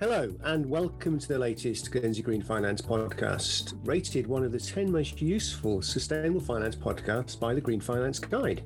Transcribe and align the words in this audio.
Hello, 0.00 0.34
and 0.44 0.64
welcome 0.64 1.18
to 1.18 1.28
the 1.28 1.38
latest 1.38 1.90
Guernsey 1.90 2.22
Green 2.22 2.40
Finance 2.40 2.80
podcast, 2.80 3.74
rated 3.84 4.26
one 4.26 4.42
of 4.42 4.50
the 4.50 4.58
10 4.58 4.90
most 4.90 5.20
useful 5.20 5.82
sustainable 5.82 6.40
finance 6.40 6.74
podcasts 6.74 7.38
by 7.38 7.52
the 7.52 7.60
Green 7.60 7.82
Finance 7.82 8.18
Guide. 8.18 8.62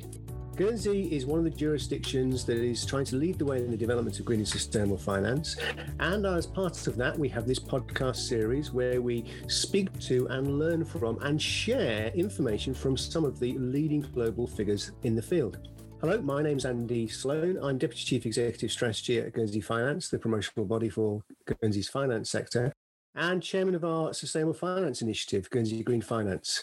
Guernsey 0.55 1.13
is 1.13 1.27
one 1.27 1.41
of 1.41 1.45
the 1.45 1.51
jurisdictions 1.51 2.45
that 2.45 2.59
is 2.59 2.87
trying 2.87 3.05
to 3.07 3.17
lead 3.17 3.37
the 3.37 3.45
way 3.45 3.59
in 3.59 3.73
the 3.73 3.77
development 3.77 4.17
of 4.21 4.25
green 4.25 4.39
and 4.39 4.49
sustainable 4.49 4.97
finance. 4.97 5.57
And 5.99 6.25
as 6.25 6.47
part 6.47 6.87
of 6.87 6.95
that, 6.99 7.19
we 7.19 7.29
have 7.31 7.49
this 7.49 7.59
podcast 7.59 8.29
series 8.29 8.73
where 8.73 9.03
we 9.03 9.25
speak 9.49 9.99
to 10.03 10.29
and 10.29 10.61
learn 10.61 10.85
from 10.85 11.21
and 11.21 11.43
share 11.43 12.13
information 12.15 12.75
from 12.75 12.97
some 12.97 13.25
of 13.25 13.41
the 13.41 13.59
leading 13.59 14.03
global 14.03 14.47
figures 14.47 14.93
in 15.03 15.17
the 15.17 15.23
field. 15.23 15.59
Hello, 16.05 16.21
my 16.21 16.43
name's 16.43 16.67
Andy 16.67 17.09
Sloan. 17.09 17.57
I'm 17.63 17.79
Deputy 17.79 18.05
Chief 18.05 18.27
Executive 18.27 18.71
Strategy 18.71 19.21
at 19.21 19.33
Guernsey 19.33 19.63
Finance, 19.63 20.11
the 20.11 20.19
promotional 20.19 20.67
body 20.67 20.91
for 20.91 21.23
Guernsey's 21.47 21.89
finance 21.89 22.29
sector, 22.29 22.75
and 23.15 23.43
Chairman 23.43 23.75
of 23.75 23.87
our 23.87 24.13
Sustainable 24.13 24.53
Finance 24.53 25.01
Initiative, 25.01 25.49
Guernsey 25.49 25.83
Green 25.83 26.03
Finance. 26.03 26.63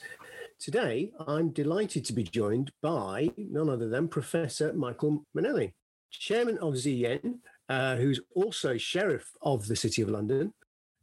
Today, 0.59 1.11
I'm 1.25 1.49
delighted 1.49 2.05
to 2.05 2.13
be 2.13 2.21
joined 2.21 2.71
by 2.83 3.31
none 3.35 3.67
other 3.67 3.89
than 3.89 4.07
Professor 4.07 4.73
Michael 4.73 5.25
Mainelli, 5.35 5.71
Chairman 6.11 6.59
of 6.59 6.77
Z/Yen, 6.77 7.39
uh, 7.67 7.95
who's 7.95 8.21
also 8.35 8.77
Sheriff 8.77 9.31
of 9.41 9.67
the 9.67 9.75
City 9.75 10.03
of 10.03 10.09
London, 10.09 10.53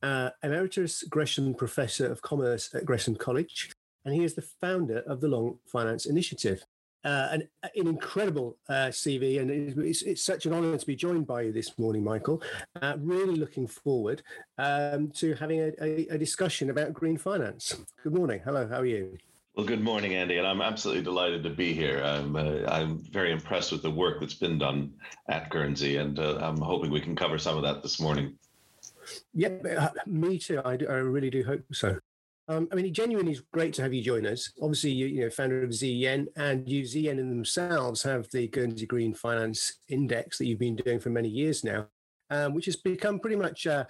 uh, 0.04 0.30
Emeritus 0.44 1.02
Gresham 1.02 1.54
Professor 1.54 2.06
of 2.06 2.22
Commerce 2.22 2.72
at 2.72 2.84
Gresham 2.84 3.16
College, 3.16 3.72
and 4.04 4.14
he 4.14 4.22
is 4.22 4.34
the 4.34 4.48
founder 4.60 5.00
of 5.08 5.20
the 5.20 5.26
Long 5.26 5.58
Finance 5.66 6.06
Initiative 6.06 6.64
uh, 7.04 7.28
an, 7.32 7.48
an, 7.62 7.86
incredible 7.86 8.56
uh, 8.68 8.88
CV, 8.88 9.40
and 9.40 9.50
it's, 9.50 10.02
it's, 10.02 10.22
such 10.22 10.46
an 10.46 10.52
honour 10.52 10.76
to 10.76 10.86
be 10.86 10.96
joined 10.96 11.26
by 11.26 11.42
you 11.42 11.52
this 11.52 11.78
morning, 11.78 12.02
Michael. 12.02 12.42
Uh, 12.80 12.96
really 12.98 13.36
looking 13.36 13.66
forward 13.66 14.22
um, 14.58 15.10
to 15.12 15.34
having 15.34 15.60
a, 15.60 15.72
a, 15.80 16.06
a, 16.10 16.18
discussion 16.18 16.70
about 16.70 16.92
green 16.92 17.16
finance. 17.16 17.76
Good 18.02 18.14
morning. 18.14 18.40
Hello. 18.44 18.66
How 18.66 18.80
are 18.80 18.86
you? 18.86 19.16
Well, 19.54 19.66
good 19.66 19.82
morning, 19.82 20.14
Andy, 20.14 20.38
and 20.38 20.46
I'm 20.46 20.62
absolutely 20.62 21.02
delighted 21.02 21.42
to 21.42 21.50
be 21.50 21.72
here. 21.72 22.02
I'm 22.02 22.36
uh, 22.36 22.60
I'm 22.68 22.98
very 23.10 23.32
impressed 23.32 23.72
with 23.72 23.82
the 23.82 23.90
work 23.90 24.20
that's 24.20 24.34
been 24.34 24.58
done 24.58 24.92
at 25.28 25.50
Guernsey, 25.50 25.96
and 25.96 26.18
uh, 26.18 26.38
I'm 26.40 26.60
hoping 26.60 26.90
we 26.90 27.00
can 27.00 27.16
cover 27.16 27.38
some 27.38 27.56
of 27.56 27.62
that 27.64 27.82
this 27.82 28.00
morning. 28.00 28.38
Yep, 29.34 29.66
uh, 29.78 29.88
me 30.06 30.38
too. 30.38 30.60
I, 30.64 30.76
do, 30.76 30.86
I 30.88 30.94
really 30.94 31.30
do 31.30 31.42
hope 31.42 31.62
so. 31.72 31.98
Um, 32.48 32.66
I 32.72 32.74
mean, 32.74 32.86
it 32.86 32.92
genuinely 32.92 33.32
is 33.32 33.42
great 33.52 33.74
to 33.74 33.82
have 33.82 33.92
you 33.92 34.02
join 34.02 34.26
us. 34.26 34.52
Obviously, 34.62 34.90
you, 34.90 35.06
you 35.06 35.20
know, 35.20 35.30
founder 35.30 35.62
of 35.62 35.74
Z/Yen, 35.74 36.28
and 36.36 36.68
you 36.68 36.84
Z/Yen 36.84 37.18
in 37.18 37.28
themselves 37.28 38.02
have 38.02 38.28
the 38.30 38.48
Guernsey 38.48 38.86
Green 38.86 39.12
Finance 39.12 39.80
Index 39.88 40.38
that 40.38 40.46
you've 40.46 40.58
been 40.58 40.76
doing 40.76 40.98
for 40.98 41.10
many 41.10 41.28
years 41.28 41.62
now, 41.62 41.86
um, 42.30 42.54
which 42.54 42.64
has 42.64 42.76
become 42.76 43.20
pretty 43.20 43.36
much 43.36 43.66
a 43.66 43.86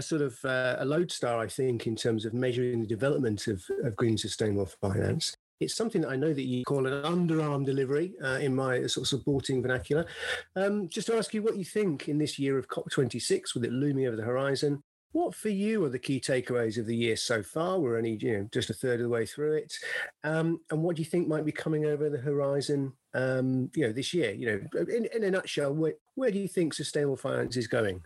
sort 0.00 0.22
of 0.22 0.38
uh, 0.44 0.76
a 0.78 0.84
lodestar, 0.84 1.40
I 1.40 1.48
think, 1.48 1.86
in 1.86 1.96
terms 1.96 2.24
of 2.24 2.34
measuring 2.34 2.80
the 2.80 2.86
development 2.86 3.46
of, 3.48 3.64
of 3.82 3.96
green 3.96 4.16
sustainable 4.16 4.66
finance. 4.66 5.34
It's 5.58 5.74
something 5.74 6.02
that 6.02 6.10
I 6.10 6.16
know 6.16 6.34
that 6.34 6.42
you 6.42 6.64
call 6.64 6.86
an 6.86 7.02
underarm 7.02 7.64
delivery 7.64 8.12
uh, 8.22 8.38
in 8.42 8.54
my 8.54 8.86
sort 8.86 9.04
of 9.04 9.08
supporting 9.08 9.62
vernacular. 9.62 10.04
Um, 10.54 10.86
just 10.88 11.06
to 11.06 11.16
ask 11.16 11.32
you 11.32 11.42
what 11.42 11.56
you 11.56 11.64
think 11.64 12.08
in 12.08 12.18
this 12.18 12.38
year 12.38 12.58
of 12.58 12.68
COP26, 12.68 13.54
with 13.54 13.64
it 13.64 13.72
looming 13.72 14.06
over 14.06 14.16
the 14.16 14.22
horizon, 14.22 14.82
what 15.12 15.34
for 15.34 15.48
you 15.48 15.84
are 15.84 15.88
the 15.88 15.98
key 15.98 16.20
takeaways 16.20 16.78
of 16.78 16.86
the 16.86 16.96
year 16.96 17.16
so 17.16 17.42
far? 17.42 17.78
We're 17.78 17.96
only 17.96 18.18
you 18.20 18.38
know 18.38 18.48
just 18.52 18.70
a 18.70 18.74
third 18.74 19.00
of 19.00 19.04
the 19.04 19.08
way 19.08 19.26
through 19.26 19.54
it, 19.54 19.74
um, 20.24 20.60
and 20.70 20.82
what 20.82 20.96
do 20.96 21.02
you 21.02 21.06
think 21.06 21.26
might 21.28 21.44
be 21.44 21.52
coming 21.52 21.86
over 21.86 22.10
the 22.10 22.18
horizon? 22.18 22.92
Um, 23.14 23.70
you 23.74 23.86
know, 23.86 23.92
this 23.92 24.12
year. 24.12 24.32
You 24.32 24.46
know, 24.46 24.84
in, 24.94 25.06
in 25.14 25.24
a 25.24 25.30
nutshell, 25.30 25.72
where, 25.72 25.94
where 26.16 26.30
do 26.30 26.38
you 26.38 26.48
think 26.48 26.74
sustainable 26.74 27.16
finance 27.16 27.56
is 27.56 27.66
going? 27.66 28.02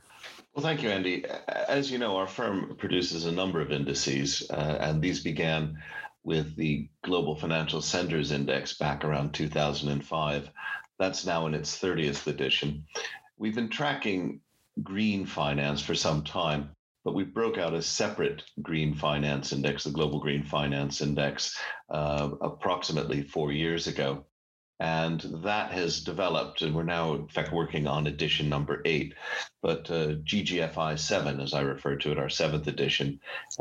Well, 0.54 0.62
thank 0.62 0.84
you, 0.84 0.88
Andy. 0.88 1.24
As 1.48 1.90
you 1.90 1.98
know, 1.98 2.16
our 2.16 2.28
firm 2.28 2.76
produces 2.78 3.26
a 3.26 3.32
number 3.32 3.60
of 3.60 3.72
indices, 3.72 4.48
uh, 4.50 4.78
and 4.80 5.02
these 5.02 5.20
began 5.20 5.76
with 6.22 6.54
the 6.54 6.88
Global 7.02 7.34
Financial 7.34 7.80
Centers 7.80 8.30
Index 8.30 8.74
back 8.74 9.04
around 9.04 9.32
2005. 9.32 10.50
That's 10.98 11.26
now 11.26 11.46
in 11.46 11.54
its 11.54 11.80
30th 11.80 12.26
edition. 12.26 12.84
We've 13.38 13.54
been 13.54 13.70
tracking 13.70 14.40
green 14.82 15.26
finance 15.26 15.82
for 15.82 15.94
some 15.94 16.22
time 16.22 16.70
but 17.04 17.14
we 17.14 17.24
broke 17.24 17.58
out 17.58 17.74
a 17.74 17.82
separate 17.82 18.42
green 18.62 18.94
finance 18.94 19.52
index, 19.52 19.84
the 19.84 19.90
Global 19.90 20.20
Green 20.20 20.42
Finance 20.42 21.00
Index, 21.00 21.58
uh, 21.88 22.30
approximately 22.40 23.22
four 23.22 23.52
years 23.52 23.86
ago. 23.86 24.24
And 24.78 25.20
that 25.44 25.72
has 25.72 26.02
developed, 26.02 26.62
and 26.62 26.74
we're 26.74 26.84
now, 26.84 27.14
in 27.14 27.28
fact, 27.28 27.52
working 27.52 27.86
on 27.86 28.06
edition 28.06 28.48
number 28.48 28.80
eight. 28.86 29.14
But 29.60 29.90
uh, 29.90 30.14
GGFI 30.24 30.98
7, 30.98 31.38
as 31.38 31.52
I 31.52 31.60
refer 31.60 31.96
to 31.96 32.12
it, 32.12 32.18
our 32.18 32.30
seventh 32.30 32.66
edition, 32.66 33.20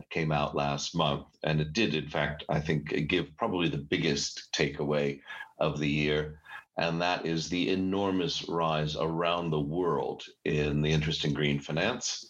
came 0.10 0.32
out 0.32 0.56
last 0.56 0.96
month. 0.96 1.26
And 1.44 1.60
it 1.60 1.74
did, 1.74 1.94
in 1.94 2.08
fact, 2.08 2.46
I 2.48 2.62
think, 2.62 3.08
give 3.10 3.36
probably 3.36 3.68
the 3.68 3.78
biggest 3.78 4.54
takeaway 4.54 5.20
of 5.60 5.80
the 5.80 5.90
year 5.90 6.40
and 6.80 7.02
that 7.02 7.26
is 7.26 7.50
the 7.50 7.72
enormous 7.72 8.48
rise 8.48 8.96
around 8.96 9.50
the 9.50 9.60
world 9.60 10.24
in 10.46 10.82
the 10.82 10.90
interest 10.90 11.26
in 11.26 11.34
green 11.34 11.60
finance. 11.60 12.29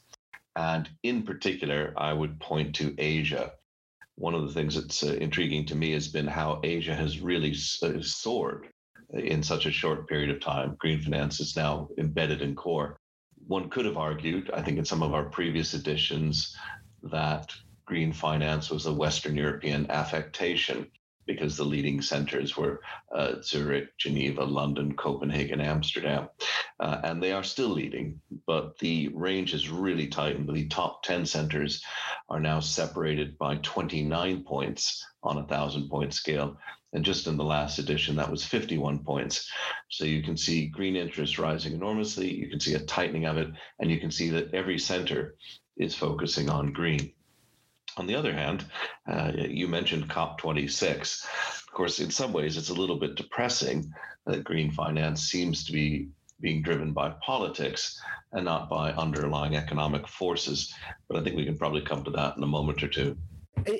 And 0.59 0.89
in 1.03 1.23
particular, 1.23 1.93
I 1.95 2.11
would 2.11 2.37
point 2.41 2.75
to 2.75 2.93
Asia. 2.97 3.53
One 4.15 4.35
of 4.35 4.45
the 4.45 4.53
things 4.53 4.75
that's 4.75 5.01
uh, 5.03 5.13
intriguing 5.13 5.65
to 5.67 5.75
me 5.75 5.93
has 5.93 6.09
been 6.09 6.27
how 6.27 6.59
Asia 6.63 6.93
has 6.93 7.21
really 7.21 7.55
uh, 7.81 8.01
soared 8.01 8.67
in 9.13 9.41
such 9.41 9.65
a 9.65 9.71
short 9.71 10.09
period 10.09 10.29
of 10.29 10.41
time. 10.41 10.75
Green 10.77 10.99
finance 10.99 11.39
is 11.39 11.55
now 11.55 11.87
embedded 11.97 12.41
in 12.41 12.55
core. 12.55 12.99
One 13.47 13.69
could 13.69 13.85
have 13.85 13.95
argued, 13.95 14.51
I 14.53 14.61
think, 14.61 14.77
in 14.77 14.83
some 14.83 15.01
of 15.01 15.13
our 15.13 15.29
previous 15.29 15.73
editions, 15.73 16.57
that 17.03 17.53
green 17.85 18.11
finance 18.11 18.69
was 18.69 18.85
a 18.85 18.93
Western 18.93 19.37
European 19.37 19.89
affectation 19.89 20.91
because 21.29 21.55
the 21.55 21.63
leading 21.63 22.01
centers 22.01 22.57
were 22.57 22.81
uh, 23.13 23.35
Zurich, 23.43 23.95
Geneva, 23.99 24.43
London, 24.43 24.95
Copenhagen, 24.95 25.61
Amsterdam. 25.61 26.27
Uh, 26.79 27.01
and 27.03 27.21
they 27.21 27.31
are 27.31 27.43
still 27.43 27.69
leading, 27.69 28.19
but 28.47 28.75
the 28.79 29.09
range 29.09 29.53
is 29.53 29.69
really 29.69 30.07
tightened. 30.07 30.49
The 30.51 30.67
top 30.69 31.03
10 31.03 31.27
centers 31.27 31.83
are 32.29 32.39
now 32.39 32.59
separated 32.59 33.37
by 33.37 33.57
29 33.57 34.43
points 34.43 35.05
on 35.21 35.37
a 35.37 35.45
thousand 35.45 35.87
point 35.87 36.15
scale. 36.15 36.57
And 36.93 37.05
just 37.05 37.27
in 37.27 37.37
the 37.37 37.43
last 37.43 37.77
edition, 37.77 38.15
that 38.15 38.31
was 38.31 38.43
51 38.43 39.03
points. 39.03 39.51
So 39.89 40.05
you 40.05 40.23
can 40.23 40.35
see 40.35 40.65
green 40.65 40.95
interest 40.95 41.37
rising 41.37 41.73
enormously. 41.73 42.33
You 42.33 42.49
can 42.49 42.59
see 42.59 42.73
a 42.73 42.79
tightening 42.79 43.25
of 43.25 43.37
it, 43.37 43.49
and 43.77 43.91
you 43.91 43.99
can 43.99 44.09
see 44.09 44.31
that 44.31 44.51
every 44.55 44.79
center 44.79 45.35
is 45.77 45.93
focusing 45.93 46.49
on 46.49 46.73
green. 46.73 47.13
On 47.99 48.07
the 48.07 48.15
other 48.15 48.33
hand, 48.33 48.63
uh, 49.11 49.33
you 49.35 49.67
mentioned 49.67 50.07
COP26. 50.07 51.25
Of 51.67 51.71
course, 51.73 51.99
in 51.99 52.09
some 52.09 52.31
ways, 52.31 52.55
it's 52.55 52.69
a 52.69 52.73
little 52.73 52.97
bit 52.97 53.15
depressing 53.15 53.91
that 54.25 54.45
green 54.45 54.71
finance 54.71 55.23
seems 55.23 55.65
to 55.65 55.73
be 55.73 56.07
being 56.39 56.61
driven 56.61 56.93
by 56.93 57.13
politics 57.21 57.99
and 58.31 58.45
not 58.45 58.69
by 58.69 58.93
underlying 58.93 59.57
economic 59.57 60.07
forces. 60.07 60.73
But 61.09 61.17
I 61.17 61.23
think 61.23 61.35
we 61.35 61.43
can 61.43 61.57
probably 61.57 61.81
come 61.81 62.05
to 62.05 62.11
that 62.11 62.37
in 62.37 62.43
a 62.43 62.47
moment 62.47 62.81
or 62.81 62.87
two. 62.87 63.17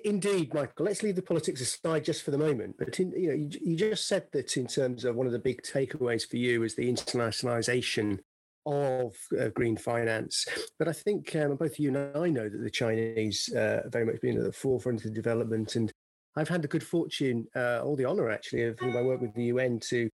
Indeed, 0.04 0.54
Michael. 0.54 0.86
Let's 0.86 1.02
leave 1.02 1.16
the 1.16 1.22
politics 1.22 1.62
aside 1.62 2.04
just 2.04 2.24
for 2.24 2.32
the 2.32 2.38
moment. 2.38 2.76
But 2.78 3.00
in, 3.00 3.12
you 3.12 3.30
know, 3.30 3.36
you, 3.36 3.50
you, 3.62 3.78
just 3.78 4.06
said 4.06 4.26
that 4.34 4.58
in 4.58 4.68
terms 4.68 5.06
of 5.06 5.16
one 5.16 5.28
of 5.28 5.32
the 5.32 5.40
big 5.40 5.62
takeaways 5.62 6.28
for 6.28 6.36
you 6.36 6.64
is 6.64 6.76
the 6.76 6.92
internationalization 6.92 8.20
of 8.66 9.16
uh, 9.40 9.50
green 9.50 9.78
finance. 9.78 10.46
But 10.78 10.88
I 10.88 10.94
think 10.94 11.36
um, 11.36 11.56
both 11.56 11.80
you 11.80 11.90
and 11.90 12.18
I 12.18 12.30
know 12.30 12.50
that 12.50 12.64
the 12.64 12.70
Chinese 12.70 13.52
uh, 13.54 13.82
very 13.88 14.06
much 14.06 14.22
been 14.22 14.38
at 14.38 14.44
the 14.44 14.52
forefront 14.52 15.06
of 15.06 15.14
development. 15.14 15.76
And 15.76 15.92
I've 16.36 16.50
had 16.50 16.62
the 16.62 16.68
good 16.68 16.84
fortune, 16.84 17.48
uh, 17.56 17.82
all 17.84 17.96
the 17.96 18.06
honor 18.06 18.30
actually, 18.30 18.64
of 18.64 18.82
my 18.82 19.02
work 19.02 19.22
with 19.22 19.34
the 19.34 19.46
UN 19.46 19.80
to 19.90 20.10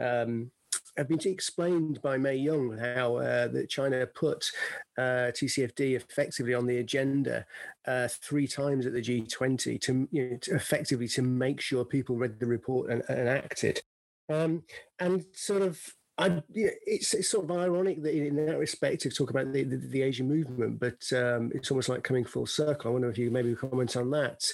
um, 0.00 0.50
have 0.96 1.08
been 1.08 1.20
explained 1.24 2.00
by 2.02 2.16
Ma 2.16 2.32
Jun 2.32 2.78
how 2.78 3.16
uh, 3.16 3.48
that 3.48 3.68
China 3.68 4.06
put 4.06 4.50
uh, 4.98 5.32
TCFD 5.32 5.96
effectively 5.96 6.54
on 6.54 6.66
the 6.66 6.78
agenda 6.78 7.46
uh, 7.86 8.08
three 8.08 8.46
times 8.46 8.86
at 8.86 8.92
the 8.92 9.00
G20 9.00 9.80
to, 9.82 10.08
you 10.10 10.30
know, 10.30 10.36
to 10.38 10.54
effectively 10.54 11.08
to 11.08 11.22
make 11.22 11.60
sure 11.60 11.84
people 11.84 12.16
read 12.16 12.38
the 12.38 12.46
report 12.46 12.90
and, 12.90 13.02
and 13.08 13.28
acted. 13.28 13.82
Um, 14.28 14.62
and 14.98 15.24
sort 15.32 15.62
of 15.62 15.80
I, 16.20 16.42
it's, 16.54 17.14
it's 17.14 17.30
sort 17.30 17.44
of 17.44 17.56
ironic 17.56 18.02
that 18.02 18.14
in 18.14 18.36
that 18.46 18.58
respect 18.58 19.00
to 19.02 19.10
talk 19.10 19.30
about 19.30 19.52
the, 19.52 19.64
the, 19.64 19.76
the 19.76 20.02
Asian 20.02 20.28
movement, 20.28 20.78
but 20.78 21.02
um, 21.16 21.50
it's 21.54 21.70
almost 21.70 21.88
like 21.88 22.04
coming 22.04 22.24
full 22.24 22.46
circle. 22.46 22.90
I 22.90 22.92
wonder 22.92 23.08
if 23.08 23.18
you 23.18 23.30
maybe 23.30 23.54
comment 23.54 23.96
on 23.96 24.10
that. 24.10 24.44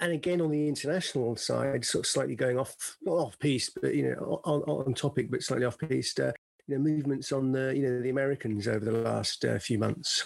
And 0.00 0.12
again, 0.12 0.40
on 0.40 0.50
the 0.50 0.66
international 0.66 1.36
side, 1.36 1.84
sort 1.84 2.04
of 2.04 2.10
slightly 2.10 2.36
going 2.36 2.58
off 2.58 2.96
not 3.02 3.14
off 3.14 3.38
piece, 3.38 3.70
but 3.70 3.94
you 3.94 4.10
know 4.10 4.40
on, 4.44 4.62
on 4.62 4.94
topic, 4.94 5.30
but 5.30 5.42
slightly 5.42 5.66
off 5.66 5.78
piece. 5.78 6.18
Uh, 6.18 6.32
you 6.66 6.76
know, 6.76 6.82
movements 6.82 7.32
on 7.32 7.52
the 7.52 7.74
you 7.76 7.82
know 7.82 8.00
the 8.00 8.10
Americans 8.10 8.66
over 8.66 8.84
the 8.84 8.92
last 8.92 9.44
uh, 9.44 9.58
few 9.58 9.78
months. 9.78 10.24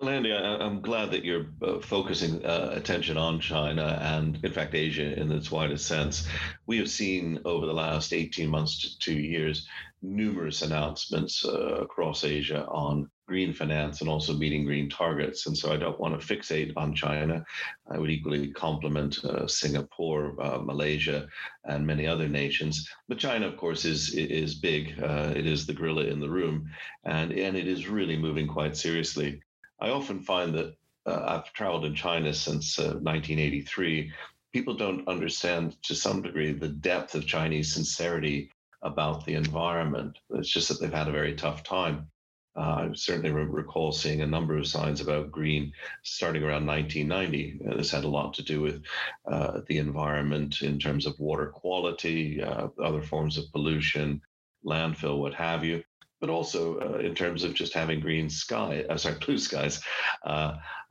Well, 0.00 0.08
Andy, 0.08 0.32
I, 0.32 0.64
am 0.64 0.80
glad 0.80 1.10
that 1.10 1.26
you're 1.26 1.44
uh, 1.60 1.78
focusing 1.80 2.42
uh, 2.42 2.70
attention 2.72 3.18
on 3.18 3.38
China 3.38 3.98
and, 4.00 4.42
in 4.42 4.50
fact, 4.50 4.74
Asia 4.74 5.12
in 5.20 5.30
its 5.30 5.50
widest 5.50 5.86
sense. 5.86 6.26
We 6.66 6.78
have 6.78 6.88
seen 6.88 7.38
over 7.44 7.66
the 7.66 7.74
last 7.74 8.14
18 8.14 8.48
months 8.48 8.80
to 8.80 8.98
two 8.98 9.20
years 9.20 9.68
numerous 10.02 10.62
announcements 10.62 11.44
uh, 11.44 11.76
across 11.82 12.24
Asia 12.24 12.66
on 12.66 13.10
green 13.28 13.52
finance 13.52 14.00
and 14.00 14.10
also 14.10 14.32
meeting 14.32 14.64
green 14.64 14.88
targets. 14.88 15.46
And 15.46 15.56
so 15.56 15.72
I 15.72 15.76
don't 15.76 16.00
want 16.00 16.18
to 16.18 16.26
fixate 16.26 16.72
on 16.76 16.94
China. 16.94 17.44
I 17.90 17.98
would 17.98 18.10
equally 18.10 18.50
compliment 18.50 19.24
uh, 19.24 19.46
Singapore, 19.46 20.34
uh, 20.42 20.58
Malaysia, 20.58 21.28
and 21.64 21.86
many 21.86 22.06
other 22.06 22.28
nations. 22.28 22.88
But 23.08 23.18
China, 23.18 23.46
of 23.46 23.56
course, 23.56 23.84
is 23.84 24.14
is 24.14 24.54
big. 24.54 25.00
Uh, 25.00 25.32
it 25.36 25.46
is 25.46 25.66
the 25.66 25.74
gorilla 25.74 26.04
in 26.04 26.20
the 26.20 26.30
room, 26.30 26.70
and 27.04 27.32
and 27.32 27.56
it 27.56 27.68
is 27.68 27.88
really 27.88 28.16
moving 28.16 28.48
quite 28.48 28.76
seriously. 28.76 29.40
I 29.80 29.90
often 29.90 30.20
find 30.20 30.54
that 30.54 30.74
uh, 31.06 31.22
I've 31.26 31.52
traveled 31.52 31.84
in 31.84 31.94
China 31.94 32.32
since 32.34 32.78
1983. 32.78 34.08
Uh, 34.08 34.12
People 34.52 34.74
don't 34.74 35.06
understand 35.06 35.80
to 35.84 35.94
some 35.94 36.22
degree 36.22 36.52
the 36.52 36.66
depth 36.66 37.14
of 37.14 37.24
Chinese 37.24 37.72
sincerity 37.72 38.50
about 38.82 39.24
the 39.24 39.34
environment. 39.34 40.18
It's 40.30 40.48
just 40.48 40.68
that 40.68 40.80
they've 40.80 40.92
had 40.92 41.08
a 41.08 41.12
very 41.12 41.34
tough 41.34 41.62
time. 41.62 42.08
Uh, 42.56 42.60
I 42.60 42.90
certainly 42.94 43.30
re- 43.30 43.44
recall 43.44 43.92
seeing 43.92 44.22
a 44.22 44.26
number 44.26 44.56
of 44.56 44.66
signs 44.66 45.00
about 45.00 45.30
green 45.30 45.72
starting 46.02 46.42
around 46.42 46.66
1990. 46.66 47.60
Uh, 47.66 47.76
this 47.76 47.90
had 47.90 48.04
a 48.04 48.08
lot 48.08 48.34
to 48.34 48.42
do 48.42 48.60
with 48.60 48.82
uh, 49.30 49.60
the 49.68 49.78
environment 49.78 50.62
in 50.62 50.78
terms 50.78 51.06
of 51.06 51.18
water 51.20 51.46
quality, 51.46 52.42
uh, 52.42 52.68
other 52.82 53.02
forms 53.02 53.38
of 53.38 53.50
pollution, 53.52 54.20
landfill, 54.66 55.18
what 55.18 55.34
have 55.34 55.64
you, 55.64 55.84
but 56.20 56.28
also 56.28 56.80
uh, 56.80 56.98
in 56.98 57.14
terms 57.14 57.44
of 57.44 57.54
just 57.54 57.72
having 57.72 58.00
green 58.00 58.28
sky, 58.28 58.84
sorry, 58.96 59.16
blue 59.24 59.38
skies. 59.38 59.80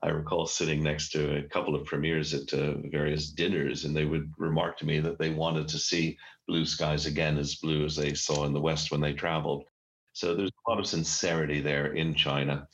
I 0.01 0.09
recall 0.09 0.45
sitting 0.45 0.81
next 0.81 1.09
to 1.11 1.37
a 1.37 1.43
couple 1.43 1.75
of 1.75 1.85
premiers 1.85 2.33
at 2.33 2.49
various 2.51 3.29
dinners, 3.29 3.85
and 3.85 3.95
they 3.95 4.05
would 4.05 4.31
remark 4.37 4.77
to 4.77 4.85
me 4.85 4.99
that 5.01 5.19
they 5.19 5.29
wanted 5.29 5.67
to 5.69 5.77
see 5.77 6.17
blue 6.47 6.65
skies 6.65 7.05
again 7.05 7.37
as 7.37 7.55
blue 7.55 7.85
as 7.85 7.95
they 7.95 8.13
saw 8.13 8.45
in 8.45 8.53
the 8.53 8.61
West 8.61 8.91
when 8.91 9.01
they 9.01 9.13
traveled. 9.13 9.65
So 10.13 10.35
there's 10.35 10.51
a 10.51 10.69
lot 10.69 10.79
of 10.79 10.87
sincerity 10.87 11.61
there 11.61 11.93
in 11.93 12.15
China. 12.15 12.67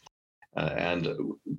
Uh, 0.56 0.74
and 0.77 1.07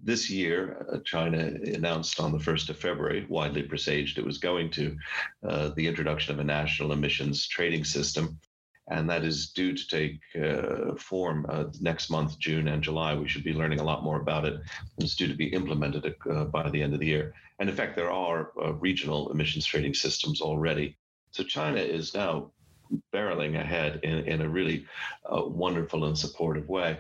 this 0.03 0.31
year, 0.31 0.87
uh, 0.91 0.99
China 1.05 1.39
announced 1.65 2.19
on 2.19 2.33
the 2.33 2.39
1st 2.39 2.71
of 2.71 2.79
February, 2.79 3.27
widely 3.29 3.63
presaged 3.63 4.19
it 4.19 4.25
was 4.25 4.39
going 4.39 4.71
to, 4.71 4.97
uh, 5.47 5.69
the 5.77 5.87
introduction 5.87 6.33
of 6.33 6.41
a 6.41 6.45
national 6.45 6.93
emissions 6.93 7.47
trading 7.47 7.85
system. 7.85 8.39
And 8.89 9.11
that 9.11 9.25
is 9.25 9.51
due 9.51 9.75
to 9.75 9.89
take 9.89 10.21
uh, 10.41 10.95
form 10.97 11.47
uh, 11.49 11.65
next 11.81 12.09
month, 12.09 12.39
June 12.39 12.69
and 12.69 12.83
July. 12.83 13.15
We 13.15 13.29
should 13.29 13.45
be 13.45 13.53
learning 13.53 13.81
a 13.81 13.85
lot 13.85 14.05
more 14.05 14.21
about 14.21 14.45
it. 14.45 14.61
It's 14.99 15.17
due 15.17 15.27
to 15.29 15.35
be 15.35 15.47
implemented 15.47 16.15
uh, 16.31 16.45
by 16.45 16.71
the 16.71 16.83
end 16.83 16.95
of 16.95 17.01
the 17.01 17.07
year. 17.07 17.35
And 17.59 17.69
in 17.69 17.75
fact, 17.75 17.97
there 17.97 18.13
are 18.13 18.53
regional 18.79 19.31
emissions 19.33 19.67
trading 19.67 19.95
systems 19.95 20.41
already. 20.41 20.97
So 21.31 21.43
China 21.43 21.81
is 21.81 22.15
now 22.15 22.53
barreling 23.13 23.59
ahead 23.59 24.01
in, 24.03 24.19
in 24.27 24.43
a 24.43 24.49
really 24.49 24.87
uh, 25.25 25.43
wonderful 25.45 26.05
and 26.05 26.17
supportive 26.17 26.69
way. 26.69 26.99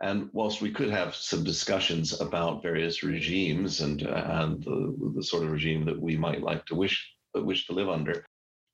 And 0.00 0.30
whilst 0.32 0.60
we 0.60 0.70
could 0.70 0.90
have 0.90 1.14
some 1.14 1.44
discussions 1.44 2.20
about 2.20 2.62
various 2.62 3.02
regimes 3.02 3.80
and, 3.80 4.02
and 4.02 4.62
the, 4.62 5.12
the 5.16 5.22
sort 5.22 5.44
of 5.44 5.50
regime 5.50 5.84
that 5.86 6.00
we 6.00 6.16
might 6.16 6.42
like 6.42 6.64
to 6.66 6.74
wish, 6.74 7.12
wish 7.34 7.66
to 7.66 7.72
live 7.72 7.88
under, 7.88 8.24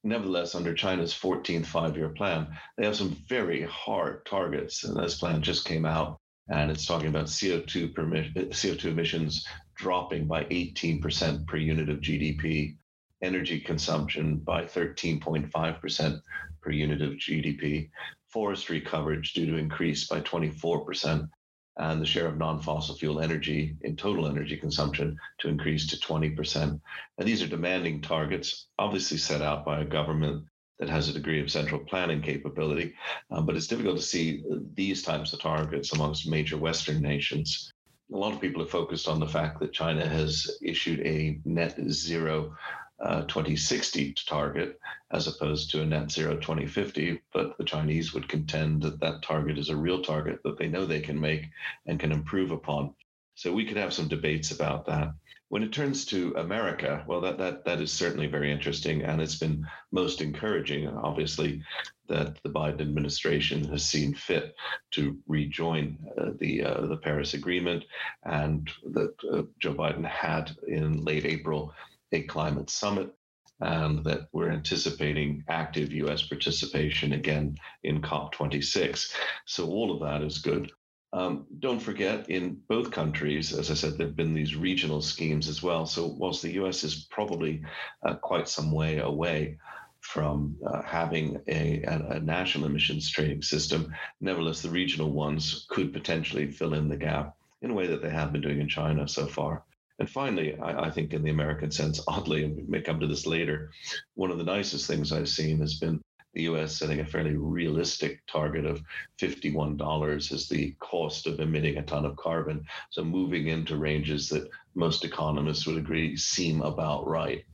nevertheless, 0.02 0.54
under 0.54 0.74
China's 0.74 1.14
14th 1.14 1.66
five 1.66 1.96
year 1.96 2.08
plan, 2.10 2.46
they 2.76 2.84
have 2.84 2.96
some 2.96 3.16
very 3.28 3.62
hard 3.62 4.24
targets. 4.26 4.84
And 4.84 4.96
this 4.96 5.18
plan 5.18 5.42
just 5.42 5.64
came 5.64 5.84
out 5.84 6.18
and 6.48 6.70
it's 6.70 6.86
talking 6.86 7.08
about 7.08 7.26
CO2, 7.26 7.94
permi- 7.94 8.34
CO2 8.34 8.86
emissions 8.86 9.46
dropping 9.76 10.26
by 10.26 10.44
18% 10.44 11.46
per 11.46 11.56
unit 11.56 11.88
of 11.88 11.98
GDP 11.98 12.76
energy 13.22 13.60
consumption 13.60 14.36
by 14.36 14.64
13.5% 14.64 16.20
per 16.62 16.70
unit 16.70 17.02
of 17.02 17.12
GDP, 17.12 17.90
forestry 18.28 18.80
coverage 18.80 19.32
due 19.32 19.46
to 19.46 19.56
increase 19.56 20.06
by 20.06 20.20
24%, 20.20 21.28
and 21.76 22.00
the 22.00 22.06
share 22.06 22.26
of 22.26 22.36
non-fossil 22.36 22.96
fuel 22.96 23.20
energy 23.20 23.76
in 23.82 23.96
total 23.96 24.26
energy 24.26 24.56
consumption 24.56 25.16
to 25.38 25.48
increase 25.48 25.86
to 25.86 25.96
20%. 25.96 26.80
And 27.18 27.28
these 27.28 27.42
are 27.42 27.46
demanding 27.46 28.02
targets, 28.02 28.66
obviously 28.78 29.16
set 29.16 29.40
out 29.40 29.64
by 29.64 29.80
a 29.80 29.84
government 29.84 30.44
that 30.78 30.88
has 30.88 31.08
a 31.08 31.12
degree 31.12 31.40
of 31.40 31.50
central 31.50 31.80
planning 31.80 32.22
capability, 32.22 32.94
um, 33.30 33.46
but 33.46 33.54
it's 33.54 33.66
difficult 33.66 33.98
to 33.98 34.02
see 34.02 34.42
these 34.74 35.02
types 35.02 35.32
of 35.32 35.40
targets 35.40 35.92
amongst 35.92 36.28
major 36.28 36.56
Western 36.56 37.00
nations. 37.00 37.72
A 38.12 38.16
lot 38.16 38.32
of 38.32 38.40
people 38.40 38.62
have 38.62 38.70
focused 38.70 39.06
on 39.06 39.20
the 39.20 39.28
fact 39.28 39.60
that 39.60 39.72
China 39.72 40.06
has 40.06 40.58
issued 40.62 41.00
a 41.06 41.38
net 41.44 41.78
zero 41.90 42.56
uh, 43.00 43.22
2060 43.22 44.14
target 44.26 44.78
as 45.10 45.26
opposed 45.26 45.70
to 45.70 45.82
a 45.82 45.86
net 45.86 46.10
zero 46.10 46.36
2050. 46.36 47.20
But 47.32 47.56
the 47.58 47.64
Chinese 47.64 48.12
would 48.12 48.28
contend 48.28 48.82
that 48.82 49.00
that 49.00 49.22
target 49.22 49.58
is 49.58 49.68
a 49.68 49.76
real 49.76 50.02
target 50.02 50.40
that 50.44 50.58
they 50.58 50.68
know 50.68 50.86
they 50.86 51.00
can 51.00 51.18
make 51.18 51.46
and 51.86 51.98
can 51.98 52.12
improve 52.12 52.50
upon. 52.50 52.94
So 53.34 53.52
we 53.52 53.64
could 53.64 53.78
have 53.78 53.94
some 53.94 54.08
debates 54.08 54.50
about 54.50 54.84
that. 54.86 55.14
When 55.48 55.62
it 55.62 55.72
turns 55.72 56.04
to 56.06 56.34
America, 56.36 57.02
well, 57.08 57.20
that 57.22 57.38
that 57.38 57.64
that 57.64 57.80
is 57.80 57.90
certainly 57.90 58.26
very 58.26 58.52
interesting, 58.52 59.02
and 59.02 59.20
it's 59.20 59.38
been 59.38 59.66
most 59.90 60.20
encouraging, 60.20 60.86
obviously, 60.86 61.62
that 62.08 62.40
the 62.42 62.50
Biden 62.50 62.82
administration 62.82 63.64
has 63.64 63.84
seen 63.84 64.14
fit 64.14 64.54
to 64.92 65.16
rejoin 65.26 65.98
uh, 66.18 66.32
the 66.38 66.62
uh, 66.62 66.86
the 66.86 66.98
Paris 66.98 67.34
Agreement, 67.34 67.84
and 68.24 68.70
that 68.92 69.14
uh, 69.32 69.42
Joe 69.58 69.74
Biden 69.74 70.04
had 70.04 70.54
in 70.68 71.04
late 71.04 71.24
April 71.24 71.72
a 72.12 72.22
climate 72.22 72.70
summit 72.70 73.14
and 73.60 74.04
that 74.04 74.28
we're 74.32 74.50
anticipating 74.50 75.44
active 75.48 75.92
US 75.92 76.22
participation 76.22 77.12
again 77.12 77.56
in 77.82 78.00
COP26. 78.00 79.14
So 79.44 79.68
all 79.68 79.92
of 79.92 80.00
that 80.00 80.22
is 80.26 80.38
good. 80.38 80.72
Um, 81.12 81.46
don't 81.58 81.80
forget, 81.80 82.30
in 82.30 82.60
both 82.68 82.92
countries, 82.92 83.52
as 83.52 83.70
I 83.70 83.74
said, 83.74 83.98
there 83.98 84.06
have 84.06 84.16
been 84.16 84.32
these 84.32 84.56
regional 84.56 85.02
schemes 85.02 85.48
as 85.48 85.62
well. 85.62 85.84
So 85.84 86.06
whilst 86.06 86.42
the 86.42 86.52
US 86.62 86.84
is 86.84 87.06
probably 87.10 87.62
uh, 88.06 88.14
quite 88.14 88.48
some 88.48 88.70
way 88.70 88.98
away 88.98 89.58
from 90.00 90.56
uh, 90.66 90.82
having 90.82 91.40
a, 91.46 91.82
a, 91.82 92.16
a, 92.16 92.20
national 92.20 92.66
emissions 92.66 93.10
trading 93.10 93.42
system, 93.42 93.92
nevertheless, 94.20 94.62
the 94.62 94.70
regional 94.70 95.10
ones 95.10 95.66
could 95.68 95.92
potentially 95.92 96.50
fill 96.50 96.74
in 96.74 96.88
the 96.88 96.96
gap 96.96 97.36
in 97.60 97.70
a 97.70 97.74
way 97.74 97.86
that 97.88 98.00
they 98.00 98.08
have 98.08 98.32
been 98.32 98.40
doing 98.40 98.60
in 98.60 98.68
China 98.68 99.06
so 99.06 99.26
far. 99.26 99.64
And 100.00 100.08
finally, 100.08 100.58
I, 100.58 100.86
I, 100.86 100.90
think 100.90 101.12
in 101.12 101.22
the 101.22 101.30
American 101.30 101.70
sense, 101.70 102.00
oddly, 102.08 102.44
and 102.44 102.56
we 102.56 102.62
may 102.66 102.80
come 102.80 102.98
to 103.00 103.06
this 103.06 103.26
later, 103.26 103.70
one 104.14 104.30
of 104.30 104.38
the 104.38 104.44
nicest 104.44 104.86
things 104.86 105.12
I've 105.12 105.28
seen 105.28 105.60
has 105.60 105.74
been 105.74 106.00
the 106.32 106.42
US 106.44 106.78
setting 106.78 107.00
a 107.00 107.04
fairly 107.04 107.36
realistic 107.36 108.22
target 108.26 108.64
of 108.64 108.80
$51 109.20 110.32
as 110.32 110.48
the 110.48 110.74
cost 110.78 111.26
of 111.26 111.38
emitting 111.38 111.76
a 111.76 111.82
ton 111.82 112.06
of 112.06 112.16
carbon. 112.16 112.64
So 112.88 113.04
moving 113.04 113.48
into 113.48 113.76
ranges 113.76 114.30
that 114.30 114.48
most 114.74 115.04
economists 115.04 115.66
would 115.66 115.76
agree 115.76 116.16
seem 116.16 116.62
about 116.62 117.06
right. 117.06 117.44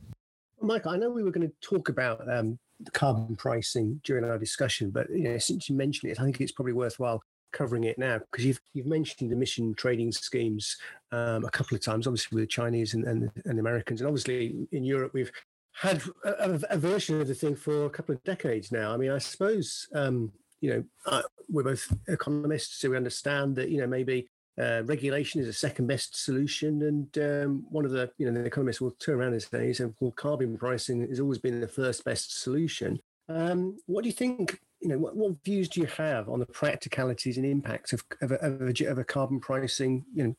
Michael, 0.61 0.93
I 0.93 0.99
know 0.99 1.11
we 1.11 1.25
were 1.25 1.33
going 1.33 1.49
to 1.49 1.55
talk 1.61 1.89
about 1.89 2.31
um, 2.33 2.61
carbon 2.93 3.35
pricing 3.35 4.01
during 4.05 4.25
our 4.25 4.39
discussion, 4.39 4.91
but 4.91 5.11
you 5.11 5.25
know, 5.25 5.39
since 5.39 5.69
you 5.69 5.75
mentioned 5.75 6.13
it, 6.13 6.21
I 6.21 6.23
think 6.23 6.41
it's 6.41 6.53
probably 6.53 6.75
worthwhile 6.75 7.23
covering 7.53 7.85
it 7.85 7.99
now 7.99 8.19
because 8.19 8.45
you've 8.45 8.61
you've 8.75 8.87
mentioned 8.87 9.33
emission 9.33 9.75
trading 9.75 10.13
schemes 10.13 10.77
um, 11.13 11.45
a 11.45 11.51
couple 11.51 11.75
of 11.75 11.83
times, 11.83 12.07
obviously 12.07 12.37
with 12.37 12.45
the 12.45 12.49
Chinese 12.49 12.95
and, 12.95 13.05
and, 13.05 13.31
and 13.45 13.59
Americans, 13.59 14.01
and 14.01 14.09
obviously 14.09 14.67
in 14.73 14.85
Europe 14.85 15.13
we've 15.15 15.33
had 15.73 16.03
a, 16.25 16.61
a, 16.71 16.79
version 16.79 17.21
of 17.21 17.29
the 17.29 17.35
thing 17.35 17.55
for 17.55 17.85
a 17.85 17.91
couple 17.91 18.15
of 18.15 18.25
decades 18.25 18.73
now. 18.73 18.95
I 18.95 18.97
mean, 18.97 19.11
I 19.11 19.19
suppose 19.19 19.87
um, 19.95 20.33
you 20.61 20.71
know 20.71 20.85
uh, 21.07 21.23
we're 21.49 21.65
both 21.65 21.93
economists, 22.09 22.81
so 22.81 22.91
we 22.91 22.97
understand 22.97 23.57
that 23.57 23.71
you 23.71 23.79
know 23.79 23.87
maybe 23.87 24.29
uh, 24.59 24.83
regulation 24.85 25.41
is 25.41 25.49
a 25.49 25.53
second 25.53 25.87
best 25.87 26.17
solution, 26.25 26.83
and 26.83 27.19
um, 27.19 27.67
one 27.69 27.85
of 27.85 27.91
the 27.91 28.11
you 28.19 28.31
know 28.31 28.41
the 28.41 28.47
economists 28.47 28.81
will 28.81 28.93
turn 28.93 29.17
around 29.17 29.33
and 29.33 29.43
say, 29.43 29.75
"Well, 30.01 30.13
carbon 30.13 30.57
pricing 30.57 31.07
has 31.09 31.21
always 31.21 31.39
been 31.39 31.61
the 31.61 31.69
first 31.69 32.05
best 32.05 32.41
solution." 32.41 32.99
Um, 33.29 33.79
what 33.87 34.03
do 34.03 34.09
you 34.09 34.15
think 34.15 34.61
you 34.81 34.89
know, 34.89 34.99
what, 34.99 35.17
what, 35.17 35.43
views 35.45 35.69
do 35.69 35.81
you 35.81 35.87
have 35.87 36.29
on 36.29 36.39
the 36.39 36.47
practicalities 36.47 37.37
and 37.37 37.47
impacts 37.47 37.93
of 37.93 38.05
of 38.21 38.33
a, 38.33 38.35
of 38.37 38.61
a, 38.61 38.85
of 38.85 38.99
a 38.99 39.05
carbon 39.05 39.41
pricing, 39.41 40.05
you 40.15 40.25
know, 40.25 40.37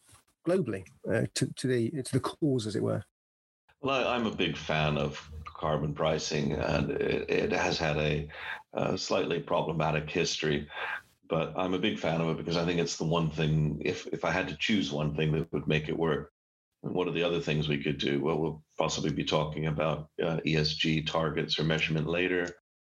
globally 0.48 0.86
uh, 1.12 1.25
to, 1.34 1.51
to 1.56 1.67
the 1.67 1.89
to 2.03 2.13
the 2.13 2.20
cause, 2.20 2.67
as 2.67 2.75
it 2.75 2.84
were? 2.84 3.03
Well, 3.82 4.08
I'm 4.08 4.25
a 4.25 4.36
big 4.36 4.58
fan 4.58 4.98
of 4.98 5.29
carbon 5.46 5.94
pricing, 5.94 6.53
and 6.53 6.91
it, 6.91 7.29
it 7.29 7.51
has 7.51 7.77
had 7.77 7.98
a, 7.98 8.27
a, 8.74 8.98
slightly 8.98 9.39
problematic 9.39 10.10
history. 10.10 10.67
But 11.29 11.53
I'm 11.58 11.74
a 11.74 11.79
big 11.79 12.00
fan 12.00 12.22
of 12.22 12.29
it 12.29 12.38
because 12.38 12.58
I 12.58 12.65
think 12.65 12.79
it's 12.79 12.98
the 12.98 13.06
one 13.06 13.29
thing. 13.29 13.82
If 13.84 14.08
if 14.08 14.24
I 14.24 14.32
had 14.32 14.48
to 14.48 14.58
choose 14.58 14.91
one 14.91 15.15
thing 15.15 15.32
that 15.34 15.51
would 15.51 15.67
make 15.67 15.89
it 15.89 15.98
work, 15.98 16.32
and 16.84 16.94
what 16.94 17.08
are 17.08 17.13
the 17.13 17.24
other 17.24 17.41
things 17.41 17.67
we 17.67 17.84
could 17.84 17.98
do? 17.98 18.22
Well, 18.22 18.39
we'll 18.39 18.63
possibly 18.77 19.12
be 19.12 19.25
talking 19.25 19.67
about 19.67 20.10
uh, 20.24 20.38
ESG 20.46 21.08
targets 21.08 21.60
or 21.60 21.63
measurement 21.63 22.08
later. 22.08 22.56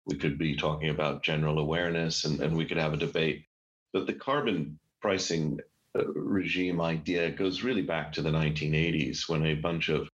We 0.08 0.18
could 0.18 0.38
be 0.38 0.56
talking 0.56 0.90
about 0.90 1.24
general 1.24 1.60
awareness 1.60 2.26
and, 2.26 2.40
and 2.42 2.56
we 2.58 2.66
could 2.66 2.78
have 2.78 2.94
a 2.94 2.98
debate. 2.98 3.46
But 3.94 4.08
the 4.08 4.14
carbon 4.14 4.80
pricing 5.02 5.60
uh, 5.98 6.08
regime 6.14 6.82
idea 6.82 7.32
goes 7.32 7.64
really 7.64 7.82
back 7.82 8.14
to 8.14 8.22
the 8.22 8.32
1980s 8.32 9.30
when 9.30 9.46
a 9.46 9.56
bunch 9.56 9.90
of 9.90 10.10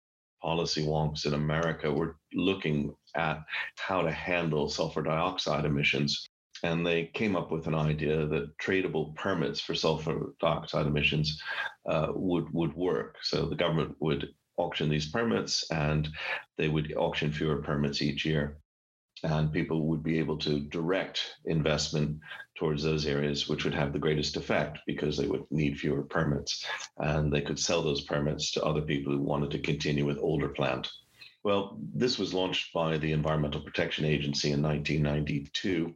policy 0.43 0.85
wonks 0.85 1.27
in 1.27 1.35
America 1.35 1.93
were 1.93 2.17
looking 2.33 2.95
at 3.17 3.43
how 3.77 4.03
to 4.03 4.13
handle 4.13 4.69
sulfur 4.69 5.03
dioxide 5.03 5.65
emissions. 5.65 6.27
and 6.63 6.87
they 6.87 7.07
came 7.15 7.37
up 7.37 7.51
with 7.51 7.67
an 7.67 7.75
idea 7.75 8.27
that 8.27 8.57
tradable 8.59 9.15
permits 9.17 9.61
for 9.61 9.75
sulfur 9.75 10.35
dioxide 10.41 10.87
emissions 10.87 11.41
uh, 11.87 12.09
would 12.15 12.53
would 12.53 12.75
work. 12.75 13.17
So 13.23 13.47
the 13.47 13.57
government 13.57 13.97
would 14.01 14.35
auction 14.57 14.89
these 14.91 15.09
permits, 15.11 15.71
and 15.71 16.09
they 16.59 16.69
would 16.69 16.95
auction 16.97 17.33
fewer 17.33 17.63
permits 17.63 18.03
each 18.03 18.25
year, 18.27 18.60
and 19.23 19.53
people 19.53 19.87
would 19.87 20.03
be 20.03 20.19
able 20.19 20.39
to 20.39 20.61
direct 20.61 21.37
investment 21.45 22.19
towards 22.55 22.83
those 22.83 23.07
areas 23.07 23.49
which 23.49 23.65
would 23.65 23.75
have 23.75 23.93
the 23.93 23.99
greatest 23.99 24.37
effect 24.37 24.79
because 24.87 25.17
they 25.17 25.27
would 25.27 25.45
need 25.51 25.79
fewer 25.79 26.03
permits, 26.03 26.65
and 26.99 27.33
they 27.33 27.41
could 27.41 27.59
sell 27.59 27.83
those 27.83 28.03
permits 28.03 28.53
to 28.53 28.65
other 28.65 28.83
people 28.83 29.13
who 29.13 29.23
wanted 29.23 29.51
to 29.51 29.59
continue 29.59 30.05
with 30.05 30.19
older 30.19 30.49
plant. 30.49 30.89
Well, 31.43 31.79
this 31.95 32.19
was 32.19 32.35
launched 32.35 32.73
by 32.73 32.99
the 32.99 33.13
Environmental 33.13 33.63
Protection 33.63 34.05
Agency 34.05 34.53
in 34.53 34.63
1992 34.63 35.95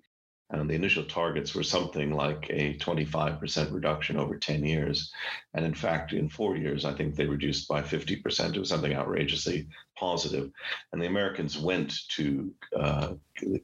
and 0.50 0.68
the 0.68 0.74
initial 0.74 1.04
targets 1.04 1.54
were 1.54 1.62
something 1.62 2.12
like 2.12 2.46
a 2.50 2.76
25% 2.76 3.72
reduction 3.72 4.16
over 4.16 4.36
10 4.36 4.64
years. 4.64 5.12
And 5.54 5.64
in 5.64 5.74
fact, 5.74 6.12
in 6.12 6.28
four 6.28 6.56
years, 6.56 6.84
I 6.84 6.92
think 6.92 7.14
they 7.14 7.26
reduced 7.26 7.66
by 7.66 7.80
50%. 7.80 8.54
It 8.54 8.58
was 8.58 8.68
something 8.68 8.94
outrageously 8.94 9.68
positive. 9.96 10.50
And 10.92 11.00
the 11.00 11.06
Americans 11.06 11.58
went 11.58 11.94
to 12.16 12.52
uh, 12.76 13.14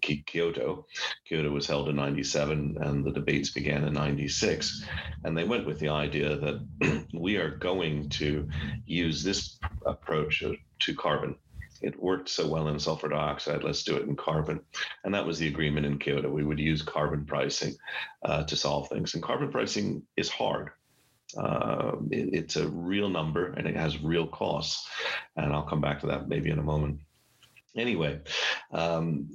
Kyoto. 0.00 0.86
Kyoto 1.28 1.50
was 1.50 1.66
held 1.66 1.90
in 1.90 1.96
97, 1.96 2.78
and 2.80 3.04
the 3.04 3.12
debates 3.12 3.50
began 3.50 3.84
in 3.84 3.92
96. 3.92 4.84
And 5.24 5.36
they 5.36 5.44
went 5.44 5.66
with 5.66 5.78
the 5.80 5.90
idea 5.90 6.36
that 6.36 7.06
we 7.14 7.36
are 7.36 7.50
going 7.50 8.08
to 8.10 8.48
use 8.86 9.22
this 9.22 9.58
approach 9.84 10.42
to 10.80 10.94
carbon 10.94 11.36
it 11.80 12.00
worked 12.00 12.28
so 12.28 12.46
well 12.46 12.68
in 12.68 12.78
sulfur 12.78 13.08
dioxide, 13.08 13.64
let's 13.64 13.84
do 13.84 13.96
it 13.96 14.06
in 14.06 14.16
carbon. 14.16 14.60
And 15.04 15.14
that 15.14 15.26
was 15.26 15.38
the 15.38 15.48
agreement 15.48 15.86
in 15.86 15.98
Kyoto. 15.98 16.28
We 16.30 16.44
would 16.44 16.58
use 16.58 16.82
carbon 16.82 17.24
pricing 17.24 17.74
uh, 18.24 18.44
to 18.44 18.56
solve 18.56 18.88
things. 18.88 19.14
And 19.14 19.22
carbon 19.22 19.50
pricing 19.50 20.02
is 20.16 20.28
hard. 20.28 20.70
Uh, 21.36 21.92
it, 22.10 22.30
it's 22.32 22.56
a 22.56 22.68
real 22.68 23.08
number 23.08 23.52
and 23.52 23.66
it 23.66 23.76
has 23.76 24.02
real 24.02 24.26
costs. 24.26 24.88
And 25.36 25.52
I'll 25.52 25.62
come 25.62 25.80
back 25.80 26.00
to 26.00 26.06
that 26.08 26.28
maybe 26.28 26.50
in 26.50 26.58
a 26.58 26.62
moment. 26.62 27.00
Anyway, 27.76 28.20
um, 28.72 29.30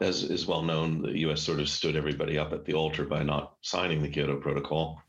as 0.00 0.22
is 0.22 0.46
well 0.46 0.62
known, 0.62 1.00
the 1.00 1.18
US 1.20 1.42
sort 1.42 1.58
of 1.58 1.68
stood 1.70 1.96
everybody 1.96 2.38
up 2.38 2.52
at 2.52 2.64
the 2.64 2.74
altar 2.74 3.04
by 3.04 3.22
not 3.22 3.54
signing 3.62 4.02
the 4.02 4.08
Kyoto 4.08 4.36
Protocol. 4.36 5.02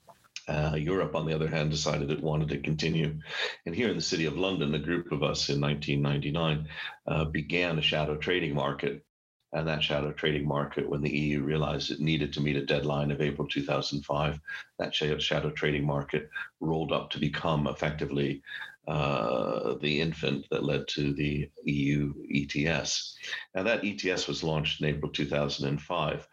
Uh, 0.50 0.76
Europe, 0.76 1.16
on 1.16 1.28
the 1.28 1.36
other 1.36 1.48
hand, 1.48 1.70
decided 1.70 2.10
it 2.10 2.24
wanted 2.24 2.50
to 2.50 2.58
continue. 2.58 3.20
And 3.68 3.76
here 3.76 3.90
in 3.90 3.96
the 3.96 4.02
city 4.02 4.26
of 4.26 4.36
London, 4.38 4.74
a 4.74 4.80
group 4.80 5.12
of 5.12 5.22
us 5.22 5.50
in 5.50 5.62
1999 5.62 6.68
uh, 7.06 7.26
began 7.26 7.78
a 7.78 7.84
shadow 7.84 8.18
trading 8.18 8.56
market. 8.56 9.06
And 9.54 9.68
that 9.68 9.84
shadow 9.84 10.12
trading 10.12 10.48
market, 10.48 10.90
when 10.90 11.02
the 11.02 11.16
EU 11.16 11.44
realized 11.44 11.92
it 11.92 12.00
needed 12.00 12.34
to 12.34 12.42
meet 12.42 12.56
a 12.56 12.66
deadline 12.66 13.12
of 13.12 13.22
April 13.22 13.48
2005, 13.48 14.40
that 14.80 14.96
shadow 14.96 15.50
trading 15.52 15.86
market 15.86 16.30
rolled 16.60 16.92
up 16.92 17.12
to 17.12 17.20
become 17.20 17.68
effectively 17.68 18.42
uh, 18.88 19.76
the 19.82 20.02
infant 20.02 20.46
that 20.50 20.64
led 20.64 20.88
to 20.88 21.14
the 21.14 21.48
EU 21.64 22.12
ETS. 22.34 23.16
Now, 23.54 23.64
that 23.64 23.86
ETS 23.86 24.28
was 24.28 24.44
launched 24.44 24.82
in 24.82 24.88
April 24.88 25.12
2005. 25.12 26.28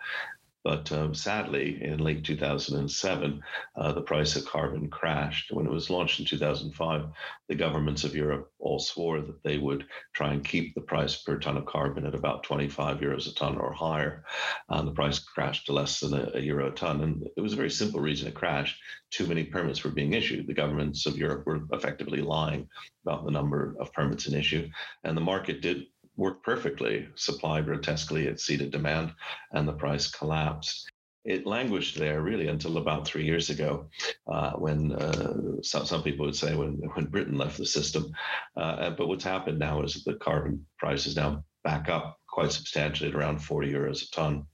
But 0.66 0.90
um, 0.90 1.14
sadly, 1.14 1.80
in 1.80 1.98
late 1.98 2.24
2007, 2.24 3.40
uh, 3.76 3.92
the 3.92 4.00
price 4.02 4.34
of 4.34 4.46
carbon 4.46 4.90
crashed. 4.90 5.52
When 5.52 5.64
it 5.64 5.70
was 5.70 5.90
launched 5.90 6.18
in 6.18 6.26
2005, 6.26 7.04
the 7.48 7.54
governments 7.54 8.02
of 8.02 8.16
Europe 8.16 8.50
all 8.58 8.80
swore 8.80 9.20
that 9.20 9.44
they 9.44 9.58
would 9.58 9.86
try 10.12 10.32
and 10.32 10.44
keep 10.44 10.74
the 10.74 10.80
price 10.80 11.22
per 11.22 11.38
ton 11.38 11.56
of 11.56 11.66
carbon 11.66 12.04
at 12.04 12.16
about 12.16 12.42
25 12.42 12.98
euros 12.98 13.30
a 13.30 13.34
ton 13.36 13.58
or 13.58 13.72
higher. 13.72 14.24
And 14.68 14.88
the 14.88 14.92
price 14.92 15.20
crashed 15.20 15.66
to 15.66 15.72
less 15.72 16.00
than 16.00 16.14
a, 16.14 16.32
a 16.34 16.40
euro 16.40 16.66
a 16.66 16.72
ton. 16.72 17.00
And 17.00 17.28
it 17.36 17.40
was 17.40 17.52
a 17.52 17.62
very 17.62 17.70
simple 17.70 18.00
reason 18.00 18.26
it 18.26 18.34
crashed. 18.34 18.76
Too 19.12 19.28
many 19.28 19.44
permits 19.44 19.84
were 19.84 19.92
being 19.92 20.14
issued. 20.14 20.48
The 20.48 20.52
governments 20.54 21.06
of 21.06 21.16
Europe 21.16 21.46
were 21.46 21.60
effectively 21.70 22.22
lying 22.22 22.68
about 23.04 23.24
the 23.24 23.30
number 23.30 23.76
of 23.78 23.92
permits 23.92 24.26
in 24.26 24.34
issue. 24.34 24.68
And 25.04 25.16
the 25.16 25.20
market 25.20 25.62
did 25.62 25.84
worked 26.16 26.44
perfectly. 26.44 27.08
Supply 27.14 27.60
grotesquely 27.60 28.26
exceeded 28.26 28.70
demand, 28.70 29.12
and 29.52 29.66
the 29.66 29.72
price 29.72 30.10
collapsed. 30.10 30.90
It 31.24 31.46
languished 31.46 31.98
there 31.98 32.22
really 32.22 32.46
until 32.46 32.78
about 32.78 33.06
three 33.06 33.24
years 33.24 33.50
ago, 33.50 33.88
uh, 34.28 34.52
when 34.52 34.92
uh, 34.92 35.62
some, 35.62 35.84
some 35.84 36.02
people 36.02 36.24
would 36.26 36.36
say 36.36 36.54
when, 36.54 36.74
when 36.94 37.06
Britain 37.06 37.36
left 37.36 37.58
the 37.58 37.66
system. 37.66 38.12
Uh, 38.56 38.90
but 38.90 39.08
what's 39.08 39.24
happened 39.24 39.58
now 39.58 39.82
is 39.82 39.94
that 39.94 40.04
the 40.04 40.18
carbon 40.18 40.64
price 40.78 41.06
is 41.06 41.16
now 41.16 41.44
back 41.64 41.88
up 41.88 42.20
quite 42.28 42.52
substantially 42.52 43.08
at 43.10 43.16
around 43.16 43.38
40 43.38 43.72
euros 43.72 44.06
a 44.06 44.10
ton. 44.10 44.46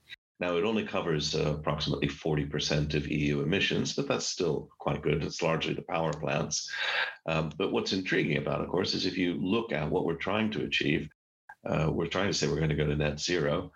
Now, 0.42 0.56
it 0.56 0.64
only 0.64 0.84
covers 0.84 1.36
uh, 1.36 1.54
approximately 1.54 2.08
40% 2.08 2.94
of 2.94 3.06
EU 3.06 3.42
emissions, 3.42 3.92
but 3.92 4.08
that's 4.08 4.26
still 4.26 4.70
quite 4.78 5.00
good. 5.00 5.22
It's 5.22 5.40
largely 5.40 5.72
the 5.72 5.82
power 5.82 6.12
plants. 6.12 6.68
Um, 7.26 7.52
but 7.56 7.70
what's 7.70 7.92
intriguing 7.92 8.38
about 8.38 8.60
of 8.60 8.68
course, 8.68 8.94
is 8.94 9.06
if 9.06 9.16
you 9.16 9.34
look 9.34 9.70
at 9.70 9.88
what 9.88 10.04
we're 10.04 10.14
trying 10.14 10.50
to 10.50 10.64
achieve, 10.64 11.08
uh, 11.64 11.90
we're 11.90 12.06
trying 12.06 12.28
to 12.28 12.34
say 12.34 12.48
we're 12.48 12.56
going 12.56 12.68
to 12.68 12.74
go 12.76 12.86
to 12.86 12.96
net 12.96 13.20
zero. 13.20 13.72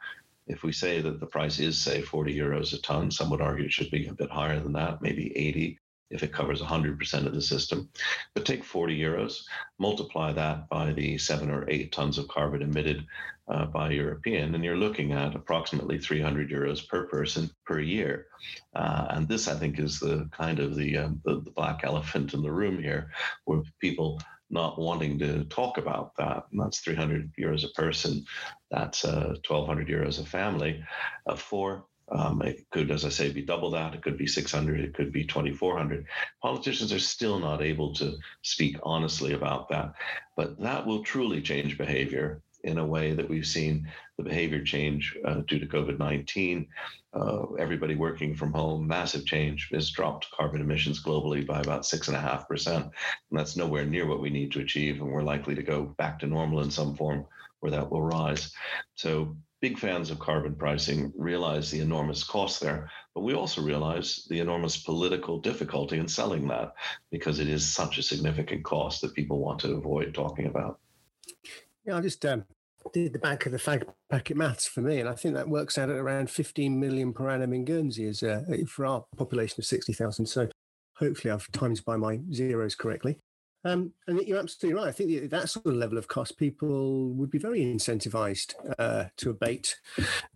If 0.47 0.63
we 0.63 0.73
say 0.73 1.01
that 1.01 1.19
the 1.19 1.27
price 1.27 1.59
is, 1.59 1.81
say, 1.81 2.03
40 2.03 2.37
euros 2.37 2.73
a 2.73 2.81
ton, 2.81 3.11
some 3.11 3.31
would 3.31 3.41
argue 3.41 3.65
it 3.65 3.73
should 3.73 3.91
be 3.91 4.07
a 4.07 4.15
bit 4.15 4.31
higher 4.31 4.61
than 4.61 4.73
that, 4.75 5.03
maybe 5.03 5.37
80 5.37 5.79
if 6.11 6.23
it 6.23 6.33
covers 6.33 6.63
100% 6.63 7.27
of 7.27 7.35
the 7.35 7.43
system. 7.43 7.89
But 8.35 8.45
take 8.45 8.65
40 8.65 8.99
euros, 8.99 9.43
multiply 9.79 10.33
that 10.33 10.69
by 10.69 10.93
the 10.93 11.19
seven 11.19 11.51
or 11.51 11.69
eight 11.69 11.93
tons 11.93 12.19
of 12.19 12.29
carbon 12.29 12.63
emitted 12.63 13.05
uh, 13.49 13.67
by 13.67 13.91
European, 13.91 14.55
and 14.55 14.65
you're 14.65 14.77
looking 14.77 15.13
at 15.13 15.35
approximately 15.35 15.99
300 15.99 16.51
euros 16.51 16.87
per 16.87 17.07
person 17.07 17.51
per 17.65 17.81
year. 17.81 18.27
Uh, 18.75 19.07
and 19.11 19.29
this, 19.29 19.49
I 19.49 19.55
think, 19.55 19.79
is 19.79 20.01
the 20.01 20.29
kind 20.33 20.59
of 20.59 20.75
the, 20.75 20.97
um, 20.97 21.21
the, 21.25 21.41
the 21.41 21.51
black 21.53 21.81
elephant 21.85 22.35
in 22.35 22.43
the 22.43 22.51
room 22.51 22.81
here, 22.81 23.13
where 23.45 23.63
people 23.81 24.21
not 24.51 24.79
wanting 24.79 25.19
to 25.19 25.45
talk 25.45 25.79
about 25.79 26.17
that. 26.17 26.45
And 26.51 26.61
that's 26.61 26.81
300 26.81 27.33
euros 27.39 27.65
a 27.65 27.69
person. 27.69 28.25
That's 28.71 29.05
uh, 29.05 29.35
1,200 29.47 29.89
euros 29.89 30.21
a 30.21 30.25
family 30.25 30.85
of 31.27 31.41
four. 31.41 31.87
Um, 32.09 32.41
it 32.43 32.67
could, 32.71 32.93
as 32.93 33.05
I 33.05 33.09
say, 33.09 33.33
be 33.33 33.43
double 33.43 33.71
that. 33.73 33.95
It 33.95 34.03
could 34.03 34.17
be 34.17 34.29
600. 34.29 34.81
It 34.81 34.95
could 34.95 35.13
be 35.13 35.25
2,400. 35.25 36.07
Politicians 36.41 36.93
are 36.93 37.01
still 37.01 37.41
not 37.41 37.63
able 37.63 37.95
to 37.95 38.17
speak 38.43 38.77
honestly 38.85 39.33
about 39.33 39.69
that. 39.71 39.95
But 40.37 40.61
that 40.61 40.87
will 40.87 41.03
truly 41.03 41.43
change 41.43 41.79
behavior 41.79 42.43
in 42.67 42.79
a 42.79 42.85
way 42.85 43.15
that 43.15 43.29
we've 43.29 43.47
seen 43.47 43.89
the 44.19 44.25
behavior 44.25 44.63
change 44.63 45.17
uh, 45.25 45.41
due 45.47 45.59
to 45.59 45.67
COVID 45.67 45.99
19. 45.99 46.67
Uh, 47.15 47.53
everybody 47.59 47.95
working 47.95 48.35
from 48.35 48.53
home, 48.53 48.87
massive 48.87 49.25
change 49.25 49.69
has 49.73 49.91
dropped 49.91 50.31
carbon 50.33 50.61
emissions 50.61 51.03
globally 51.03 51.47
by 51.47 51.61
about 51.61 51.83
6.5%. 51.83 52.77
And 52.77 52.93
that's 53.31 53.57
nowhere 53.57 53.87
near 53.87 54.07
what 54.07 54.21
we 54.21 54.31
need 54.31 54.53
to 54.53 54.61
achieve. 54.61 55.01
And 55.01 55.11
we're 55.11 55.23
likely 55.23 55.55
to 55.55 55.63
go 55.63 55.85
back 55.97 56.19
to 56.19 56.27
normal 56.27 56.61
in 56.61 56.71
some 56.71 56.95
form 56.95 57.25
where 57.61 57.71
that 57.73 57.91
will 57.91 58.03
rise. 58.03 58.53
So, 58.97 59.37
big 59.63 59.79
fans 59.79 60.11
of 60.11 60.19
carbon 60.19 60.55
pricing 60.55 61.13
realize 61.17 61.71
the 61.71 61.81
enormous 61.81 62.23
cost 62.23 62.61
there, 62.61 62.91
but 63.15 63.23
we 63.23 63.33
also 63.33 63.63
realize 63.63 64.27
the 64.29 64.39
enormous 64.39 64.77
political 64.77 65.41
difficulty 65.41 65.99
in 65.99 66.07
selling 66.07 66.47
that 66.47 66.75
because 67.11 67.39
it 67.41 67.49
is 67.49 67.67
such 67.67 67.97
a 67.97 68.03
significant 68.03 68.63
cost 68.65 69.01
that 69.01 69.15
people 69.15 69.39
want 69.39 69.59
to 69.61 69.73
avoid 69.73 70.13
talking 70.15 70.47
about. 70.47 70.79
Yeah, 71.87 71.97
I 71.97 72.01
just 72.01 72.25
um, 72.27 72.45
did 72.93 73.13
the 73.13 73.19
back 73.19 73.47
of 73.47 73.53
the 73.53 73.59
fag 73.59 73.85
packet 74.11 74.37
maths 74.37 74.67
for 74.67 74.81
me, 74.81 75.01
and 75.01 75.09
I 75.09 75.15
think 75.15 75.35
that 75.35 75.49
works 75.49 75.79
out 75.79 75.91
at 75.91 75.97
around 75.97 76.31
15 76.31 76.79
million 76.79 77.13
per 77.13 77.29
annum 77.29 77.53
in 77.53 77.65
Guernsey 77.65 78.09
uh, 78.09 78.41
for 78.69 78.87
our 78.87 79.05
population 79.17 79.57
of 79.59 79.67
60,000. 79.67 80.27
So 80.27 80.49
hopefully 80.97 81.33
I've 81.33 81.51
times 81.53 81.81
by 81.81 81.97
my 81.97 82.21
zeros 82.33 82.75
correctly. 82.75 83.19
Um, 83.67 83.93
and 84.07 84.21
you're 84.23 84.39
absolutely 84.39 84.81
right. 84.81 84.89
I 84.89 84.93
think 84.93 85.29
that 85.31 85.49
sort 85.49 85.67
of 85.67 85.75
level 85.75 85.99
of 85.99 86.07
cost, 86.07 86.39
people 86.39 87.09
would 87.15 87.31
be 87.31 87.39
very 87.39 87.61
incentivized 87.61 88.55
uh, 88.79 89.07
to 89.17 89.31
abate 89.31 89.81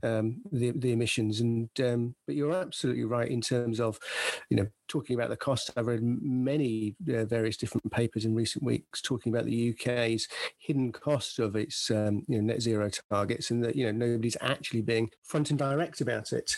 um, 0.02 0.40
the, 0.50 0.72
the 0.72 0.90
emissions. 0.90 1.40
And 1.40 1.68
um, 1.80 2.16
but 2.26 2.34
you're 2.34 2.52
absolutely 2.52 3.04
right 3.04 3.30
in 3.30 3.40
terms 3.40 3.78
of, 3.78 4.00
you 4.49 4.56
know, 4.56 4.66
talking 4.88 5.14
about 5.14 5.30
the 5.30 5.37
cost. 5.37 5.70
I've 5.76 5.87
read 5.87 6.02
many 6.02 6.96
uh, 7.08 7.25
various 7.25 7.56
different 7.56 7.92
papers 7.92 8.25
in 8.25 8.34
recent 8.34 8.64
weeks 8.64 9.00
talking 9.00 9.32
about 9.32 9.44
the 9.44 9.70
UK's 9.70 10.26
hidden 10.58 10.90
cost 10.90 11.38
of 11.38 11.54
its 11.54 11.88
um, 11.92 12.25
you 12.26 12.37
know, 12.37 12.52
net 12.52 12.60
zero 12.60 12.90
targets, 13.12 13.52
and 13.52 13.62
that 13.62 13.76
you 13.76 13.87
know 13.87 13.92
nobody's 13.92 14.37
actually 14.40 14.82
being 14.82 15.08
front 15.22 15.50
and 15.50 15.58
direct 15.58 16.00
about 16.00 16.32
it. 16.32 16.56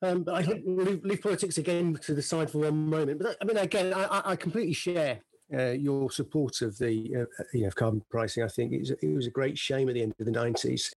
Um, 0.00 0.22
but 0.22 0.36
I 0.36 0.42
think 0.42 0.62
leave, 0.66 1.04
leave, 1.04 1.20
politics 1.20 1.58
again 1.58 1.98
to 2.02 2.14
the 2.14 2.22
side 2.22 2.50
for 2.50 2.58
one 2.58 2.88
moment. 2.88 3.20
But 3.20 3.36
I 3.42 3.44
mean, 3.44 3.58
again, 3.58 3.92
I, 3.92 4.22
I 4.24 4.36
completely 4.36 4.72
share 4.72 5.20
uh, 5.52 5.70
your 5.70 6.10
support 6.10 6.62
of 6.62 6.78
the 6.78 7.14
uh, 7.22 7.44
you 7.52 7.64
know, 7.64 7.70
carbon 7.70 8.02
pricing. 8.10 8.42
I 8.42 8.48
think 8.48 8.72
it 8.72 9.14
was, 9.14 9.26
a 9.26 9.30
great 9.30 9.58
shame 9.58 9.88
at 9.88 9.94
the 9.94 10.02
end 10.02 10.14
of 10.18 10.26
the 10.26 10.32
90s. 10.32 10.90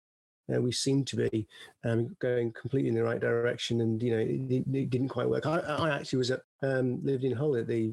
Uh, 0.50 0.60
we 0.60 0.72
seemed 0.72 1.06
to 1.06 1.16
be 1.16 1.46
um, 1.84 2.16
going 2.20 2.52
completely 2.52 2.88
in 2.88 2.94
the 2.94 3.02
right 3.02 3.20
direction, 3.20 3.82
and 3.82 4.02
you 4.02 4.10
know 4.10 4.18
it, 4.18 4.64
it 4.72 4.88
didn't 4.88 5.08
quite 5.08 5.28
work. 5.28 5.44
I, 5.44 5.58
I 5.58 5.90
actually 5.90 6.16
was 6.16 6.30
at 6.30 6.40
um, 6.62 7.04
lived 7.04 7.24
in 7.24 7.36
Hull 7.36 7.56
at 7.56 7.66
the 7.66 7.92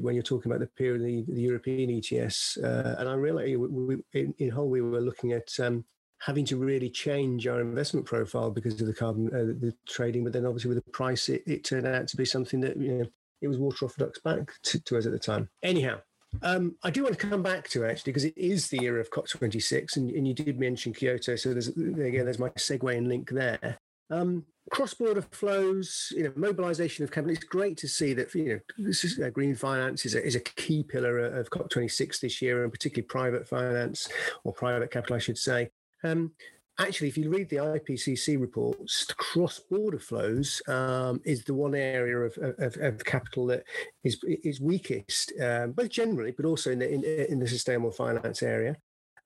when 0.00 0.14
you're 0.14 0.22
talking 0.22 0.52
about 0.52 0.60
the 0.60 0.90
of 0.90 1.00
the, 1.00 1.24
the 1.26 1.40
European 1.40 1.90
ETS, 1.90 2.56
uh, 2.58 2.94
and 2.98 3.08
I 3.08 3.14
realized 3.14 3.56
we, 3.56 3.56
we, 3.56 3.96
in, 4.12 4.32
in 4.38 4.50
Hull 4.50 4.68
we 4.68 4.80
were 4.80 5.00
looking 5.00 5.32
at 5.32 5.48
um, 5.58 5.84
having 6.20 6.44
to 6.44 6.56
really 6.56 6.90
change 6.90 7.46
our 7.46 7.60
investment 7.60 8.06
profile 8.06 8.50
because 8.50 8.80
of 8.80 8.86
the 8.86 8.94
carbon 8.94 9.28
uh, 9.28 9.54
the 9.60 9.74
trading. 9.88 10.22
But 10.22 10.32
then 10.32 10.46
obviously 10.46 10.68
with 10.68 10.84
the 10.84 10.90
price, 10.92 11.28
it, 11.28 11.42
it 11.46 11.64
turned 11.64 11.86
out 11.86 12.06
to 12.08 12.16
be 12.16 12.24
something 12.24 12.60
that 12.60 12.76
you 12.76 12.98
know 12.98 13.06
it 13.40 13.48
was 13.48 13.58
water 13.58 13.86
off 13.86 13.96
ducks 13.96 14.20
back 14.20 14.50
to, 14.62 14.80
to 14.80 14.96
us 14.98 15.06
at 15.06 15.12
the 15.12 15.18
time. 15.18 15.48
Anyhow, 15.62 16.00
um, 16.42 16.76
I 16.82 16.90
do 16.90 17.02
want 17.02 17.18
to 17.18 17.26
come 17.26 17.42
back 17.42 17.68
to 17.70 17.84
it 17.84 17.90
actually 17.90 18.12
because 18.12 18.24
it 18.24 18.36
is 18.36 18.68
the 18.68 18.84
era 18.84 19.00
of 19.00 19.10
COP26, 19.10 19.96
and, 19.96 20.10
and 20.10 20.26
you 20.28 20.34
did 20.34 20.58
mention 20.58 20.92
Kyoto, 20.92 21.36
so 21.36 21.50
there's 21.50 21.72
there 21.74 22.06
again 22.06 22.24
there's 22.24 22.38
my 22.38 22.50
segue 22.50 22.96
and 22.96 23.08
link 23.08 23.30
there. 23.30 23.78
Um, 24.10 24.44
cross-border 24.70 25.22
flows, 25.22 26.12
you 26.14 26.24
know, 26.24 26.32
mobilization 26.34 27.04
of 27.04 27.10
capital. 27.10 27.34
It's 27.34 27.44
great 27.44 27.76
to 27.78 27.88
see 27.88 28.14
that 28.14 28.34
you 28.34 28.44
know 28.44 28.60
this 28.78 29.04
is, 29.04 29.18
uh, 29.18 29.30
green 29.30 29.54
finance 29.54 30.04
is 30.04 30.14
a, 30.14 30.24
is 30.24 30.36
a 30.36 30.40
key 30.40 30.82
pillar 30.82 31.18
of 31.18 31.50
COP26 31.50 32.20
this 32.20 32.42
year, 32.42 32.62
and 32.62 32.72
particularly 32.72 33.06
private 33.06 33.48
finance 33.48 34.08
or 34.44 34.52
private 34.52 34.90
capital, 34.90 35.16
I 35.16 35.20
should 35.20 35.38
say. 35.38 35.70
Um, 36.04 36.32
actually, 36.78 37.08
if 37.08 37.18
you 37.18 37.30
read 37.30 37.48
the 37.48 37.56
IPCC 37.56 38.40
reports, 38.40 39.04
cross-border 39.16 39.98
flows 39.98 40.62
um, 40.68 41.20
is 41.24 41.44
the 41.44 41.54
one 41.54 41.74
area 41.74 42.18
of, 42.18 42.36
of, 42.38 42.76
of, 42.76 43.04
capital 43.04 43.46
that 43.46 43.64
is 44.04 44.18
is 44.24 44.60
weakest, 44.60 45.32
um, 45.40 45.72
both 45.72 45.90
generally, 45.90 46.32
but 46.32 46.46
also 46.46 46.70
in 46.70 46.78
the 46.78 46.90
in, 46.90 47.04
in 47.04 47.38
the 47.38 47.48
sustainable 47.48 47.90
finance 47.90 48.42
area. 48.42 48.76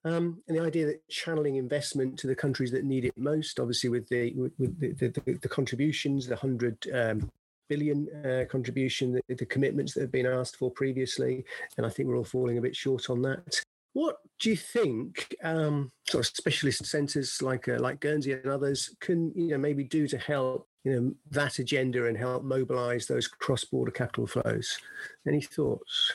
Um, 0.05 0.41
and 0.47 0.57
the 0.57 0.63
idea 0.63 0.85
that 0.87 1.07
channeling 1.07 1.55
investment 1.55 2.19
to 2.19 2.27
the 2.27 2.35
countries 2.35 2.71
that 2.71 2.83
need 2.83 3.05
it 3.05 3.17
most, 3.17 3.59
obviously 3.59 3.89
with 3.89 4.07
the 4.09 4.33
with, 4.33 4.79
the, 4.79 5.07
the, 5.09 5.39
the, 5.41 5.47
contributions, 5.47 6.27
the 6.27 6.35
hundred 6.35 6.77
um, 6.93 7.31
billion 7.69 8.09
uh, 8.25 8.43
contribution, 8.49 9.13
the, 9.13 9.35
the, 9.35 9.45
commitments 9.45 9.93
that 9.93 10.01
have 10.01 10.11
been 10.11 10.25
asked 10.25 10.57
for 10.57 10.69
previously, 10.71 11.45
and 11.77 11.85
I 11.85 11.89
think 11.89 12.09
we're 12.09 12.17
all 12.17 12.25
falling 12.25 12.57
a 12.57 12.61
bit 12.61 12.75
short 12.75 13.09
on 13.09 13.21
that. 13.21 13.63
What 13.93 14.17
do 14.39 14.49
you 14.49 14.57
think 14.57 15.35
um, 15.43 15.91
sort 16.09 16.25
of 16.25 16.35
specialist 16.35 16.85
centres 16.85 17.41
like 17.41 17.67
uh, 17.67 17.79
like 17.79 17.99
Guernsey 17.99 18.33
and 18.33 18.47
others 18.47 18.95
can 18.99 19.31
you 19.35 19.49
know 19.49 19.57
maybe 19.57 19.83
do 19.83 20.07
to 20.07 20.17
help 20.17 20.67
you 20.83 20.91
know 20.91 21.13
that 21.31 21.59
agenda 21.59 22.07
and 22.07 22.17
help 22.17 22.43
mobilise 22.43 23.05
those 23.05 23.27
cross 23.27 23.63
border 23.63 23.91
capital 23.91 24.27
flows? 24.27 24.79
Any 25.27 25.41
thoughts? 25.41 26.13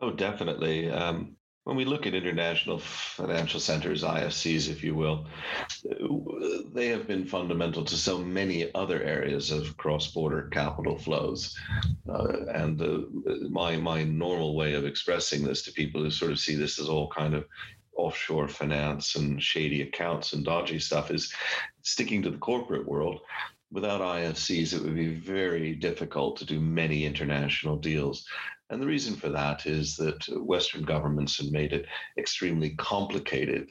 Oh, 0.00 0.10
definitely. 0.10 0.90
Um, 0.90 1.36
when 1.66 1.76
we 1.76 1.84
look 1.84 2.06
at 2.06 2.14
international 2.14 2.78
financial 2.78 3.58
centers, 3.58 4.04
IFCs, 4.04 4.70
if 4.70 4.84
you 4.84 4.94
will, 4.94 5.26
they 6.72 6.86
have 6.86 7.08
been 7.08 7.26
fundamental 7.26 7.84
to 7.84 7.96
so 7.96 8.18
many 8.18 8.72
other 8.76 9.02
areas 9.02 9.50
of 9.50 9.76
cross-border 9.76 10.48
capital 10.52 10.96
flows. 10.96 11.58
Uh, 12.08 12.44
and 12.54 12.80
uh, 12.80 13.00
my 13.50 13.76
my 13.76 14.04
normal 14.04 14.54
way 14.54 14.74
of 14.74 14.86
expressing 14.86 15.42
this 15.42 15.62
to 15.62 15.72
people 15.72 16.00
who 16.00 16.08
sort 16.08 16.30
of 16.30 16.38
see 16.38 16.54
this 16.54 16.78
as 16.78 16.88
all 16.88 17.08
kind 17.08 17.34
of 17.34 17.44
offshore 17.96 18.46
finance 18.46 19.16
and 19.16 19.42
shady 19.42 19.82
accounts 19.82 20.34
and 20.34 20.44
dodgy 20.44 20.78
stuff 20.78 21.10
is 21.10 21.34
sticking 21.82 22.22
to 22.22 22.30
the 22.30 22.38
corporate 22.38 22.86
world 22.86 23.22
without 23.72 24.00
IFCs, 24.00 24.72
it 24.72 24.82
would 24.82 24.94
be 24.94 25.14
very 25.14 25.74
difficult 25.74 26.36
to 26.36 26.44
do 26.44 26.60
many 26.60 27.04
international 27.04 27.76
deals. 27.76 28.24
And 28.68 28.82
the 28.82 28.86
reason 28.86 29.14
for 29.14 29.28
that 29.28 29.66
is 29.66 29.96
that 29.96 30.24
Western 30.44 30.82
governments 30.82 31.38
have 31.38 31.52
made 31.52 31.72
it 31.72 31.86
extremely 32.18 32.70
complicated 32.70 33.70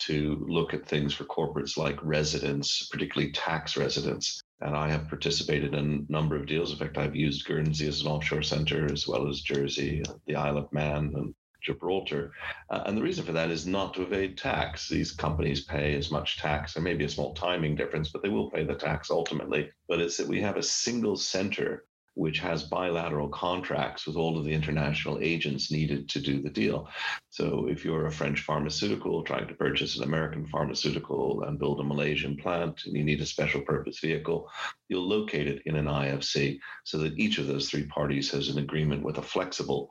to 0.00 0.44
look 0.48 0.74
at 0.74 0.86
things 0.86 1.14
for 1.14 1.24
corporates 1.24 1.78
like 1.78 2.04
residence, 2.04 2.86
particularly 2.90 3.32
tax 3.32 3.76
residence. 3.76 4.42
And 4.60 4.76
I 4.76 4.90
have 4.90 5.08
participated 5.08 5.74
in 5.74 6.06
a 6.08 6.12
number 6.12 6.36
of 6.36 6.46
deals. 6.46 6.72
In 6.72 6.78
fact, 6.78 6.98
I've 6.98 7.16
used 7.16 7.46
Guernsey 7.46 7.88
as 7.88 8.02
an 8.02 8.08
offshore 8.08 8.42
center, 8.42 8.90
as 8.92 9.08
well 9.08 9.28
as 9.28 9.40
Jersey, 9.40 10.02
the 10.26 10.36
Isle 10.36 10.58
of 10.58 10.72
Man, 10.72 11.12
and 11.14 11.34
Gibraltar. 11.62 12.32
Uh, 12.68 12.82
and 12.86 12.98
the 12.98 13.02
reason 13.02 13.24
for 13.24 13.32
that 13.32 13.50
is 13.50 13.66
not 13.66 13.94
to 13.94 14.02
evade 14.02 14.36
tax. 14.36 14.88
These 14.88 15.12
companies 15.12 15.64
pay 15.64 15.94
as 15.96 16.10
much 16.10 16.38
tax. 16.38 16.74
There 16.74 16.82
may 16.82 16.94
be 16.94 17.04
a 17.04 17.08
small 17.08 17.32
timing 17.34 17.76
difference, 17.76 18.10
but 18.10 18.22
they 18.22 18.28
will 18.28 18.50
pay 18.50 18.64
the 18.64 18.74
tax 18.74 19.10
ultimately. 19.10 19.70
But 19.88 20.00
it's 20.00 20.18
that 20.18 20.28
we 20.28 20.40
have 20.42 20.56
a 20.56 20.62
single 20.62 21.16
center 21.16 21.84
which 22.14 22.38
has 22.38 22.62
bilateral 22.62 23.28
contracts 23.28 24.06
with 24.06 24.16
all 24.16 24.38
of 24.38 24.44
the 24.44 24.52
international 24.52 25.18
agents 25.20 25.70
needed 25.70 26.08
to 26.08 26.20
do 26.20 26.40
the 26.40 26.50
deal. 26.50 26.88
So 27.30 27.66
if 27.68 27.84
you're 27.84 28.06
a 28.06 28.12
French 28.12 28.42
pharmaceutical 28.42 29.22
trying 29.24 29.48
to 29.48 29.54
purchase 29.54 29.96
an 29.96 30.04
American 30.04 30.46
pharmaceutical 30.46 31.42
and 31.42 31.58
build 31.58 31.80
a 31.80 31.84
Malaysian 31.84 32.36
plant 32.36 32.82
and 32.86 32.96
you 32.96 33.04
need 33.04 33.20
a 33.20 33.26
special 33.26 33.60
purpose 33.62 33.98
vehicle, 33.98 34.48
you'll 34.88 35.08
locate 35.08 35.48
it 35.48 35.62
in 35.66 35.76
an 35.76 35.86
IFC 35.86 36.58
so 36.84 36.98
that 36.98 37.18
each 37.18 37.38
of 37.38 37.46
those 37.46 37.68
three 37.68 37.86
parties 37.86 38.30
has 38.30 38.48
an 38.48 38.58
agreement 38.58 39.02
with 39.02 39.18
a 39.18 39.22
flexible 39.22 39.88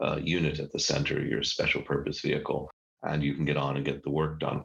uh, 0.00 0.18
unit 0.22 0.58
at 0.60 0.72
the 0.72 0.78
center, 0.78 1.20
your 1.20 1.42
special 1.42 1.82
purpose 1.82 2.20
vehicle, 2.20 2.70
and 3.02 3.22
you 3.22 3.34
can 3.34 3.44
get 3.44 3.56
on 3.56 3.76
and 3.76 3.84
get 3.84 4.02
the 4.02 4.10
work 4.10 4.40
done. 4.40 4.64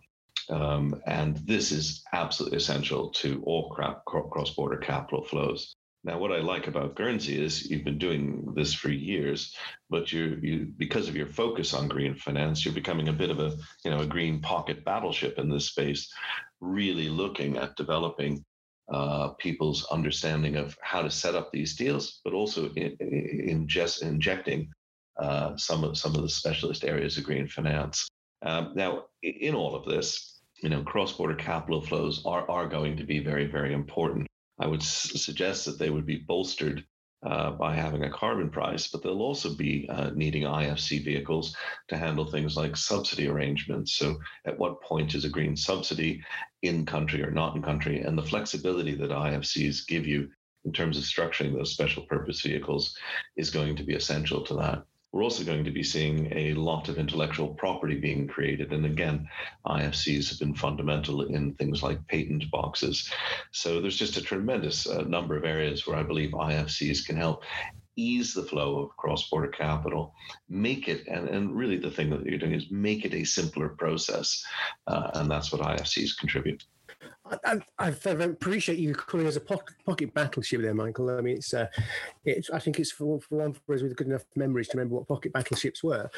Um, 0.50 1.02
and 1.06 1.38
this 1.38 1.72
is 1.72 2.04
absolutely 2.14 2.58
essential 2.58 3.10
to 3.12 3.42
all 3.46 3.70
cross 3.70 4.54
border 4.56 4.78
capital 4.78 5.24
flows. 5.24 5.76
Now, 6.04 6.18
what 6.18 6.32
I 6.32 6.40
like 6.40 6.68
about 6.68 6.96
Guernsey 6.96 7.40
is 7.40 7.70
you've 7.70 7.84
been 7.84 8.00
doing 8.00 8.54
this 8.56 8.74
for 8.74 8.90
years, 8.90 9.56
but 9.90 10.12
you 10.12 10.40
you 10.42 10.74
because 10.78 11.08
of 11.08 11.16
your 11.16 11.28
focus 11.28 11.76
on 11.76 11.88
green 11.88 12.16
finance, 12.16 12.66
you're 12.66 12.74
becoming 12.74 13.10
a 13.10 13.14
bit 13.14 13.30
of 13.30 13.40
a 13.40 13.56
you 13.86 13.92
know 13.92 14.00
a 14.00 14.08
green 14.08 14.42
pocket 14.42 14.84
battleship 14.84 15.38
in 15.38 15.50
this 15.50 15.68
space, 15.68 16.12
really 16.60 17.08
looking 17.08 17.58
at 17.58 17.76
developing 17.76 18.44
uh, 18.92 19.30
people's 19.40 19.86
understanding 19.92 20.56
of 20.56 20.76
how 20.82 21.04
to 21.04 21.12
set 21.12 21.36
up 21.36 21.52
these 21.52 21.76
deals, 21.76 22.20
but 22.26 22.34
also 22.34 22.70
in, 22.72 22.98
in 23.00 23.68
just 23.68 24.02
injecting 24.02 24.70
uh, 25.20 25.56
some 25.56 25.84
of 25.84 25.98
some 26.00 26.16
of 26.16 26.24
the 26.24 26.30
specialist 26.30 26.84
areas 26.84 27.18
of 27.18 27.24
green 27.24 27.48
finance. 27.48 28.08
Um, 28.42 28.74
now, 28.76 29.06
in 29.22 29.54
all 29.54 29.76
of 29.76 29.86
this, 29.86 30.42
you 30.64 30.70
know, 30.70 30.82
cross-border 30.82 31.36
capital 31.36 31.80
flows 31.80 32.26
are 32.26 32.50
are 32.50 32.68
going 32.68 32.98
to 32.98 33.04
be 33.04 33.20
very 33.20 33.46
very 33.46 33.72
important. 33.72 34.31
I 34.60 34.68
would 34.68 34.84
suggest 34.84 35.66
that 35.66 35.80
they 35.80 35.90
would 35.90 36.06
be 36.06 36.18
bolstered 36.18 36.86
uh, 37.24 37.52
by 37.52 37.76
having 37.76 38.04
a 38.04 38.10
carbon 38.10 38.50
price, 38.50 38.88
but 38.88 39.04
they'll 39.04 39.22
also 39.22 39.54
be 39.54 39.88
uh, 39.90 40.10
needing 40.16 40.44
IFC 40.44 41.04
vehicles 41.04 41.56
to 41.88 41.98
handle 41.98 42.26
things 42.26 42.58
like 42.58 42.76
subsidy 42.76 43.28
arrangements. 43.28 43.94
So, 43.94 44.20
at 44.46 44.58
what 44.58 44.82
point 44.82 45.14
is 45.14 45.24
a 45.24 45.30
green 45.30 45.56
subsidy 45.56 46.24
in 46.64 46.86
country 46.86 47.24
or 47.24 47.32
not 47.32 47.56
in 47.56 47.62
country? 47.62 48.02
And 48.02 48.18
the 48.18 48.24
flexibility 48.24 48.96
that 48.96 49.12
IFCs 49.12 49.86
give 49.88 50.08
you 50.08 50.30
in 50.66 50.72
terms 50.72 50.98
of 50.98 51.04
structuring 51.04 51.54
those 51.54 51.72
special 51.72 52.04
purpose 52.04 52.42
vehicles 52.42 52.98
is 53.36 53.50
going 53.50 53.76
to 53.76 53.84
be 53.84 53.94
essential 53.94 54.42
to 54.46 54.56
that. 54.56 54.84
We're 55.12 55.24
also 55.24 55.44
going 55.44 55.66
to 55.66 55.72
be 55.72 55.84
seeing 55.84 56.32
a 56.36 56.54
lot 56.54 56.88
of 56.88 56.98
intellectual 56.98 57.50
property 57.50 58.00
being 58.00 58.28
created. 58.28 58.72
And 58.72 58.86
again, 58.86 59.28
IFCs 59.66 60.30
have 60.30 60.40
been 60.40 60.56
fundamental 60.56 61.24
in 61.24 61.54
things 61.56 61.84
like 61.84 62.08
patent 62.08 62.50
boxes. 62.50 63.12
So 63.52 63.82
there's 63.82 63.98
just 63.98 64.18
a 64.18 64.22
tremendous 64.22 64.88
uh, 64.88 65.02
number 65.02 65.36
of 65.36 65.44
areas 65.44 65.86
where 65.86 65.98
I 65.98 66.04
believe 66.04 66.32
IFCs 66.32 67.06
can 67.06 67.18
help 67.18 67.44
ease 67.98 68.34
the 68.34 68.44
flow 68.44 68.80
of 68.80 68.98
cross-border 68.98 69.50
capital, 69.50 70.14
make 70.50 70.88
it, 70.88 71.06
and, 71.08 71.28
and 71.28 71.56
really 71.56 71.78
the 71.78 71.92
thing 71.92 72.10
that 72.10 72.26
you're 72.26 72.40
doing 72.40 72.54
is 72.54 72.72
make 72.72 73.06
it 73.06 73.14
a 73.14 73.26
simpler 73.26 73.70
process. 73.70 74.44
Uh, 74.88 75.12
and 75.16 75.30
that's 75.30 75.52
what 75.52 75.62
IFCs 75.62 76.18
contribute. 76.18 76.64
I, 77.46 77.62
I, 77.80 77.90
appreciate 77.90 78.78
you 78.78 78.94
calling 78.94 79.28
us 79.28 79.36
a 79.36 79.42
pocket, 79.42 79.76
pocket, 79.86 80.14
battleship 80.14 80.62
there, 80.62 80.74
Michael. 80.74 81.10
I 81.10 81.22
mean, 81.22 81.38
it's, 81.38 81.54
uh, 81.54 81.68
it's 82.26 82.50
I 82.50 82.60
think 82.60 82.80
it's 82.80 82.92
for, 82.92 83.20
for 83.22 83.40
one 83.40 83.54
for 83.54 83.74
us 83.74 83.82
with 83.82 83.96
good 83.96 84.08
enough 84.08 84.24
memories 84.36 84.68
to 84.70 84.78
remember 84.78 84.96
what 84.96 85.08
pocket 85.08 85.34
battleships 85.34 85.84
were. 85.84 86.10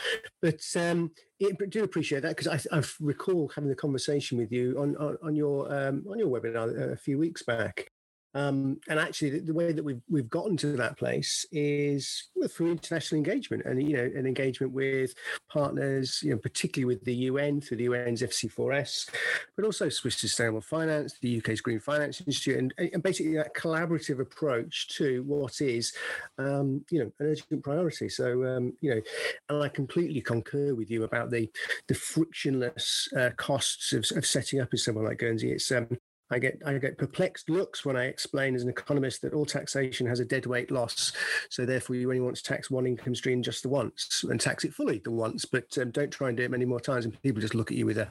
But 0.41 0.63
um, 0.75 1.11
it, 1.39 1.55
I 1.61 1.65
do 1.65 1.83
appreciate 1.83 2.21
that 2.23 2.35
because 2.35 2.67
I, 2.71 2.77
I, 2.77 2.83
recall 2.99 3.51
having 3.53 3.71
a 3.71 3.75
conversation 3.75 4.37
with 4.37 4.51
you 4.51 4.75
on 4.79 4.95
on, 4.97 5.17
on 5.23 5.35
your 5.35 5.73
um, 5.73 6.05
on 6.09 6.19
your 6.19 6.27
webinar 6.27 6.91
a 6.91 6.97
few 6.97 7.17
weeks 7.17 7.43
back, 7.43 7.89
um, 8.35 8.79
and 8.89 8.99
actually, 8.99 9.29
the, 9.31 9.39
the, 9.39 9.53
way 9.53 9.71
that 9.71 9.83
we've 9.83 10.01
we've 10.09 10.29
gotten 10.29 10.57
to 10.57 10.75
that 10.77 10.97
place 10.97 11.45
is 11.51 12.29
through 12.49 12.71
international 12.71 13.17
engagement, 13.17 13.63
and 13.65 13.81
you 13.81 13.95
know, 13.95 14.03
an 14.03 14.25
engagement 14.25 14.73
with 14.73 15.13
partners, 15.51 16.19
you 16.23 16.31
know, 16.31 16.37
particularly 16.37 16.95
with 16.95 17.05
the 17.05 17.13
UN 17.13 17.61
through 17.61 17.77
the 17.77 17.87
UN's 17.87 18.23
FC4S, 18.23 19.09
but 19.55 19.65
also 19.65 19.87
Swiss 19.87 20.17
Sustainable 20.17 20.61
Finance, 20.61 21.15
the 21.21 21.37
UK's 21.37 21.61
Green 21.61 21.79
Finance 21.79 22.21
Institute, 22.25 22.57
and, 22.57 22.73
and 22.93 23.03
basically 23.03 23.35
that 23.35 23.53
collaborative 23.53 24.19
approach 24.19 24.87
to 24.97 25.21
what 25.23 25.61
is, 25.61 25.93
um, 26.39 26.83
you 26.89 26.99
know, 26.99 27.11
an 27.19 27.27
urgent 27.27 27.63
priority. 27.63 28.09
So, 28.09 28.43
um, 28.45 28.73
you 28.81 28.95
know, 28.95 29.01
and 29.49 29.63
I 29.63 29.67
completely 29.67 30.21
concur 30.21 30.73
with 30.73 30.89
you 30.89 31.03
about 31.03 31.29
the 31.29 31.51
the 31.87 31.93
frictionless 31.93 33.07
uh, 33.15 33.29
costs 33.37 33.93
of, 33.93 34.05
of 34.17 34.25
setting 34.25 34.59
up 34.59 34.69
as 34.73 34.83
someone 34.83 35.05
like 35.05 35.19
Guernsey. 35.19 35.51
It's 35.51 35.71
um, 35.71 35.87
I 36.33 36.39
get 36.39 36.61
I 36.65 36.77
get 36.77 36.97
perplexed 36.97 37.49
looks 37.49 37.85
when 37.85 37.95
I 37.95 38.05
explain 38.05 38.55
as 38.55 38.63
an 38.63 38.69
economist 38.69 39.21
that 39.21 39.33
all 39.33 39.45
taxation 39.45 40.07
has 40.07 40.19
a 40.19 40.25
deadweight 40.25 40.71
loss. 40.71 41.13
So 41.49 41.65
therefore, 41.65 41.95
you 41.95 42.09
only 42.09 42.21
want 42.21 42.35
to 42.35 42.43
tax 42.43 42.69
one 42.69 42.85
income 42.87 43.15
stream 43.15 43.41
just 43.41 43.63
the 43.63 43.69
once 43.69 44.25
and 44.29 44.39
tax 44.39 44.63
it 44.63 44.73
fully 44.73 44.99
the 45.03 45.11
once, 45.11 45.45
but 45.45 45.77
um, 45.77 45.91
don't 45.91 46.11
try 46.11 46.29
and 46.29 46.37
do 46.37 46.43
it 46.43 46.51
many 46.51 46.65
more 46.65 46.79
times. 46.79 47.05
And 47.05 47.21
people 47.21 47.41
just 47.41 47.55
look 47.55 47.71
at 47.71 47.77
you 47.77 47.85
with 47.85 47.97
a, 47.97 48.07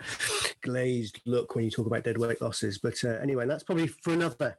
glazed 0.62 1.20
look 1.26 1.54
when 1.54 1.64
you 1.64 1.70
talk 1.70 1.86
about 1.86 2.04
dead 2.04 2.18
weight 2.18 2.40
losses. 2.40 2.78
But 2.78 3.02
uh, 3.04 3.18
anyway, 3.20 3.46
that's 3.46 3.64
probably 3.64 3.88
for 3.88 4.12
another 4.14 4.56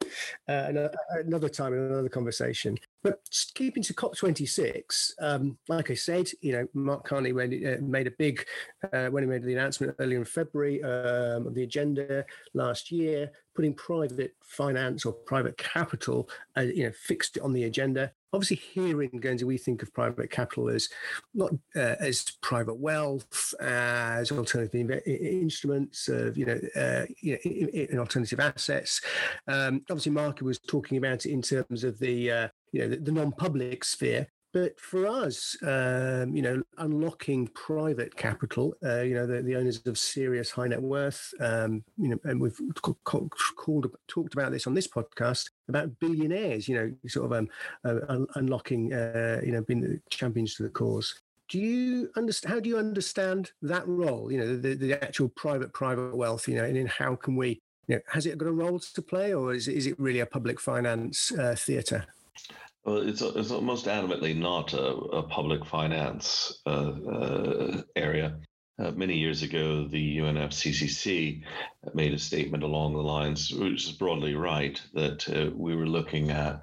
uh, 0.47 0.89
another 1.25 1.49
time, 1.49 1.73
another 1.73 2.09
conversation. 2.09 2.77
But 3.03 3.19
keeping 3.53 3.83
to 3.83 3.93
COP26, 3.93 5.11
um, 5.19 5.57
like 5.67 5.91
I 5.91 5.93
said, 5.93 6.29
you 6.41 6.53
know, 6.53 6.67
Mark 6.73 7.05
Carney 7.05 7.33
made, 7.33 7.65
uh, 7.65 7.81
made 7.81 8.07
a 8.07 8.11
big, 8.11 8.45
uh, 8.93 9.07
when 9.07 9.23
he 9.23 9.29
made 9.29 9.43
the 9.43 9.53
announcement 9.53 9.95
earlier 9.99 10.19
in 10.19 10.25
February 10.25 10.81
um, 10.83 11.45
of 11.47 11.53
the 11.53 11.63
agenda 11.63 12.23
last 12.53 12.91
year, 12.91 13.29
putting 13.55 13.73
private 13.73 14.35
finance 14.41 15.05
or 15.05 15.11
private 15.11 15.57
capital, 15.57 16.29
uh, 16.57 16.61
you 16.61 16.85
know, 16.85 16.91
fixed 16.91 17.37
on 17.39 17.51
the 17.51 17.65
agenda. 17.65 18.11
Obviously, 18.31 18.55
here 18.55 19.03
in 19.03 19.19
Guernsey, 19.19 19.45
we 19.45 19.57
think 19.57 19.83
of 19.83 19.93
private 19.93 20.31
capital 20.31 20.69
as 20.69 20.89
not 21.35 21.51
uh, 21.75 21.95
as 21.99 22.31
private 22.41 22.75
wealth, 22.79 23.53
as 23.59 24.31
alternative 24.31 25.01
instruments 25.05 26.07
of, 26.07 26.35
you 26.37 26.45
know, 26.45 26.59
uh, 26.75 27.05
you 27.21 27.33
know 27.33 27.39
in, 27.43 27.99
alternative 27.99 28.39
assets. 28.39 29.01
Um, 29.47 29.81
obviously, 29.89 30.13
Mark 30.13 30.41
was 30.41 30.57
talking 30.57 30.97
about 30.97 31.25
it 31.25 31.31
in 31.31 31.41
terms 31.41 31.83
of 31.83 31.99
the 31.99 32.31
uh, 32.31 32.47
you 32.73 32.81
know 32.81 32.89
the, 32.89 32.97
the 32.97 33.11
non-public 33.11 33.85
sphere 33.85 34.27
but 34.53 34.79
for 34.79 35.07
us, 35.07 35.57
um, 35.63 36.35
you 36.35 36.43
know, 36.43 36.61
unlocking 36.77 37.47
private 37.47 38.15
capital, 38.15 38.75
uh, 38.85 39.01
you 39.01 39.15
know, 39.15 39.25
the, 39.25 39.41
the, 39.41 39.55
owners 39.55 39.81
of 39.87 39.97
serious 39.97 40.51
high 40.51 40.67
net 40.67 40.81
worth, 40.81 41.33
um, 41.39 41.83
you 41.97 42.09
know, 42.09 42.19
and 42.25 42.39
we've 42.39 42.59
called, 43.03 43.33
called, 43.55 43.87
talked 44.07 44.33
about 44.33 44.51
this 44.51 44.67
on 44.67 44.75
this 44.75 44.87
podcast 44.87 45.49
about 45.69 45.97
billionaires, 45.99 46.67
you 46.67 46.75
know, 46.75 46.93
sort 47.07 47.25
of 47.25 47.33
um, 47.33 47.49
uh, 47.83 48.25
unlocking, 48.35 48.93
uh, 48.93 49.41
you 49.43 49.51
know, 49.51 49.63
being 49.63 49.99
champions 50.11 50.53
to 50.55 50.63
the 50.63 50.69
cause. 50.69 51.19
Do 51.49 51.57
you 51.57 52.11
understand? 52.15 52.53
How 52.53 52.59
do 52.59 52.69
you 52.69 52.77
understand 52.77 53.51
that 53.63 53.87
role? 53.87 54.31
You 54.31 54.37
know, 54.37 54.57
the, 54.57 54.75
the 54.75 55.03
actual 55.03 55.29
private 55.29 55.73
private 55.73 56.15
wealth. 56.15 56.47
You 56.47 56.55
know, 56.55 56.63
and 56.63 56.89
how 56.89 57.15
can 57.15 57.35
we? 57.35 57.59
You 57.87 57.95
know, 57.95 58.01
has 58.07 58.25
it 58.25 58.37
got 58.37 58.47
a 58.47 58.51
role 58.51 58.79
to 58.79 59.01
play, 59.01 59.33
or 59.33 59.53
is 59.53 59.67
is 59.67 59.85
it 59.85 59.99
really 59.99 60.19
a 60.19 60.25
public 60.25 60.59
finance 60.59 61.31
uh, 61.31 61.55
theatre? 61.55 62.05
Well, 62.85 63.07
it's, 63.07 63.21
it's 63.21 63.51
almost 63.51 63.85
adamantly 63.85 64.35
not 64.35 64.73
a, 64.73 64.87
a 64.87 65.23
public 65.23 65.65
finance 65.65 66.59
uh, 66.65 66.91
uh, 66.91 67.81
area. 67.95 68.39
Uh, 68.77 68.91
many 68.91 69.15
years 69.15 69.43
ago, 69.43 69.87
the 69.87 70.17
UNFCCC 70.17 71.43
made 71.93 72.13
a 72.13 72.19
statement 72.19 72.63
along 72.63 72.93
the 72.93 73.01
lines, 73.01 73.51
which 73.53 73.85
is 73.85 73.91
broadly 73.91 74.35
right, 74.35 74.81
that 74.93 75.29
uh, 75.29 75.51
we 75.55 75.75
were 75.75 75.85
looking 75.85 76.31
at 76.31 76.59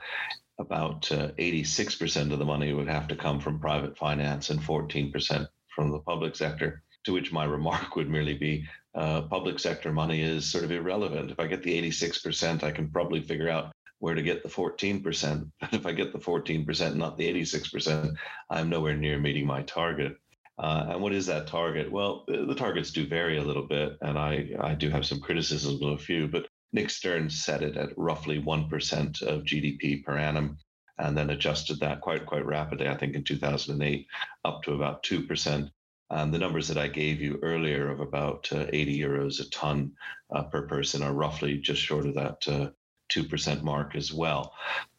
about 0.58 1.02
86% 1.02 2.30
uh, 2.30 2.32
of 2.32 2.38
the 2.38 2.44
money 2.44 2.74
would 2.74 2.88
have 2.88 3.08
to 3.08 3.16
come 3.16 3.40
from 3.40 3.58
private 3.58 3.96
finance 3.96 4.50
and 4.50 4.60
14% 4.60 5.46
from 5.74 5.90
the 5.90 6.00
public 6.00 6.36
sector. 6.36 6.82
To 7.04 7.14
which 7.14 7.32
my 7.32 7.44
remark 7.56 7.96
would 7.96 8.10
merely 8.10 8.34
be 8.34 8.66
uh, 8.94 9.22
public 9.22 9.58
sector 9.58 9.92
money 9.92 10.20
is 10.20 10.44
sort 10.50 10.64
of 10.64 10.72
irrelevant. 10.72 11.30
If 11.30 11.40
I 11.40 11.46
get 11.46 11.62
the 11.62 11.80
86%, 11.80 12.62
I 12.62 12.72
can 12.72 12.90
probably 12.90 13.22
figure 13.22 13.48
out 13.48 13.72
where 14.00 14.14
to 14.14 14.22
get 14.22 14.42
the 14.42 14.48
14%. 14.48 15.50
But 15.60 15.72
if 15.74 15.86
I 15.86 15.92
get 15.92 16.12
the 16.12 16.18
14%, 16.18 16.96
not 16.96 17.16
the 17.16 17.32
86%, 17.32 18.14
I'm 18.50 18.68
nowhere 18.68 18.96
near 18.96 19.18
meeting 19.18 19.46
my 19.46 19.62
target. 19.62 20.16
Uh, 20.58 20.88
and 20.90 21.00
what 21.00 21.14
is 21.14 21.26
that 21.26 21.46
target? 21.46 21.90
Well, 21.90 22.24
the 22.26 22.54
targets 22.54 22.90
do 22.90 23.06
vary 23.06 23.38
a 23.38 23.42
little 23.42 23.66
bit, 23.66 23.96
and 24.02 24.18
I, 24.18 24.50
I 24.60 24.74
do 24.74 24.90
have 24.90 25.06
some 25.06 25.20
criticisms 25.20 25.80
of 25.80 25.92
a 25.92 25.98
few, 25.98 26.28
but 26.28 26.48
Nick 26.72 26.90
Stern 26.90 27.30
set 27.30 27.62
it 27.62 27.76
at 27.76 27.96
roughly 27.96 28.42
1% 28.42 29.22
of 29.22 29.44
GDP 29.44 30.04
per 30.04 30.18
annum 30.18 30.58
and 31.00 31.16
then 31.16 31.30
adjusted 31.30 31.80
that 31.80 32.00
quite 32.00 32.26
quite 32.26 32.44
rapidly, 32.44 32.88
I 32.88 32.96
think 32.96 33.14
in 33.14 33.24
2008, 33.24 34.06
up 34.44 34.62
to 34.64 34.74
about 34.74 35.02
2%. 35.02 35.70
And 36.10 36.34
the 36.34 36.38
numbers 36.38 36.68
that 36.68 36.76
I 36.76 36.88
gave 36.88 37.20
you 37.20 37.38
earlier 37.42 37.88
of 37.88 38.00
about 38.00 38.48
uh, 38.52 38.66
80 38.72 38.98
euros 38.98 39.40
a 39.40 39.48
ton 39.50 39.92
uh, 40.34 40.42
per 40.44 40.66
person 40.66 41.02
are 41.02 41.14
roughly 41.14 41.58
just 41.58 41.80
short 41.80 42.06
of 42.06 42.14
that 42.14 42.48
uh, 42.48 42.70
2% 43.10 43.62
mark 43.62 43.96
as 43.96 44.12
well. 44.12 44.54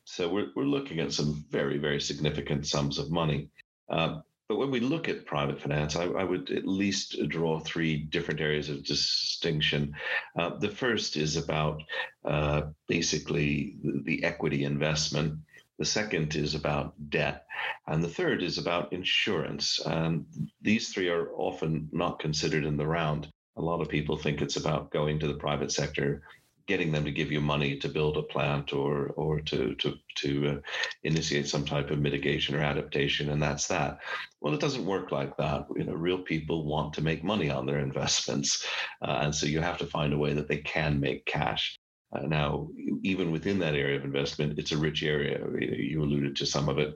So 0.06 0.28
we're, 0.30 0.48
we're 0.56 0.64
looking 0.64 1.00
at 1.00 1.14
some 1.14 1.46
very, 1.50 1.78
very 1.78 2.02
significant 2.02 2.68
sums 2.68 2.98
of 2.98 3.12
money. 3.12 3.50
Uh, 3.90 4.20
but 4.52 4.58
when 4.58 4.72
we 4.72 4.82
look 4.82 5.08
at 5.08 5.26
private 5.26 5.62
finance, 5.62 5.96
I, 5.96 6.04
I, 6.04 6.26
would 6.26 6.52
at 6.52 6.68
least 6.68 7.16
draw 7.30 7.62
three 7.62 7.96
different 7.96 8.42
areas 8.42 8.68
of 8.68 8.84
distinction. 8.84 9.96
Uh, 10.38 10.58
the 10.58 10.68
first 10.68 11.16
is 11.16 11.38
about 11.38 11.82
uh, 12.26 12.64
basically 12.90 13.78
the 14.04 14.22
equity 14.26 14.66
investment. 14.66 15.40
The 15.80 15.86
second 15.86 16.36
is 16.36 16.54
about 16.54 16.96
debt. 17.10 17.46
And 17.88 18.04
the 18.04 18.10
third 18.10 18.44
is 18.44 18.58
about 18.58 18.92
insurance. 18.92 19.80
And 19.86 20.26
these 20.62 20.90
three 20.90 21.08
are 21.08 21.32
often 21.32 21.88
not 21.94 22.20
considered 22.20 22.66
in 22.66 22.76
the 22.76 22.86
round. 22.86 23.32
A 23.56 23.62
lot 23.62 23.80
of 23.80 23.88
people 23.88 24.18
think 24.18 24.42
it's 24.42 24.58
about 24.58 24.92
going 24.92 25.18
to 25.20 25.28
the 25.28 25.36
private 25.36 25.72
sector, 25.72 26.24
getting 26.72 26.94
them 26.94 27.04
to 27.04 27.20
give 27.20 27.34
you 27.34 27.42
money 27.42 27.76
to 27.78 27.90
build 27.98 28.16
a 28.16 28.24
plant 28.34 28.72
or 28.72 29.08
or 29.24 29.42
to 29.42 29.76
to 29.76 29.90
to 30.16 30.30
uh, 30.48 30.56
initiate 31.04 31.48
some 31.50 31.66
type 31.66 31.92
of 31.92 32.00
mitigation 32.00 32.56
or 32.56 32.62
adaptation 32.62 33.30
and 33.30 33.44
that's 33.44 33.68
that. 33.68 34.00
Well 34.40 34.54
it 34.54 34.62
doesn't 34.62 34.92
work 34.94 35.12
like 35.12 35.36
that. 35.36 35.66
You 35.76 35.84
know 35.84 35.98
real 36.08 36.22
people 36.34 36.66
want 36.74 36.94
to 36.94 37.08
make 37.10 37.32
money 37.34 37.50
on 37.50 37.66
their 37.66 37.80
investments 37.90 38.66
uh, 39.06 39.18
and 39.24 39.36
so 39.36 39.46
you 39.48 39.60
have 39.60 39.80
to 39.80 39.94
find 39.98 40.14
a 40.14 40.22
way 40.24 40.32
that 40.34 40.48
they 40.48 40.62
can 40.76 41.02
make 41.02 41.26
cash. 41.26 41.78
Uh, 42.14 42.26
now 42.38 42.70
even 43.04 43.28
within 43.36 43.60
that 43.60 43.76
area 43.84 43.98
of 43.98 44.06
investment 44.06 44.58
it's 44.58 44.72
a 44.72 44.84
rich 44.88 45.04
area. 45.04 45.38
You 45.92 46.04
alluded 46.04 46.38
to 46.38 46.46
some 46.46 46.70
of 46.70 46.78
it 46.80 46.92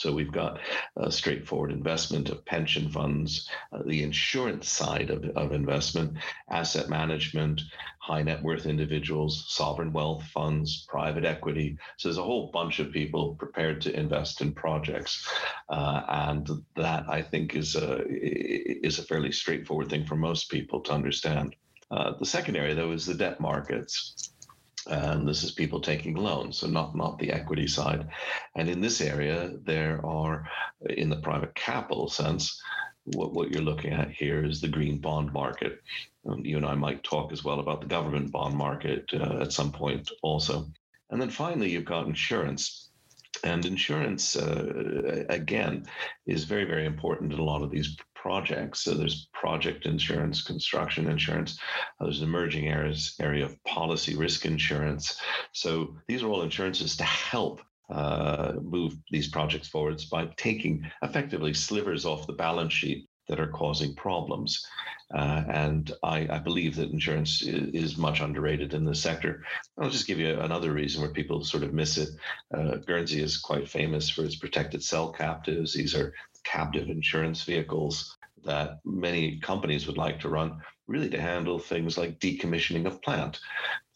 so 0.00 0.12
we've 0.12 0.32
got 0.32 0.58
a 0.96 1.12
straightforward 1.12 1.70
investment 1.70 2.30
of 2.30 2.44
pension 2.46 2.90
funds, 2.90 3.50
uh, 3.72 3.82
the 3.84 4.02
insurance 4.02 4.70
side 4.70 5.10
of, 5.10 5.24
of 5.36 5.52
investment, 5.52 6.16
asset 6.48 6.88
management, 6.88 7.60
high 7.98 8.22
net 8.22 8.42
worth 8.42 8.64
individuals, 8.64 9.44
sovereign 9.48 9.92
wealth 9.92 10.24
funds, 10.24 10.86
private 10.88 11.26
equity. 11.26 11.76
So 11.98 12.08
there's 12.08 12.16
a 12.16 12.22
whole 12.22 12.50
bunch 12.50 12.78
of 12.78 12.92
people 12.92 13.34
prepared 13.34 13.82
to 13.82 13.94
invest 13.94 14.40
in 14.40 14.54
projects, 14.54 15.28
uh, 15.68 16.02
and 16.08 16.48
that 16.76 17.04
I 17.08 17.20
think 17.20 17.54
is 17.54 17.76
a 17.76 18.02
is 18.08 18.98
a 18.98 19.04
fairly 19.04 19.32
straightforward 19.32 19.90
thing 19.90 20.06
for 20.06 20.16
most 20.16 20.50
people 20.50 20.80
to 20.80 20.92
understand. 20.92 21.54
Uh, 21.90 22.12
the 22.18 22.26
second 22.26 22.56
area, 22.56 22.74
though, 22.74 22.92
is 22.92 23.04
the 23.04 23.14
debt 23.14 23.40
markets 23.40 24.32
and 24.86 25.28
this 25.28 25.42
is 25.42 25.52
people 25.52 25.80
taking 25.80 26.14
loans, 26.14 26.58
so 26.58 26.66
not 26.66 26.94
not 26.94 27.18
the 27.18 27.32
equity 27.32 27.66
side. 27.66 28.08
And 28.56 28.68
in 28.68 28.80
this 28.80 29.00
area, 29.00 29.52
there 29.64 30.04
are, 30.04 30.48
in 30.88 31.10
the 31.10 31.16
private 31.16 31.54
capital 31.54 32.08
sense, 32.08 32.60
what, 33.04 33.32
what 33.32 33.50
you're 33.50 33.62
looking 33.62 33.92
at 33.92 34.10
here 34.10 34.44
is 34.44 34.60
the 34.60 34.68
green 34.68 34.98
bond 34.98 35.32
market. 35.32 35.80
Um, 36.28 36.44
you 36.44 36.56
and 36.56 36.66
I 36.66 36.74
might 36.74 37.02
talk 37.02 37.32
as 37.32 37.44
well 37.44 37.60
about 37.60 37.80
the 37.80 37.86
government 37.86 38.30
bond 38.30 38.54
market 38.54 39.10
uh, 39.12 39.40
at 39.40 39.52
some 39.52 39.72
point 39.72 40.10
also. 40.22 40.70
And 41.10 41.20
then 41.20 41.30
finally, 41.30 41.70
you've 41.70 41.84
got 41.84 42.06
insurance. 42.06 42.89
And 43.44 43.64
insurance, 43.64 44.36
uh, 44.36 45.24
again, 45.28 45.86
is 46.26 46.44
very, 46.44 46.64
very 46.64 46.86
important 46.86 47.32
in 47.32 47.38
a 47.38 47.44
lot 47.44 47.62
of 47.62 47.70
these 47.70 47.96
projects. 48.14 48.80
So 48.84 48.94
there's 48.94 49.28
project 49.32 49.86
insurance, 49.86 50.42
construction 50.42 51.08
insurance. 51.08 51.58
Uh, 52.00 52.04
there's 52.04 52.20
an 52.20 52.28
emerging 52.28 52.68
areas 52.68 53.14
area 53.20 53.44
of 53.44 53.62
policy 53.64 54.14
risk 54.16 54.44
insurance. 54.44 55.20
So 55.52 55.96
these 56.06 56.22
are 56.22 56.28
all 56.28 56.42
insurances 56.42 56.96
to 56.96 57.04
help 57.04 57.60
uh, 57.90 58.52
move 58.62 58.94
these 59.10 59.28
projects 59.28 59.68
forwards 59.68 60.04
by 60.04 60.28
taking 60.36 60.88
effectively 61.02 61.52
slivers 61.54 62.04
off 62.04 62.26
the 62.26 62.32
balance 62.32 62.72
sheet 62.72 63.08
that 63.30 63.40
are 63.40 63.46
causing 63.46 63.94
problems. 63.94 64.66
Uh, 65.14 65.44
and 65.48 65.92
I, 66.02 66.26
I, 66.30 66.38
believe 66.38 66.76
that 66.76 66.90
insurance 66.90 67.42
is, 67.42 67.96
much 67.96 68.20
underrated 68.20 68.74
in 68.74 68.84
this 68.84 69.00
sector. 69.00 69.44
I'll 69.78 69.90
just 69.90 70.06
give 70.06 70.18
you 70.18 70.38
another 70.38 70.72
reason 70.72 71.00
where 71.00 71.10
people 71.10 71.42
sort 71.42 71.62
of 71.62 71.72
miss 71.72 71.96
it. 71.96 72.10
Uh, 72.54 72.76
Guernsey 72.76 73.20
is 73.20 73.38
quite 73.38 73.68
famous 73.68 74.08
for 74.08 74.24
its 74.24 74.36
protected 74.36 74.84
cell 74.84 75.12
captives. 75.12 75.74
These 75.74 75.94
are 75.94 76.14
captive 76.44 76.88
insurance 76.88 77.42
vehicles 77.42 78.16
that 78.44 78.78
many 78.84 79.38
companies 79.40 79.86
would 79.86 79.98
like 79.98 80.20
to 80.20 80.28
run, 80.28 80.60
really 80.86 81.10
to 81.10 81.20
handle 81.20 81.58
things 81.58 81.98
like 81.98 82.20
decommissioning 82.20 82.86
of 82.86 83.02
plant. 83.02 83.40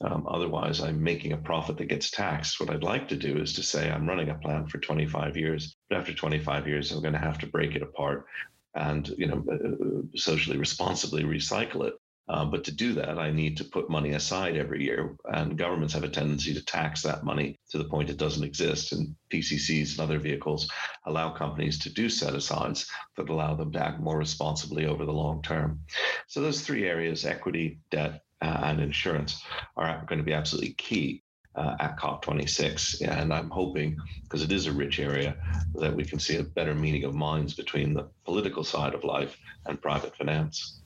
Um, 0.01 0.27
otherwise, 0.29 0.81
I'm 0.81 1.03
making 1.03 1.33
a 1.33 1.39
profit 1.39 1.79
that 1.79 1.87
gets 1.87 2.11
taxed. 2.11 2.61
What 2.61 2.71
I'd 2.71 2.83
like 2.83 3.09
to 3.09 3.17
do 3.17 3.39
is 3.39 3.55
to 3.55 3.63
say 3.63 3.91
I'm 3.91 4.09
running 4.09 4.31
a 4.31 4.35
plant 4.35 4.71
for 4.71 4.79
25 4.79 5.37
years, 5.37 5.77
but 5.89 5.99
after 5.99 6.13
25 6.13 6.67
years, 6.67 6.93
I'm 6.93 7.01
going 7.01 7.15
to 7.15 7.19
have 7.19 7.39
to 7.39 7.47
break 7.47 7.75
it 7.75 7.83
apart 7.83 8.27
and 8.75 9.09
you 9.17 9.27
know 9.27 9.45
uh, 9.51 10.19
socially 10.19 10.57
responsibly 10.57 11.25
recycle 11.25 11.87
it 11.87 11.95
um, 12.27 12.51
but 12.51 12.65
to 12.65 12.73
do 12.73 12.95
that, 12.95 13.19
I 13.19 13.31
need 13.31 13.57
to 13.59 13.65
put 13.65 13.91
money 13.91 14.13
aside 14.13 14.57
every 14.57 14.83
year. 14.83 15.15
And 15.27 15.59
governments 15.59 15.93
have 15.93 16.05
a 16.05 16.09
tendency 16.09 16.55
to 16.55 16.65
tax 16.65 17.03
that 17.03 17.25
money 17.25 17.61
to 17.71 17.79
the 17.79 17.85
point 17.85 18.09
it 18.09 18.17
doesn't 18.17 18.45
exist. 18.45 18.93
And 18.93 19.15
PCCs 19.31 19.93
and 19.93 20.01
other 20.01 20.19
vehicles 20.19 20.71
allow 21.05 21.31
companies 21.31 21.79
to 21.81 21.93
do 21.93 22.09
set 22.09 22.35
asides 22.35 22.91
that 23.17 23.29
allow 23.29 23.55
them 23.55 23.73
to 23.73 23.85
act 23.85 24.01
more 24.01 24.17
responsibly 24.17 24.87
over 24.87 25.05
the 25.05 25.13
long 25.13 25.43
term. 25.43 25.81
So, 26.27 26.41
those 26.41 26.63
three 26.63 26.89
areas 26.89 27.27
equity, 27.27 27.79
debt, 27.91 28.23
uh, 28.41 28.61
and 28.65 28.81
insurance 28.81 29.43
are 29.77 30.05
going 30.07 30.19
to 30.19 30.25
be 30.25 30.33
absolutely 30.33 30.73
key 30.75 31.24
uh, 31.57 31.77
at 31.81 31.99
COP26. 31.99 33.07
And 33.07 33.33
I'm 33.33 33.51
hoping, 33.51 33.97
because 34.23 34.43
it 34.43 34.53
is 34.53 34.67
a 34.67 34.73
rich 34.73 34.99
area, 34.99 35.37
that 35.75 35.95
we 35.95 36.05
can 36.05 36.19
see 36.19 36.37
a 36.37 36.43
better 36.43 36.75
meeting 36.75 37.05
of 37.05 37.15
minds 37.15 37.55
between 37.55 37.95
the 37.95 38.09
political 38.25 38.65
side 38.65 38.95
of 38.95 39.05
life 39.05 39.37
and 39.67 39.81
private 39.81 40.17
finance. 40.17 40.81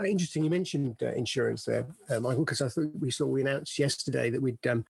Uh, 0.00 0.04
interesting. 0.04 0.44
You 0.44 0.50
mentioned 0.50 0.96
uh, 1.02 1.12
insurance 1.12 1.64
there, 1.64 1.86
uh, 2.10 2.20
Michael, 2.20 2.44
because 2.44 2.60
I 2.60 2.68
thought 2.68 2.90
we 2.98 3.10
saw 3.10 3.26
we 3.26 3.42
announced 3.42 3.78
yesterday 3.78 4.30
that 4.30 4.42
we'd 4.42 4.66
um, 4.66 4.84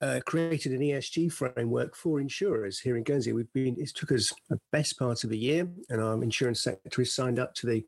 uh, 0.00 0.20
created 0.26 0.72
an 0.72 0.80
ESG 0.80 1.32
framework 1.32 1.96
for 1.96 2.20
insurers 2.20 2.78
here 2.78 2.96
in 2.96 3.02
Guernsey. 3.02 3.32
We've 3.32 3.52
been 3.52 3.76
it 3.78 3.90
took 3.94 4.12
us 4.12 4.32
a 4.50 4.58
best 4.70 4.98
part 4.98 5.24
of 5.24 5.32
a 5.32 5.36
year, 5.36 5.68
and 5.88 6.00
our 6.00 6.22
insurance 6.22 6.62
sector 6.62 7.02
is 7.02 7.14
signed 7.14 7.38
up 7.38 7.54
to 7.56 7.66
the 7.66 7.84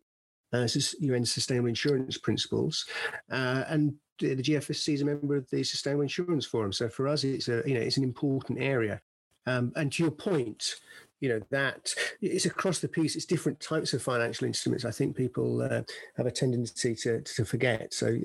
uh, 0.52 0.66
UN 1.00 1.24
Sustainable 1.24 1.68
Insurance 1.68 2.18
Principles, 2.18 2.84
uh, 3.30 3.64
and 3.68 3.94
the 4.20 4.42
GFSC 4.42 4.94
is 4.94 5.02
a 5.02 5.04
member 5.04 5.36
of 5.36 5.48
the 5.50 5.62
Sustainable 5.64 6.02
Insurance 6.02 6.46
Forum. 6.46 6.72
So 6.72 6.88
for 6.88 7.08
us, 7.08 7.24
it's 7.24 7.48
a 7.48 7.62
you 7.66 7.74
know 7.74 7.80
it's 7.80 7.96
an 7.96 8.04
important 8.04 8.60
area. 8.60 9.00
Um, 9.46 9.72
and 9.76 9.90
to 9.92 10.02
your 10.02 10.12
point, 10.12 10.76
you 11.20 11.28
know 11.28 11.40
that 11.50 11.94
it's 12.20 12.46
across 12.46 12.80
the 12.80 12.88
piece 12.88 13.14
it's 13.14 13.26
different 13.26 13.60
types 13.60 13.92
of 13.92 14.02
financial 14.02 14.46
instruments 14.46 14.84
i 14.84 14.90
think 14.90 15.14
people 15.14 15.62
uh, 15.62 15.82
have 16.16 16.26
a 16.26 16.30
tendency 16.30 16.94
to, 16.94 17.20
to 17.20 17.44
forget 17.44 17.92
so 17.92 18.16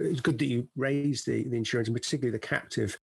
it's 0.00 0.20
good 0.20 0.38
that 0.38 0.46
you 0.46 0.68
raise 0.76 1.24
the, 1.24 1.44
the 1.44 1.56
insurance 1.56 1.88
and 1.88 1.96
particularly 1.96 2.32
the 2.32 2.38
captive 2.38 2.98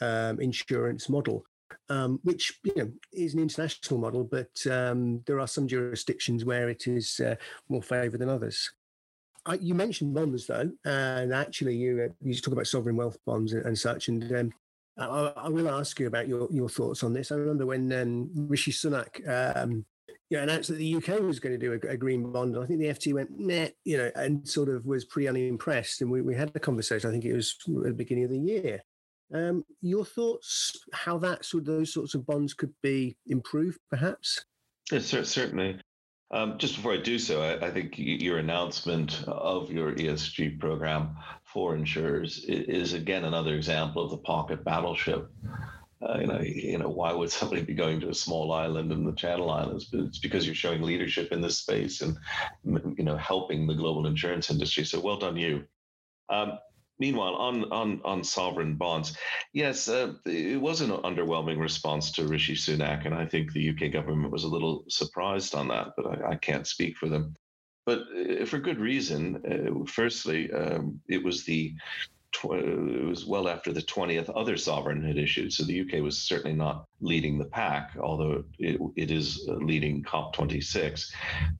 um, 0.00 0.40
insurance 0.40 1.08
model 1.08 1.44
um, 1.88 2.18
which 2.24 2.60
you 2.64 2.74
know 2.76 2.90
is 3.12 3.34
an 3.34 3.40
international 3.40 4.00
model 4.00 4.24
but 4.24 4.66
um, 4.70 5.22
there 5.26 5.40
are 5.40 5.46
some 5.46 5.68
jurisdictions 5.68 6.44
where 6.44 6.68
it 6.68 6.86
is 6.86 7.20
uh, 7.20 7.36
more 7.68 7.82
favored 7.82 8.20
than 8.20 8.28
others 8.28 8.72
I, 9.44 9.54
you 9.54 9.74
mentioned 9.74 10.14
bonds 10.14 10.46
though 10.46 10.70
and 10.84 11.34
actually 11.34 11.76
you 11.76 12.08
uh, 12.08 12.12
you 12.20 12.34
talk 12.34 12.52
about 12.52 12.66
sovereign 12.66 12.96
wealth 12.96 13.18
bonds 13.26 13.52
and, 13.52 13.66
and 13.66 13.78
such 13.78 14.08
and 14.08 14.32
um, 14.36 14.52
I, 14.98 15.32
I, 15.36 15.48
will 15.48 15.68
ask 15.68 15.98
you 15.98 16.06
about 16.06 16.28
your, 16.28 16.48
your 16.50 16.68
thoughts 16.68 17.02
on 17.02 17.12
this. 17.12 17.32
I 17.32 17.36
remember 17.36 17.66
when 17.66 17.90
um, 17.92 18.30
Rishi 18.34 18.72
Sunak 18.72 19.26
um, 19.26 19.86
announced 20.30 20.68
that 20.68 20.76
the 20.76 20.96
UK 20.96 21.20
was 21.20 21.40
going 21.40 21.58
to 21.58 21.58
do 21.58 21.72
a, 21.72 21.92
a, 21.92 21.96
green 21.96 22.30
bond. 22.30 22.56
I 22.58 22.66
think 22.66 22.80
the 22.80 22.86
FT 22.86 23.14
went, 23.14 23.30
nah, 23.38 23.68
you 23.84 23.98
know, 23.98 24.10
and 24.16 24.46
sort 24.46 24.68
of 24.68 24.84
was 24.86 25.04
pretty 25.04 25.28
unimpressed. 25.28 26.02
And 26.02 26.10
we, 26.10 26.20
we 26.22 26.34
had 26.34 26.52
a 26.54 26.60
conversation, 26.60 27.08
I 27.08 27.12
think 27.12 27.24
it 27.24 27.34
was 27.34 27.56
at 27.68 27.84
the 27.84 27.92
beginning 27.92 28.24
of 28.24 28.30
the 28.30 28.38
year. 28.38 28.82
Um, 29.34 29.64
your 29.80 30.04
thoughts, 30.04 30.78
how 30.92 31.18
that 31.18 31.44
sort 31.44 31.64
those 31.64 31.92
sorts 31.92 32.14
of 32.14 32.26
bonds 32.26 32.52
could 32.52 32.72
be 32.82 33.16
improved, 33.26 33.78
perhaps? 33.90 34.44
Yes, 34.90 35.06
certainly. 35.06 35.80
Um, 36.32 36.56
just 36.56 36.76
before 36.76 36.94
I 36.94 36.96
do 36.96 37.18
so, 37.18 37.42
I, 37.42 37.66
I, 37.66 37.70
think 37.70 37.98
your 37.98 38.38
announcement 38.38 39.22
of 39.28 39.70
your 39.70 39.92
ESG 39.92 40.58
program 40.58 41.14
for 41.44 41.76
insurers 41.76 42.42
is, 42.48 42.94
again 42.94 43.26
another 43.26 43.54
example 43.54 44.02
of 44.02 44.10
the 44.10 44.16
pocket 44.16 44.64
battleship. 44.64 45.30
Uh, 46.00 46.18
you 46.18 46.26
know, 46.26 46.40
you 46.40 46.78
know, 46.78 46.88
why 46.88 47.12
would 47.12 47.30
somebody 47.30 47.60
be 47.60 47.74
going 47.74 48.00
to 48.00 48.08
a 48.08 48.14
small 48.14 48.50
island 48.50 48.90
in 48.90 49.04
the 49.04 49.12
Channel 49.12 49.50
Islands? 49.50 49.84
But 49.84 50.00
it's 50.00 50.18
because 50.18 50.46
you're 50.46 50.54
showing 50.54 50.80
leadership 50.80 51.32
in 51.32 51.42
this 51.42 51.58
space 51.58 52.00
and 52.00 52.16
you 52.64 53.04
know 53.04 53.18
helping 53.18 53.66
the 53.66 53.74
global 53.74 54.06
insurance 54.06 54.50
industry. 54.50 54.84
So 54.84 55.00
well 55.00 55.18
done, 55.18 55.36
you. 55.36 55.64
Um, 56.30 56.58
Meanwhile, 56.98 57.34
on 57.34 57.72
on 57.72 58.00
on 58.04 58.22
sovereign 58.22 58.76
bonds, 58.76 59.16
yes, 59.52 59.88
uh, 59.88 60.14
it 60.26 60.60
was 60.60 60.80
an 60.80 60.90
underwhelming 60.90 61.58
response 61.58 62.12
to 62.12 62.26
Rishi 62.26 62.54
Sunak, 62.54 63.06
and 63.06 63.14
I 63.14 63.26
think 63.26 63.52
the 63.52 63.70
UK 63.70 63.92
government 63.92 64.32
was 64.32 64.44
a 64.44 64.48
little 64.48 64.84
surprised 64.88 65.54
on 65.54 65.68
that. 65.68 65.88
But 65.96 66.06
I, 66.06 66.32
I 66.32 66.36
can't 66.36 66.66
speak 66.66 66.96
for 66.96 67.08
them. 67.08 67.34
But 67.84 68.02
uh, 68.16 68.44
for 68.44 68.58
good 68.58 68.78
reason. 68.78 69.42
Uh, 69.44 69.84
firstly, 69.86 70.52
um, 70.52 71.00
it 71.08 71.22
was 71.22 71.44
the 71.44 71.74
tw- 72.32 72.54
it 72.54 73.04
was 73.04 73.24
well 73.24 73.48
after 73.48 73.72
the 73.72 73.82
20th 73.82 74.32
other 74.34 74.56
sovereign 74.56 75.06
had 75.06 75.18
issued. 75.18 75.52
So 75.52 75.64
the 75.64 75.80
UK 75.80 76.02
was 76.02 76.18
certainly 76.18 76.56
not 76.56 76.84
leading 77.00 77.38
the 77.38 77.44
pack, 77.44 77.96
although 78.00 78.44
it, 78.58 78.80
it 78.96 79.10
is 79.10 79.46
uh, 79.48 79.54
leading 79.54 80.02
COP26. 80.02 81.10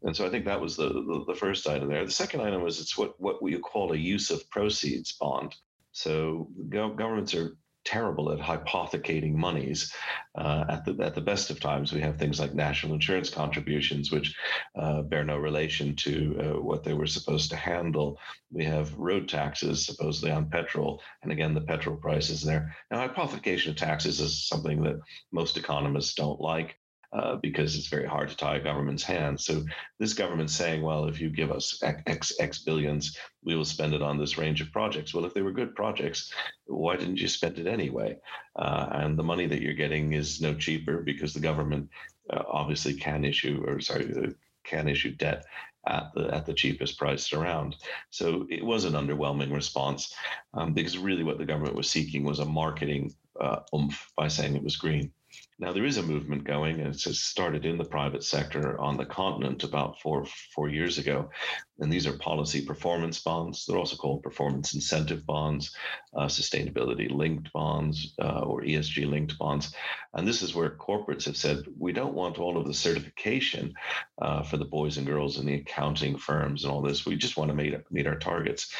And 0.03 0.17
so 0.17 0.27
I 0.27 0.31
think 0.31 0.45
that 0.47 0.61
was 0.61 0.77
the, 0.77 0.89
the, 0.89 1.25
the 1.29 1.35
first 1.35 1.69
item 1.69 1.89
there. 1.89 2.05
The 2.05 2.11
second 2.11 2.41
item 2.41 2.63
was 2.63 2.81
it's 2.81 2.97
what, 2.97 3.15
what 3.21 3.43
we 3.43 3.57
call 3.59 3.93
a 3.93 3.97
use 3.97 4.31
of 4.31 4.49
proceeds 4.51 5.13
bond. 5.13 5.55
So 5.93 6.49
go- 6.69 6.95
governments 6.95 7.35
are 7.35 7.57
terrible 7.85 8.33
at 8.33 8.41
hypothecating 8.41 9.39
monies. 9.39 9.93
Uh, 10.35 10.65
at 10.69 10.85
the 10.85 10.97
at 11.03 11.15
the 11.15 11.21
best 11.21 11.51
of 11.51 11.61
times, 11.61 11.93
we 11.93 12.01
have 12.01 12.17
things 12.17 12.41
like 12.41 12.55
national 12.55 12.95
insurance 12.95 13.31
contributions, 13.31 14.11
which 14.11 14.35
uh, 14.79 15.03
bear 15.03 15.25
no 15.25 15.37
relation 15.37 15.95
to 15.97 16.37
uh, 16.41 16.61
what 16.61 16.85
they 16.85 16.95
were 16.95 17.07
supposed 17.07 17.51
to 17.51 17.57
handle. 17.57 18.19
We 18.51 18.65
have 18.65 18.95
road 18.99 19.29
taxes, 19.29 19.85
supposedly 19.85 20.31
on 20.31 20.49
petrol, 20.49 21.03
and 21.23 21.33
again, 21.33 21.55
the 21.55 21.61
petrol 21.61 21.97
price 21.97 22.31
is 22.31 22.43
there. 22.43 22.75
Now, 22.91 23.07
hypothecation 23.07 23.71
of 23.71 23.77
taxes 23.77 24.21
is 24.21 24.47
something 24.47 24.83
that 24.83 25.01
most 25.33 25.57
economists 25.57 26.15
don't 26.15 26.41
like. 26.41 26.79
Uh, 27.13 27.37
because 27.43 27.77
it's 27.77 27.89
very 27.89 28.07
hard 28.07 28.31
to 28.31 28.37
tie 28.37 28.57
a 28.57 28.65
government's 28.65 29.03
hands. 29.03 29.45
So 29.45 29.63
this 29.99 30.15
government's 30.15 30.57
saying, 30.57 30.81
well, 30.81 31.05
if 31.05 31.21
you 31.21 31.29
give 31.29 31.53
us 31.53 31.79
X, 31.83 32.33
X 32.41 32.61
billions, 32.61 33.19
we 33.45 33.55
will 33.55 33.67
spend 33.67 33.93
it 33.93 34.01
on 34.01 34.17
this 34.17 34.39
range 34.39 34.63
of 34.63 34.73
projects. 34.73 35.13
Well, 35.13 35.27
if 35.27 35.35
they 35.35 35.43
were 35.43 35.53
good 35.53 35.75
projects, 35.75 36.33
why 36.65 36.97
didn't 36.97 37.21
you 37.21 37.29
spend 37.29 37.59
it 37.59 37.67
anyway? 37.67 38.17
Uh, 38.57 38.89
and 38.93 39.19
the 39.19 39.23
money 39.23 39.47
that 39.47 39.61
you're 39.61 39.75
getting 39.75 40.15
is 40.15 40.41
no 40.41 40.55
cheaper 40.55 41.03
because 41.03 41.35
the 41.35 41.41
government 41.41 41.91
uh, 42.31 42.45
obviously 42.49 42.95
can 42.95 43.27
issue, 43.27 43.63
or 43.67 43.79
sorry, 43.79 44.11
uh, 44.17 44.31
can 44.65 44.89
issue 44.89 45.15
debt 45.15 45.45
at 45.87 46.15
the 46.15 46.35
at 46.35 46.47
the 46.47 46.55
cheapest 46.55 46.99
price 46.99 47.35
around. 47.35 47.77
So 48.09 48.47
it 48.49 48.65
was 48.65 48.87
an 48.87 48.95
underwhelming 48.95 49.53
response 49.53 50.15
um, 50.55 50.73
because 50.73 50.97
really 50.97 51.25
what 51.25 51.37
the 51.37 51.45
government 51.45 51.77
was 51.77 51.91
seeking 51.91 52.25
was 52.25 52.39
a 52.39 52.47
marketing 52.47 53.13
uh, 53.39 53.61
oomph 53.75 54.11
by 54.17 54.29
saying 54.29 54.57
it 54.57 54.65
was 54.65 54.77
green. 54.77 55.13
Now 55.59 55.73
there 55.73 55.85
is 55.85 55.97
a 55.97 56.03
movement 56.03 56.45
going, 56.45 56.81
and 56.81 56.89
it's 56.89 57.21
started 57.21 57.67
in 57.67 57.79
the 57.79 57.85
private 57.85 58.25
sector 58.25 58.81
on 58.81 58.97
the 58.97 59.05
continent 59.05 59.65
about 59.65 60.01
four 60.01 60.25
four 60.55 60.69
years 60.69 60.99
ago, 60.99 61.31
and 61.79 61.93
these 61.93 62.07
are 62.07 62.17
policy 62.19 62.65
performance 62.65 63.21
bonds. 63.21 63.67
They're 63.67 63.79
also 63.79 63.97
called 63.97 64.23
performance 64.23 64.75
incentive 64.75 65.27
bonds, 65.27 65.75
uh, 66.17 66.27
sustainability 66.27 67.11
linked 67.11 67.53
bonds, 67.53 68.15
uh, 68.21 68.41
or 68.41 68.63
ESG 68.63 69.09
linked 69.09 69.39
bonds. 69.39 69.75
And 70.15 70.27
this 70.27 70.43
is 70.43 70.55
where 70.55 70.71
corporates 70.71 71.27
have 71.27 71.37
said 71.37 71.65
we 71.79 71.93
don't 71.93 72.15
want 72.15 72.39
all 72.39 72.57
of 72.57 72.67
the 72.67 72.75
certification 72.75 73.75
uh, 74.21 74.43
for 74.43 74.57
the 74.57 74.65
boys 74.65 74.97
and 74.97 75.07
girls 75.07 75.39
in 75.39 75.47
the 75.47 75.55
accounting 75.55 76.17
firms 76.17 76.65
and 76.65 76.73
all 76.73 76.83
this. 76.83 77.07
We 77.07 77.17
just 77.17 77.37
want 77.37 77.51
to 77.51 77.57
meet 77.57 77.75
meet 77.91 78.07
our 78.07 78.19
targets. 78.19 78.75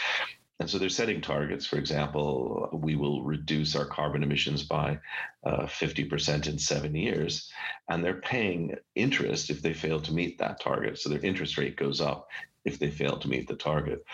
And 0.61 0.71
so 0.71 0.79
they're 0.79 0.89
setting 0.89 1.21
targets. 1.21 1.67
For 1.67 1.77
example, 1.77 2.69
we 2.73 2.95
will 2.95 3.25
reduce 3.25 3.75
our 3.75 3.87
carbon 3.87 4.23
emissions 4.23 4.63
by 4.63 5.01
uh, 5.45 5.67
50% 5.67 6.47
in 6.47 6.59
seven 6.59 6.95
years. 6.95 7.51
And 7.89 8.05
they're 8.05 8.21
paying 8.21 8.77
interest 8.95 9.51
if 9.51 9.61
they 9.61 9.73
fail 9.73 10.01
to 10.03 10.15
meet 10.15 10.39
that 10.39 10.61
target. 10.61 10.99
So 10.99 11.09
their 11.09 11.25
interest 11.25 11.59
rate 11.59 11.77
goes 11.77 12.01
up 12.01 12.29
if 12.65 12.79
they 12.79 12.91
fail 12.91 13.19
to 13.19 13.29
meet 13.29 13.49
the 13.49 13.57
target. 13.57 14.05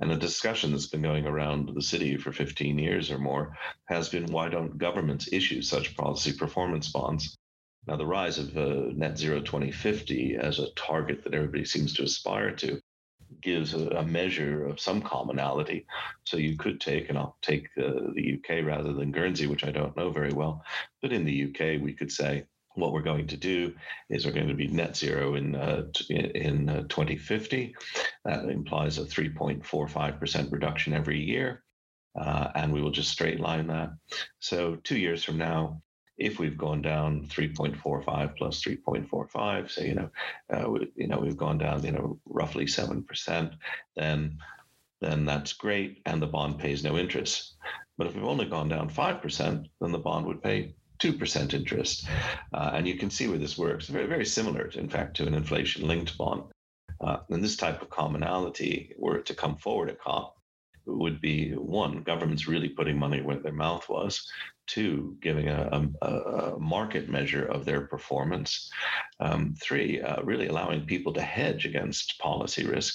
And 0.00 0.10
a 0.10 0.16
discussion 0.16 0.72
that's 0.72 0.86
been 0.86 1.02
going 1.02 1.26
around 1.26 1.74
the 1.74 1.82
city 1.82 2.16
for 2.16 2.32
15 2.32 2.78
years 2.78 3.10
or 3.10 3.18
more 3.18 3.56
has 3.86 4.08
been 4.08 4.32
why 4.32 4.48
don't 4.48 4.78
governments 4.78 5.28
issue 5.32 5.60
such 5.60 5.96
policy 5.96 6.32
performance 6.32 6.90
bonds? 6.90 7.36
Now, 7.86 7.96
the 7.96 8.06
rise 8.06 8.38
of 8.38 8.56
uh, 8.56 8.92
net 8.94 9.18
zero 9.18 9.40
2050 9.40 10.36
as 10.36 10.58
a 10.58 10.70
target 10.72 11.24
that 11.24 11.34
everybody 11.34 11.64
seems 11.64 11.94
to 11.94 12.02
aspire 12.02 12.54
to 12.56 12.80
gives 13.40 13.74
a, 13.74 13.88
a, 13.88 14.04
measure 14.04 14.66
of 14.66 14.80
some 14.80 15.00
commonality. 15.00 15.86
So 16.24 16.36
you 16.36 16.56
could 16.56 16.80
take, 16.80 17.08
and 17.08 17.18
I'll 17.18 17.36
take 17.42 17.74
the 17.74 18.38
UK 18.38 18.64
rather 18.64 18.92
than 18.92 19.12
Guernsey, 19.12 19.46
which 19.46 19.64
I 19.64 19.70
don't 19.70 19.96
know 19.96 20.10
very 20.10 20.32
well, 20.32 20.64
but 21.02 21.12
in 21.12 21.24
the 21.24 21.44
UK, 21.44 21.82
we 21.82 21.92
could 21.92 22.12
say, 22.12 22.44
what 22.74 22.92
we're 22.92 23.02
going 23.02 23.26
to 23.26 23.36
do 23.36 23.74
is 24.08 24.24
we're 24.24 24.32
going 24.32 24.48
to 24.48 24.54
be 24.54 24.68
net 24.68 24.96
zero 24.96 25.34
in 25.34 25.54
uh, 25.56 25.84
in 26.08 26.68
uh, 26.68 26.82
2050. 26.88 27.74
That 28.24 28.44
implies 28.44 28.98
a 28.98 29.04
3.45% 29.04 30.52
reduction 30.52 30.92
every 30.92 31.20
year, 31.20 31.64
uh, 32.18 32.48
and 32.54 32.72
we 32.72 32.80
will 32.80 32.90
just 32.90 33.10
straight 33.10 33.40
line 33.40 33.66
that. 33.66 33.90
So 34.38 34.76
two 34.76 34.98
years 34.98 35.24
from 35.24 35.38
now, 35.38 35.82
if 36.18 36.38
we've 36.38 36.58
gone 36.58 36.82
down 36.82 37.26
3.45 37.28 38.36
plus 38.36 38.62
3.45, 38.62 39.70
say, 39.70 39.88
you 39.88 39.94
know, 39.94 40.10
uh, 40.52 40.68
we, 40.68 40.92
you 40.96 41.06
know, 41.06 41.18
we've 41.18 41.36
gone 41.36 41.58
down, 41.58 41.84
you 41.84 41.92
know, 41.92 42.18
roughly 42.26 42.64
7%, 42.64 43.52
then, 43.96 44.38
then 45.00 45.24
that's 45.24 45.52
great. 45.52 46.02
And 46.06 46.20
the 46.20 46.26
bond 46.26 46.58
pays 46.58 46.82
no 46.82 46.98
interest. 46.98 47.54
But 47.96 48.08
if 48.08 48.14
we've 48.14 48.24
only 48.24 48.46
gone 48.46 48.68
down 48.68 48.90
5%, 48.90 49.66
then 49.80 49.92
the 49.92 49.98
bond 49.98 50.26
would 50.26 50.42
pay 50.42 50.74
2% 50.98 51.54
interest. 51.54 52.06
Uh, 52.52 52.70
and 52.74 52.86
you 52.88 52.96
can 52.96 53.10
see 53.10 53.28
where 53.28 53.38
this 53.38 53.56
works. 53.56 53.86
Very, 53.86 54.06
very 54.06 54.26
similar, 54.26 54.66
in 54.74 54.88
fact, 54.88 55.16
to 55.16 55.26
an 55.26 55.34
inflation 55.34 55.86
linked 55.86 56.18
bond. 56.18 56.42
Uh, 57.00 57.18
and 57.30 57.44
this 57.44 57.56
type 57.56 57.80
of 57.80 57.90
commonality, 57.90 58.92
were 58.98 59.18
it 59.18 59.26
to 59.26 59.34
come 59.34 59.56
forward 59.56 59.88
at 59.88 60.00
COP, 60.00 60.37
would 60.88 61.20
be 61.20 61.52
one, 61.52 62.02
governments 62.02 62.48
really 62.48 62.68
putting 62.68 62.98
money 62.98 63.20
where 63.20 63.36
their 63.36 63.52
mouth 63.52 63.88
was, 63.88 64.26
two, 64.66 65.16
giving 65.20 65.48
a, 65.48 65.88
a, 66.02 66.06
a 66.06 66.58
market 66.58 67.08
measure 67.08 67.44
of 67.46 67.64
their 67.64 67.82
performance, 67.82 68.70
um, 69.20 69.54
three, 69.60 70.00
uh, 70.00 70.22
really 70.22 70.48
allowing 70.48 70.84
people 70.86 71.12
to 71.12 71.20
hedge 71.20 71.64
against 71.66 72.18
policy 72.18 72.66
risk. 72.66 72.94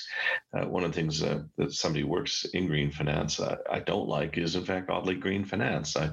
Uh, 0.53 0.65
one 0.65 0.83
of 0.83 0.91
the 0.91 0.95
things 0.95 1.23
uh, 1.23 1.43
that 1.57 1.73
somebody 1.73 2.03
works 2.03 2.45
in 2.53 2.67
green 2.67 2.91
finance 2.91 3.39
uh, 3.39 3.57
I 3.69 3.79
don't 3.79 4.07
like 4.07 4.37
is, 4.37 4.55
in 4.55 4.65
fact, 4.65 4.89
oddly 4.89 5.15
green 5.15 5.45
finance. 5.45 5.95
I, 5.95 6.09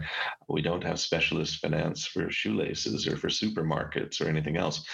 we 0.48 0.62
don't 0.62 0.84
have 0.84 1.00
specialist 1.00 1.60
finance 1.60 2.06
for 2.06 2.30
shoelaces 2.30 3.06
or 3.06 3.16
for 3.16 3.28
supermarkets 3.28 4.20
or 4.20 4.28
anything 4.28 4.56
else. 4.56 4.84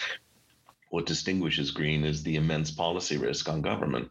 What 0.90 1.06
distinguishes 1.06 1.70
green 1.72 2.04
is 2.04 2.22
the 2.22 2.36
immense 2.36 2.70
policy 2.70 3.18
risk 3.18 3.48
on 3.48 3.60
government. 3.62 4.08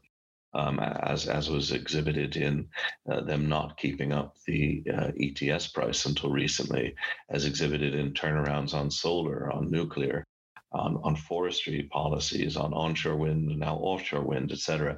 Um, 0.56 0.80
as 0.80 1.28
as 1.28 1.50
was 1.50 1.72
exhibited 1.72 2.38
in 2.38 2.68
uh, 3.12 3.22
them 3.22 3.48
not 3.48 3.78
keeping 3.78 4.14
up 4.14 4.36
the 4.48 4.84
uh, 4.92 5.12
ETS 5.20 5.68
price 5.68 6.06
until 6.06 6.32
recently, 6.32 6.96
as 7.30 7.46
exhibited 7.46 7.94
in 7.94 8.14
turnarounds 8.14 8.74
on 8.74 8.90
solar, 8.90 9.52
on 9.52 9.70
nuclear, 9.70 10.24
on, 10.72 10.98
on 11.04 11.16
forestry 11.16 11.84
policies, 11.92 12.56
on 12.56 12.74
onshore 12.74 13.18
wind, 13.18 13.52
and 13.52 13.60
now 13.60 13.76
offshore 13.76 14.24
wind, 14.24 14.52
et 14.52 14.60
cetera. 14.60 14.98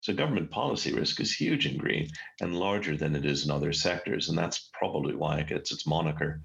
So 0.00 0.12
government 0.12 0.50
policy 0.50 0.92
risk 0.92 1.20
is 1.20 1.34
huge 1.34 1.66
in 1.66 1.76
green 1.76 2.08
and 2.40 2.54
larger 2.54 2.96
than 2.96 3.16
it 3.16 3.24
is 3.24 3.44
in 3.44 3.50
other 3.50 3.72
sectors, 3.72 4.28
and 4.28 4.38
that's 4.38 4.70
probably 4.72 5.16
why 5.16 5.38
it 5.38 5.48
gets 5.48 5.72
its 5.72 5.86
moniker. 5.86 6.42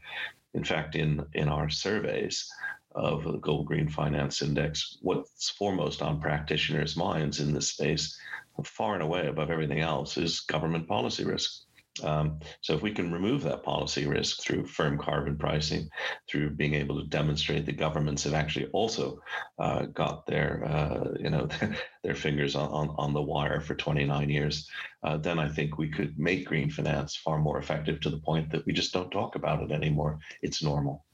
In 0.54 0.64
fact, 0.64 0.96
in 0.96 1.26
in 1.34 1.50
our 1.50 1.70
surveys, 1.70 2.50
of 2.96 3.24
the 3.24 3.38
Global 3.38 3.64
Green 3.64 3.90
Finance 3.90 4.42
Index, 4.42 4.98
what's 5.02 5.50
foremost 5.50 6.02
on 6.02 6.22
practitioners' 6.22 6.96
minds 6.96 7.40
in 7.40 7.54
this 7.54 7.70
space, 7.70 8.20
far 8.64 8.94
and 8.94 9.04
away 9.04 9.28
above 9.28 9.50
everything 9.50 9.80
else, 9.80 10.18
is 10.18 10.42
government 10.42 10.88
policy 10.88 11.26
risk. 11.26 11.64
Um, 12.02 12.40
so 12.62 12.74
if 12.74 12.82
we 12.82 12.92
can 12.92 13.12
remove 13.12 13.44
that 13.44 13.64
policy 13.64 14.08
risk 14.08 14.42
through 14.42 14.66
firm 14.66 14.98
carbon 14.98 15.38
pricing, 15.38 15.90
through 16.28 16.52
being 16.52 16.74
able 16.74 17.00
to 17.00 17.08
demonstrate 17.08 17.66
the 17.66 17.72
governments 17.72 18.24
have 18.24 18.34
actually 18.34 18.66
also 18.68 19.22
uh, 19.60 19.86
got 19.86 20.26
their 20.26 20.66
uh, 20.66 21.14
you 21.20 21.30
know 21.30 21.48
their 22.04 22.16
fingers 22.16 22.56
on, 22.56 22.70
on, 22.70 22.96
on, 22.98 23.14
the 23.14 23.22
wire 23.22 23.62
for 23.62 23.76
29 23.76 24.30
years, 24.30 24.68
uh, 25.04 25.18
then 25.18 25.38
I 25.38 25.48
think 25.48 25.78
we 25.78 25.88
could 25.88 26.18
make 26.18 26.48
green 26.48 26.70
finance 26.72 27.16
far 27.16 27.38
more 27.38 27.60
effective 27.60 28.02
to 28.02 28.10
the 28.10 28.20
point 28.20 28.50
that 28.52 28.66
we 28.66 28.74
just 28.74 28.92
don't 28.92 29.12
talk 29.12 29.36
about 29.36 29.62
it 29.62 29.72
anymore. 29.72 30.20
It's 30.42 30.64
normal. 30.64 31.06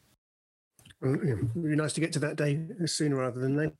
It'd 1.02 1.54
be 1.54 1.76
nice 1.76 1.94
to 1.94 2.02
get 2.02 2.14
to 2.14 2.20
that 2.20 2.38
day 2.38 2.66
sooner 2.86 3.18
rather 3.18 3.40
than 3.40 3.58
later. 3.58 3.74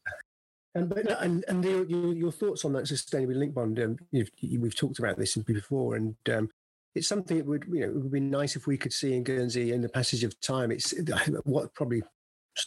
And 0.76 0.88
but 0.88 1.10
and 1.22 1.44
and 1.48 1.64
the, 1.64 1.86
your, 1.90 2.14
your 2.14 2.32
thoughts 2.32 2.64
on 2.64 2.74
that 2.74 2.84
sustainability 2.84 3.38
link 3.38 3.54
bond? 3.54 3.80
Um, 3.80 3.98
we've 4.12 4.76
talked 4.76 5.00
about 5.00 5.18
this 5.18 5.36
before, 5.36 5.96
and 5.96 6.16
um, 6.32 6.50
it's 6.94 7.08
something 7.08 7.38
that 7.38 7.46
would 7.46 7.66
you 7.72 7.80
know 7.82 7.88
it 7.88 7.96
would 7.96 8.12
be 8.12 8.20
nice 8.20 8.56
if 8.56 8.68
we 8.68 8.78
could 8.78 8.94
see 8.94 9.14
in 9.14 9.24
Guernsey 9.24 9.72
in 9.72 9.82
the 9.82 9.90
passage 9.90 10.24
of 10.24 10.40
time. 10.42 10.72
It's 10.72 10.94
what 11.44 11.74
probably 11.74 12.04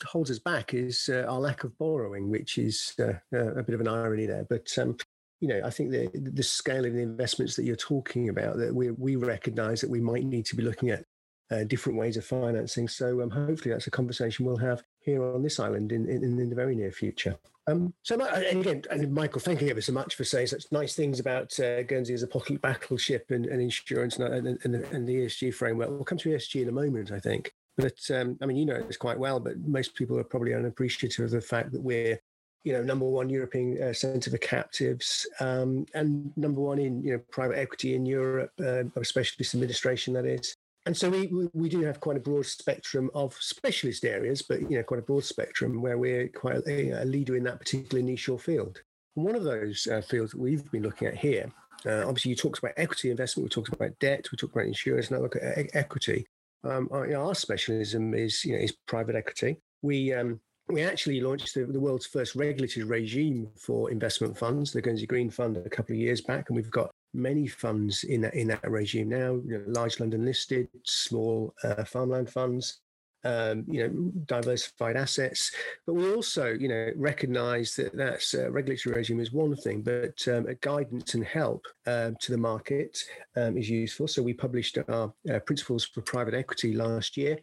holds 0.05 0.31
us 0.31 0.39
back 0.39 0.75
is 0.75 1.11
uh, 1.13 1.27
our 1.29 1.39
lack 1.39 1.65
of 1.65 1.77
borrowing, 1.79 2.31
which 2.31 2.59
is 2.59 2.95
uh, 2.99 3.13
uh, 3.33 3.55
a 3.55 3.63
bit 3.63 3.75
of 3.75 3.81
an 3.81 3.89
irony 3.89 4.27
there. 4.27 4.47
But 4.49 4.77
um, 4.79 4.97
you 5.41 5.49
know, 5.49 5.61
I 5.65 5.71
think 5.71 5.91
the 5.91 6.09
the 6.15 6.43
scale 6.43 6.85
of 6.85 6.95
the 6.95 7.03
investments 7.03 7.55
that 7.57 7.65
you're 7.65 7.77
talking 7.77 8.29
about 8.31 8.57
that 8.57 8.75
we 8.75 8.91
we 8.91 9.15
recognise 9.15 9.81
that 9.81 9.91
we 9.91 10.01
might 10.01 10.25
need 10.25 10.47
to 10.47 10.57
be 10.57 10.63
looking 10.63 10.91
at 10.91 11.05
uh, 11.53 11.65
different 11.65 11.99
ways 11.99 12.17
of 12.17 12.25
financing. 12.25 12.89
So 12.89 13.23
um, 13.23 13.31
hopefully 13.31 13.73
that's 13.73 13.87
a 13.87 13.91
conversation 13.91 14.47
we'll 14.47 14.57
have 14.57 14.83
here 15.01 15.23
on 15.23 15.43
this 15.43 15.61
island 15.61 15.93
in, 15.93 16.09
in, 16.09 16.25
in 16.25 16.49
the 16.49 16.57
very 16.57 16.75
near 16.75 16.93
future. 16.93 17.37
Um, 17.69 17.95
so, 18.03 18.21
and 18.21 18.61
again, 18.61 18.83
and 18.91 19.15
Michael, 19.15 19.41
thank 19.41 19.61
you 19.61 19.69
ever 19.69 19.81
so 19.81 19.93
much 19.93 20.17
for 20.17 20.25
saying 20.25 20.49
such 20.49 20.65
nice 20.73 20.97
things 20.97 21.21
about 21.21 21.59
uh, 21.61 21.83
Guernsey 21.85 22.15
as 22.15 22.25
a 22.25 22.27
pocket 22.27 22.61
battleship 22.61 23.31
and, 23.31 23.47
and 23.47 23.61
insurance 23.61 24.17
and, 24.19 24.47
and, 24.47 24.75
and, 24.75 25.09
the 25.09 25.15
ESG 25.15 25.55
framework. 25.55 25.91
We'll 25.91 26.05
come 26.05 26.19
to 26.19 26.31
ESG 26.31 26.63
in 26.63 26.69
a 26.69 26.73
moment, 26.73 27.13
I 27.13 27.21
think. 27.21 27.53
But 27.77 27.99
um, 28.13 28.37
I 28.43 28.47
mean, 28.47 28.57
you 28.57 28.67
know 28.67 28.83
this 28.83 28.97
quite 28.97 29.19
well, 29.19 29.39
but 29.39 29.59
most 29.61 29.95
people 29.95 30.19
are 30.19 30.25
probably 30.25 30.55
unappreciative 30.55 31.25
of 31.25 31.31
the 31.31 31.41
fact 31.41 31.71
that 31.73 31.81
we're, 31.81 32.19
you 32.65 32.73
know, 32.73 32.83
number 32.83 33.07
one 33.07 33.31
European 33.31 33.81
uh, 33.81 33.93
centre 33.93 34.31
for 34.31 34.39
captives 34.39 35.27
um, 35.39 35.87
and 35.95 36.37
number 36.37 36.61
one 36.61 36.79
in, 36.81 37.03
you 37.03 37.13
know, 37.13 37.21
private 37.31 37.59
equity 37.59 37.95
in 37.95 38.05
Europe, 38.05 38.51
uh, 38.61 38.83
specialist 39.03 39.55
administration, 39.55 40.13
that 40.15 40.27
is 40.27 40.57
and 40.85 40.97
so 40.97 41.11
we, 41.11 41.31
we 41.53 41.69
do 41.69 41.83
have 41.83 42.01
quite 42.01 42.17
a 42.17 42.21
broad 42.21 42.47
spectrum 42.47 43.11
of 43.15 43.35
specialist 43.35 44.05
areas, 44.05 44.43
but 44.43 44.61
you 44.63 44.77
know 44.77 44.83
quite 44.83 45.01
a 45.01 45.05
broad 45.05 45.25
spectrum 45.25 45.81
where 45.81 45.99
we're 45.99 46.29
quite 46.29 46.57
a, 46.67 47.03
a 47.03 47.05
leader 47.05 47.37
in 47.37 47.45
that 47.45 47.61
particular 47.61 48.03
niche 48.03 48.29
or 48.29 48.39
field. 48.39 48.83
One 49.15 49.37
of 49.37 49.45
those 49.45 49.87
uh, 49.87 50.01
fields 50.01 50.33
that 50.33 50.41
we've 50.41 50.69
been 50.73 50.83
looking 50.83 51.07
at 51.07 51.17
here, 51.17 51.53
uh, 51.87 52.07
obviously 52.07 52.31
you 52.31 52.37
talked 52.37 52.59
about 52.59 52.73
equity 52.77 53.11
investment, 53.11 53.45
we 53.45 53.51
talked 53.51 53.73
about 53.73 53.99
debt, 54.01 54.27
we 54.33 54.37
talked 54.37 54.55
about 54.55 54.67
insurance, 54.67 55.11
now 55.11 55.19
look 55.19 55.37
at 55.37 55.59
e- 55.59 55.71
equity. 55.75 56.27
Um, 56.65 56.89
our, 56.91 57.07
you 57.07 57.13
know, 57.13 57.29
our, 57.29 57.35
specialism 57.35 58.15
is 58.15 58.45
you 58.45 58.55
know 58.55 58.63
is 58.63 58.75
private 58.87 59.15
equity. 59.15 59.59
We 59.83 60.13
um, 60.13 60.41
we 60.69 60.83
actually 60.83 61.21
launched 61.21 61.55
the, 61.55 61.65
the, 61.65 61.81
world's 61.81 62.07
first 62.07 62.35
regulatory 62.35 62.85
regime 62.85 63.49
for 63.57 63.91
investment 63.91 64.37
funds, 64.37 64.73
the 64.73 64.81
Guernsey 64.81 65.07
Green 65.07 65.31
Fund, 65.31 65.57
a 65.57 65.69
couple 65.69 65.95
of 65.95 66.01
years 66.01 66.21
back, 66.21 66.49
and 66.49 66.57
we've 66.57 66.71
got 66.71 66.91
many 67.15 67.47
funds 67.47 68.05
in 68.05 68.23
that 68.23 68.35
in 68.35 68.49
that 68.49 68.71
regime 68.71 69.09
now. 69.09 69.41
You 69.45 69.59
know, 69.59 69.65
large 69.67 70.01
London 70.01 70.25
listed, 70.25 70.69
small 70.85 71.55
uh, 71.65 71.85
farmland 71.85 72.31
funds, 72.31 72.81
um, 73.25 73.65
you 73.69 73.83
know, 73.83 74.11
diversified 74.27 74.97
assets. 74.97 75.53
But 75.87 75.95
we 75.95 76.13
also, 76.13 76.53
you 76.53 76.69
know, 76.69 76.91
recognise 76.97 77.75
that 77.77 77.97
that's 77.97 78.35
uh, 78.35 78.51
regulatory 78.51 78.97
regime 78.97 79.21
is 79.21 79.33
one 79.33 79.57
thing, 79.57 79.83
but 79.83 80.27
um, 80.29 80.47
guidance 80.61 81.15
and 81.15 81.25
help 81.25 81.67
um, 81.87 82.17
to 82.21 82.33
the 82.33 82.39
market 82.39 82.99
um, 83.37 83.57
is 83.57 83.71
useful. 83.71 84.09
So 84.09 84.23
we 84.23 84.35
published 84.35 84.79
our 84.89 85.13
uh, 85.33 85.39
principles 85.41 85.85
for 85.85 86.03
private 86.03 86.35
equity 86.35 86.75
last 86.75 87.17
year. 87.17 87.39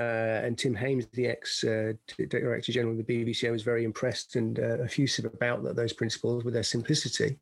Uh, 0.00 0.42
and 0.44 0.56
Tim 0.56 0.76
Hames, 0.76 1.06
the 1.12 1.26
ex 1.26 1.64
uh, 1.64 1.92
Director 2.28 2.70
General 2.70 2.98
of 2.98 3.04
the 3.04 3.24
BVCA, 3.24 3.50
was 3.50 3.64
very 3.64 3.82
impressed 3.82 4.36
and 4.36 4.58
uh, 4.60 4.82
effusive 4.84 5.24
about 5.24 5.64
that, 5.64 5.74
those 5.74 5.92
principles 5.92 6.44
with 6.44 6.54
their 6.54 6.62
simplicity 6.62 7.36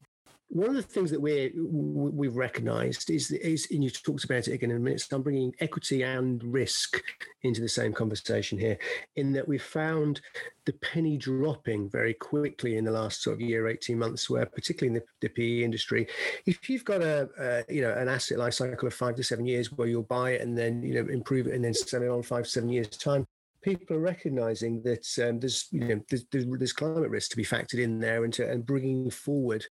one 0.48 0.68
of 0.68 0.74
the 0.74 0.82
things 0.82 1.10
that 1.10 1.20
we 1.20 1.52
we've 1.56 2.36
recognised 2.36 3.10
is 3.10 3.30
is 3.32 3.66
and 3.70 3.82
you 3.82 3.90
talked 3.90 4.24
about 4.24 4.46
it 4.46 4.52
again 4.52 4.70
in 4.70 4.76
a 4.76 4.80
minute. 4.80 5.00
So 5.00 5.16
I'm 5.16 5.22
bringing 5.22 5.52
equity 5.60 6.02
and 6.02 6.42
risk 6.44 7.02
into 7.42 7.60
the 7.60 7.68
same 7.68 7.92
conversation 7.92 8.58
here, 8.58 8.78
in 9.16 9.32
that 9.32 9.48
we've 9.48 9.62
found 9.62 10.20
the 10.64 10.72
penny 10.74 11.16
dropping 11.16 11.90
very 11.90 12.14
quickly 12.14 12.76
in 12.76 12.84
the 12.84 12.92
last 12.92 13.22
sort 13.22 13.34
of 13.34 13.40
year, 13.40 13.66
eighteen 13.66 13.98
months, 13.98 14.30
where 14.30 14.46
particularly 14.46 14.96
in 14.96 15.02
the, 15.02 15.26
the 15.26 15.28
PE 15.28 15.64
industry, 15.64 16.06
if 16.46 16.70
you've 16.70 16.84
got 16.84 17.02
a, 17.02 17.28
a, 17.38 17.74
you 17.74 17.82
know 17.82 17.92
an 17.92 18.08
asset 18.08 18.38
life 18.38 18.54
cycle 18.54 18.86
of 18.86 18.94
five 18.94 19.16
to 19.16 19.24
seven 19.24 19.46
years 19.46 19.72
where 19.72 19.88
you'll 19.88 20.02
buy 20.04 20.32
it 20.32 20.42
and 20.42 20.56
then 20.56 20.82
you 20.82 20.94
know 20.94 21.12
improve 21.12 21.48
it 21.48 21.54
and 21.54 21.64
then 21.64 21.74
sell 21.74 22.02
it 22.02 22.08
on 22.08 22.22
five 22.22 22.46
seven 22.46 22.68
years 22.68 22.88
time, 22.88 23.26
people 23.62 23.96
are 23.96 24.00
recognizing 24.00 24.80
that 24.82 25.06
um, 25.26 25.40
there's 25.40 25.66
you 25.72 25.80
know 25.80 26.00
there's, 26.08 26.24
there's, 26.30 26.72
climate 26.72 27.10
risk 27.10 27.30
to 27.30 27.36
be 27.36 27.44
factored 27.44 27.80
in 27.80 27.98
there 27.98 28.24
and 28.24 28.32
to, 28.32 28.48
and 28.48 28.64
bringing 28.64 29.10
forward 29.10 29.66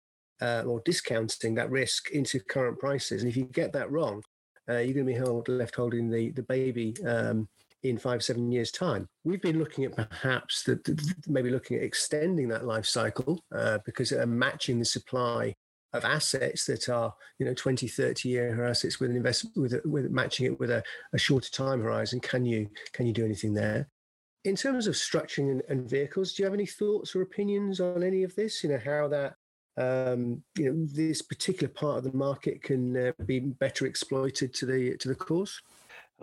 uh, 0.42 0.64
or 0.66 0.82
discounting 0.84 1.54
that 1.54 1.70
risk 1.70 2.10
into 2.10 2.40
current 2.40 2.78
prices. 2.78 3.22
And 3.22 3.30
if 3.30 3.36
you 3.36 3.44
get 3.44 3.72
that 3.72 3.90
wrong, 3.90 4.22
uh, 4.68 4.78
you're 4.78 4.94
going 4.94 5.06
to 5.06 5.12
be 5.12 5.14
held, 5.14 5.48
left 5.48 5.76
holding 5.76 6.10
the, 6.10 6.30
the 6.32 6.42
baby 6.42 6.94
um, 7.06 7.48
in 7.82 7.98
five, 7.98 8.22
seven 8.22 8.50
years' 8.50 8.72
time. 8.72 9.08
We've 9.24 9.40
been 9.40 9.58
looking 9.58 9.84
at 9.84 9.96
perhaps 9.96 10.64
the, 10.64 10.76
the, 10.84 11.14
maybe 11.28 11.50
looking 11.50 11.76
at 11.76 11.82
extending 11.82 12.48
that 12.48 12.64
life 12.64 12.86
cycle 12.86 13.40
uh, 13.54 13.78
because 13.84 14.12
uh, 14.12 14.26
matching 14.26 14.78
the 14.78 14.84
supply 14.84 15.54
of 15.92 16.04
assets 16.04 16.64
that 16.66 16.88
are, 16.88 17.12
you 17.38 17.46
know, 17.46 17.54
20, 17.54 17.86
30 17.86 18.28
year 18.28 18.64
assets 18.64 18.98
with 18.98 19.10
an 19.10 19.16
investment, 19.16 19.56
with, 19.56 19.80
with 19.84 20.10
matching 20.10 20.46
it 20.46 20.58
with 20.58 20.70
a, 20.70 20.82
a 21.12 21.18
shorter 21.18 21.50
time 21.50 21.80
horizon. 21.80 22.18
Can 22.18 22.44
you, 22.44 22.68
can 22.92 23.06
you 23.06 23.12
do 23.12 23.24
anything 23.24 23.52
there? 23.52 23.88
In 24.44 24.56
terms 24.56 24.86
of 24.86 24.94
structuring 24.94 25.50
and, 25.52 25.62
and, 25.68 25.88
vehicles, 25.88 26.32
do 26.32 26.42
you 26.42 26.46
have 26.46 26.54
any 26.54 26.66
thoughts 26.66 27.14
or 27.14 27.22
opinions 27.22 27.78
on 27.78 28.02
any 28.02 28.24
of 28.24 28.34
this? 28.34 28.64
You 28.64 28.70
know, 28.70 28.80
how 28.84 29.06
that 29.08 29.34
um, 29.76 30.42
you 30.58 30.72
know 30.72 30.86
this 30.92 31.22
particular 31.22 31.72
part 31.72 31.98
of 31.98 32.04
the 32.04 32.16
market 32.16 32.62
can 32.62 32.96
uh, 32.96 33.12
be 33.24 33.40
better 33.40 33.86
exploited 33.86 34.54
to 34.54 34.66
the 34.66 34.96
to 34.98 35.08
the 35.08 35.14
cause? 35.14 35.60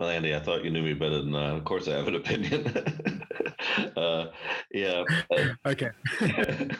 Well, 0.00 0.08
Andy, 0.08 0.34
I 0.34 0.40
thought 0.40 0.64
you 0.64 0.70
knew 0.70 0.82
me 0.82 0.94
better 0.94 1.20
than 1.20 1.32
that. 1.32 1.56
Of 1.56 1.64
course, 1.64 1.86
I 1.86 1.92
have 1.92 2.08
an 2.08 2.14
opinion. 2.14 2.66
uh, 3.96 4.28
yeah. 4.72 5.04
Uh, 5.30 5.48
okay. 5.66 5.90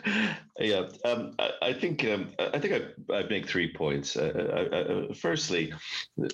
yeah. 0.58 0.88
Um, 1.04 1.34
I, 1.38 1.50
I, 1.60 1.72
think 1.74 2.02
um, 2.04 2.30
I 2.38 2.58
think 2.58 2.92
I, 3.10 3.14
I 3.14 3.24
make 3.24 3.46
three 3.46 3.74
points. 3.74 4.16
Uh, 4.16 4.68
I, 4.72 4.76
uh, 4.76 5.14
firstly, 5.14 5.70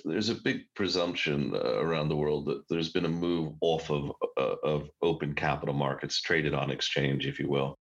there's 0.05 0.29
a 0.29 0.35
big 0.35 0.61
presumption 0.75 1.53
uh, 1.55 1.79
around 1.79 2.07
the 2.07 2.15
world 2.15 2.45
that 2.45 2.63
there's 2.69 2.93
been 2.93 3.05
a 3.05 3.09
move 3.09 3.53
off 3.59 3.91
of 3.91 4.11
uh, 4.37 4.55
of 4.63 4.89
open 5.01 5.33
capital 5.33 5.75
markets, 5.75 6.21
traded 6.21 6.53
on 6.53 6.71
exchange, 6.71 7.27
if 7.27 7.37
you 7.37 7.49
will. 7.49 7.77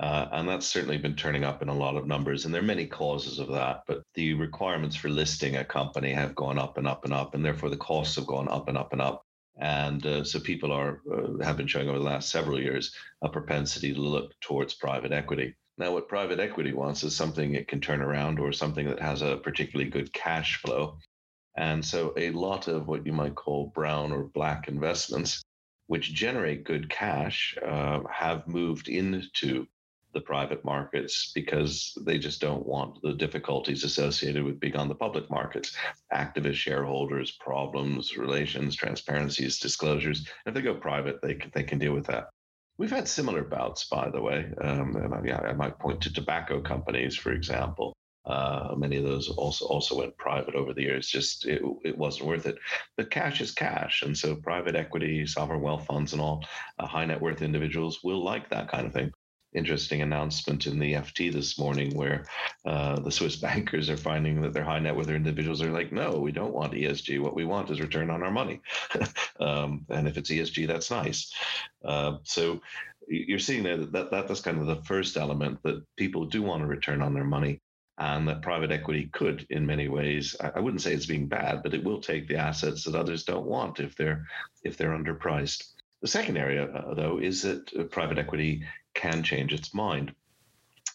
Uh, 0.00 0.28
and 0.30 0.48
that's 0.48 0.66
certainly 0.66 0.96
been 0.96 1.16
turning 1.16 1.42
up 1.42 1.60
in 1.60 1.68
a 1.68 1.74
lot 1.74 1.96
of 1.96 2.06
numbers. 2.06 2.44
And 2.44 2.54
there 2.54 2.62
are 2.62 2.64
many 2.64 2.86
causes 2.86 3.40
of 3.40 3.48
that, 3.48 3.82
but 3.86 4.02
the 4.14 4.34
requirements 4.34 4.94
for 4.94 5.08
listing 5.08 5.56
a 5.56 5.64
company 5.64 6.12
have 6.12 6.36
gone 6.36 6.58
up 6.58 6.78
and 6.78 6.86
up 6.86 7.04
and 7.04 7.12
up, 7.12 7.34
and 7.34 7.44
therefore 7.44 7.68
the 7.68 7.76
costs 7.76 8.14
have 8.16 8.26
gone 8.26 8.48
up 8.48 8.68
and 8.68 8.78
up 8.78 8.92
and 8.92 9.02
up. 9.02 9.24
And 9.60 10.06
uh, 10.06 10.22
so 10.22 10.38
people 10.38 10.70
are 10.70 11.00
uh, 11.12 11.42
have 11.42 11.56
been 11.56 11.66
showing 11.66 11.88
over 11.88 11.98
the 11.98 12.04
last 12.04 12.30
several 12.30 12.60
years 12.60 12.94
a 13.22 13.28
propensity 13.28 13.92
to 13.92 14.00
look 14.00 14.32
towards 14.40 14.74
private 14.74 15.10
equity. 15.10 15.56
Now, 15.78 15.92
what 15.92 16.08
private 16.08 16.38
equity 16.38 16.72
wants 16.72 17.02
is 17.02 17.16
something 17.16 17.54
it 17.54 17.66
can 17.66 17.80
turn 17.80 18.00
around 18.00 18.38
or 18.38 18.52
something 18.52 18.86
that 18.88 19.00
has 19.00 19.22
a 19.22 19.36
particularly 19.36 19.90
good 19.90 20.12
cash 20.12 20.60
flow. 20.60 20.98
And 21.56 21.84
so 21.84 22.14
a 22.16 22.30
lot 22.30 22.68
of 22.68 22.86
what 22.86 23.04
you 23.04 23.12
might 23.12 23.34
call 23.34 23.72
brown 23.74 24.12
or 24.12 24.24
black 24.24 24.68
investments, 24.68 25.42
which 25.88 26.14
generate 26.14 26.62
good 26.62 26.88
cash, 26.88 27.56
uh, 27.64 28.00
have 28.12 28.46
moved 28.46 28.88
into 28.88 29.66
the 30.18 30.30
private 30.34 30.62
markets 30.64 31.14
because 31.40 31.72
they 32.08 32.18
just 32.26 32.40
don't 32.46 32.66
want 32.74 32.90
the 33.02 33.14
difficulties 33.24 33.84
associated 33.84 34.42
with 34.44 34.60
being 34.64 34.76
on 34.76 34.88
the 34.88 35.00
public 35.04 35.26
markets 35.38 35.68
activist 36.12 36.60
shareholders 36.66 37.30
problems 37.48 38.04
relations 38.26 38.70
transparencies 38.84 39.60
disclosures 39.66 40.18
if 40.46 40.52
they 40.54 40.62
go 40.68 40.74
private 40.90 41.16
they 41.22 41.34
can, 41.40 41.50
they 41.54 41.66
can 41.70 41.78
deal 41.78 41.94
with 41.98 42.08
that 42.12 42.24
we've 42.78 42.96
had 42.98 43.06
similar 43.06 43.44
bouts 43.56 43.82
by 43.98 44.06
the 44.14 44.22
way 44.28 44.40
um, 44.66 44.88
I, 45.14 45.18
yeah, 45.30 45.40
I 45.52 45.54
might 45.62 45.78
point 45.84 46.00
to 46.02 46.12
tobacco 46.12 46.56
companies 46.74 47.14
for 47.24 47.32
example 47.40 47.88
Uh, 48.36 48.74
many 48.84 48.96
of 49.00 49.04
those 49.10 49.26
also 49.42 49.64
also 49.74 49.92
went 50.00 50.14
private 50.28 50.54
over 50.60 50.72
the 50.74 50.86
years. 50.88 51.08
Just 51.08 51.46
it, 51.54 51.60
it 51.90 51.96
wasn't 51.96 52.28
worth 52.30 52.46
it. 52.50 52.58
But 52.96 53.10
cash 53.18 53.40
is 53.40 53.52
cash, 53.66 54.02
and 54.04 54.14
so 54.22 54.36
private 54.50 54.76
equity, 54.84 55.26
sovereign 55.26 55.62
wealth 55.62 55.86
funds, 55.86 56.12
and 56.12 56.20
all 56.20 56.38
uh, 56.78 56.86
high 56.94 57.06
net 57.06 57.22
worth 57.24 57.40
individuals 57.40 57.94
will 58.04 58.22
like 58.32 58.46
that 58.50 58.68
kind 58.68 58.86
of 58.86 58.92
thing. 58.92 59.10
Interesting 59.54 60.02
announcement 60.02 60.66
in 60.66 60.78
the 60.78 60.94
FT 60.94 61.32
this 61.32 61.58
morning 61.58 61.96
where 61.96 62.26
uh, 62.66 63.00
the 63.00 63.10
Swiss 63.10 63.36
bankers 63.48 63.88
are 63.88 63.96
finding 63.96 64.40
that 64.42 64.52
their 64.52 64.64
high 64.64 64.78
net 64.78 64.96
worth 64.96 65.08
individuals 65.08 65.62
are 65.62 65.70
like, 65.70 65.92
no, 65.92 66.18
we 66.18 66.32
don't 66.32 66.54
want 66.54 66.74
ESG. 66.74 67.20
What 67.20 67.34
we 67.34 67.44
want 67.44 67.70
is 67.70 67.80
return 67.80 68.10
on 68.10 68.22
our 68.22 68.30
money. 68.30 68.60
um, 69.40 69.86
and 69.88 70.06
if 70.06 70.16
it's 70.16 70.30
ESG, 70.30 70.66
that's 70.66 70.90
nice. 70.90 71.32
Uh, 71.84 72.18
so 72.24 72.60
you're 73.08 73.38
seeing 73.38 73.62
that, 73.64 73.92
that 73.92 74.10
that 74.10 74.28
that's 74.28 74.40
kind 74.40 74.60
of 74.60 74.66
the 74.66 74.82
first 74.84 75.16
element 75.16 75.62
that 75.62 75.82
people 75.96 76.26
do 76.26 76.42
want 76.42 76.62
to 76.62 76.66
return 76.66 77.02
on 77.02 77.14
their 77.14 77.24
money 77.24 77.60
and 77.98 78.28
that 78.28 78.42
private 78.42 78.70
equity 78.70 79.08
could 79.12 79.46
in 79.50 79.66
many 79.66 79.88
ways 79.88 80.36
i 80.54 80.60
wouldn't 80.60 80.82
say 80.82 80.92
it's 80.92 81.06
being 81.06 81.26
bad 81.26 81.62
but 81.62 81.74
it 81.74 81.82
will 81.82 82.00
take 82.00 82.28
the 82.28 82.36
assets 82.36 82.84
that 82.84 82.94
others 82.94 83.24
don't 83.24 83.46
want 83.46 83.80
if 83.80 83.96
they're 83.96 84.24
if 84.62 84.76
they're 84.76 84.96
underpriced 84.96 85.72
the 86.02 86.08
second 86.08 86.36
area 86.36 86.64
uh, 86.64 86.94
though 86.94 87.18
is 87.18 87.42
that 87.42 87.68
uh, 87.78 87.84
private 87.84 88.18
equity 88.18 88.62
can 88.94 89.22
change 89.22 89.52
its 89.52 89.74
mind 89.74 90.14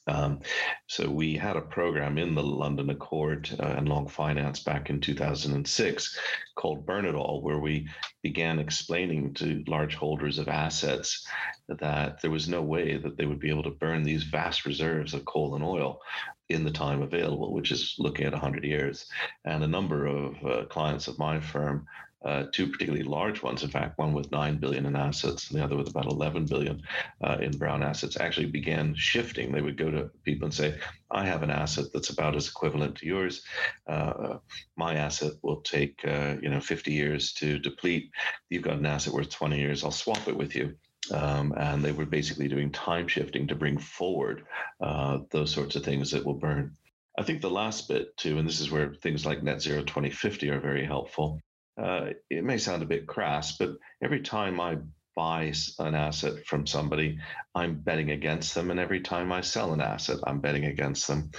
um, 0.07 0.41
so 0.87 1.09
we 1.09 1.35
had 1.35 1.55
a 1.55 1.61
program 1.61 2.17
in 2.17 2.35
the 2.35 2.43
London 2.43 2.89
Accord 2.89 3.49
uh, 3.59 3.75
and 3.77 3.87
Long 3.87 4.07
Finance 4.07 4.59
back 4.59 4.89
in 4.89 4.99
2006 4.99 6.19
called 6.55 6.85
Burn 6.85 7.05
It 7.05 7.15
All, 7.15 7.41
where 7.41 7.59
we 7.59 7.87
began 8.21 8.59
explaining 8.59 9.33
to 9.35 9.63
large 9.65 9.95
holders 9.95 10.39
of 10.39 10.49
assets 10.49 11.25
that 11.69 12.21
there 12.21 12.31
was 12.31 12.49
no 12.49 12.61
way 12.61 12.97
that 12.97 13.15
they 13.15 13.25
would 13.25 13.39
be 13.39 13.49
able 13.49 13.63
to 13.63 13.69
burn 13.69 14.03
these 14.03 14.23
vast 14.23 14.65
reserves 14.65 15.13
of 15.13 15.23
coal 15.23 15.55
and 15.55 15.63
oil 15.63 16.01
in 16.49 16.65
the 16.65 16.71
time 16.71 17.01
available, 17.01 17.53
which 17.53 17.71
is 17.71 17.95
looking 17.97 18.25
at 18.25 18.33
100 18.33 18.65
years. 18.65 19.07
And 19.45 19.63
a 19.63 19.67
number 19.67 20.05
of 20.05 20.35
uh, 20.45 20.65
clients 20.65 21.07
of 21.07 21.17
my 21.17 21.39
firm 21.39 21.87
uh, 22.23 22.45
two 22.51 22.67
particularly 22.67 23.03
large 23.03 23.41
ones, 23.43 23.63
in 23.63 23.69
fact, 23.69 23.97
one 23.97 24.13
with 24.13 24.31
9 24.31 24.57
billion 24.57 24.85
in 24.85 24.95
assets 24.95 25.49
and 25.49 25.59
the 25.59 25.63
other 25.63 25.75
with 25.75 25.89
about 25.89 26.05
11 26.05 26.45
billion 26.45 26.81
uh, 27.23 27.37
in 27.41 27.57
brown 27.57 27.83
assets, 27.83 28.19
actually 28.19 28.45
began 28.45 28.95
shifting. 28.95 29.51
They 29.51 29.61
would 29.61 29.77
go 29.77 29.91
to 29.91 30.09
people 30.23 30.45
and 30.45 30.53
say, 30.53 30.75
I 31.11 31.25
have 31.25 31.43
an 31.43 31.51
asset 31.51 31.85
that's 31.93 32.09
about 32.09 32.35
as 32.35 32.47
equivalent 32.47 32.97
to 32.97 33.05
yours. 33.05 33.43
Uh, 33.87 34.37
my 34.77 34.95
asset 34.95 35.33
will 35.41 35.61
take, 35.61 35.99
uh, 36.05 36.35
you 36.41 36.49
know, 36.49 36.59
50 36.59 36.91
years 36.91 37.33
to 37.33 37.59
deplete. 37.59 38.11
You've 38.49 38.63
got 38.63 38.77
an 38.77 38.85
asset 38.85 39.13
worth 39.13 39.29
20 39.29 39.59
years. 39.59 39.83
I'll 39.83 39.91
swap 39.91 40.27
it 40.27 40.37
with 40.37 40.55
you. 40.55 40.75
Um, 41.11 41.53
and 41.57 41.83
they 41.83 41.91
were 41.91 42.05
basically 42.05 42.47
doing 42.47 42.71
time 42.71 43.07
shifting 43.09 43.47
to 43.47 43.55
bring 43.55 43.77
forward 43.77 44.45
uh, 44.79 45.19
those 45.31 45.51
sorts 45.51 45.75
of 45.75 45.83
things 45.83 46.11
that 46.11 46.25
will 46.25 46.35
burn. 46.35 46.77
I 47.17 47.23
think 47.23 47.41
the 47.41 47.49
last 47.49 47.87
bit 47.87 48.15
too, 48.17 48.39
and 48.39 48.47
this 48.47 48.59
is 48.59 48.71
where 48.71 48.93
things 48.93 49.25
like 49.25 49.43
Net 49.43 49.61
Zero 49.61 49.81
2050 49.81 50.49
are 50.49 50.59
very 50.59 50.85
helpful, 50.85 51.39
uh, 51.77 52.09
it 52.29 52.43
may 52.43 52.57
sound 52.57 52.83
a 52.83 52.87
bit 52.87 53.07
crass, 53.07 53.57
but 53.57 53.77
every 54.01 54.21
time 54.21 54.59
I 54.59 54.77
buy 55.15 55.53
an 55.79 55.95
asset 55.95 56.45
from 56.45 56.65
somebody, 56.65 57.19
I'm 57.53 57.75
betting 57.75 58.11
against 58.11 58.55
them. 58.55 58.71
And 58.71 58.79
every 58.79 59.01
time 59.01 59.31
I 59.31 59.41
sell 59.41 59.73
an 59.73 59.81
asset, 59.81 60.17
I'm 60.25 60.39
betting 60.39 60.65
against 60.65 61.07
them. 61.07 61.31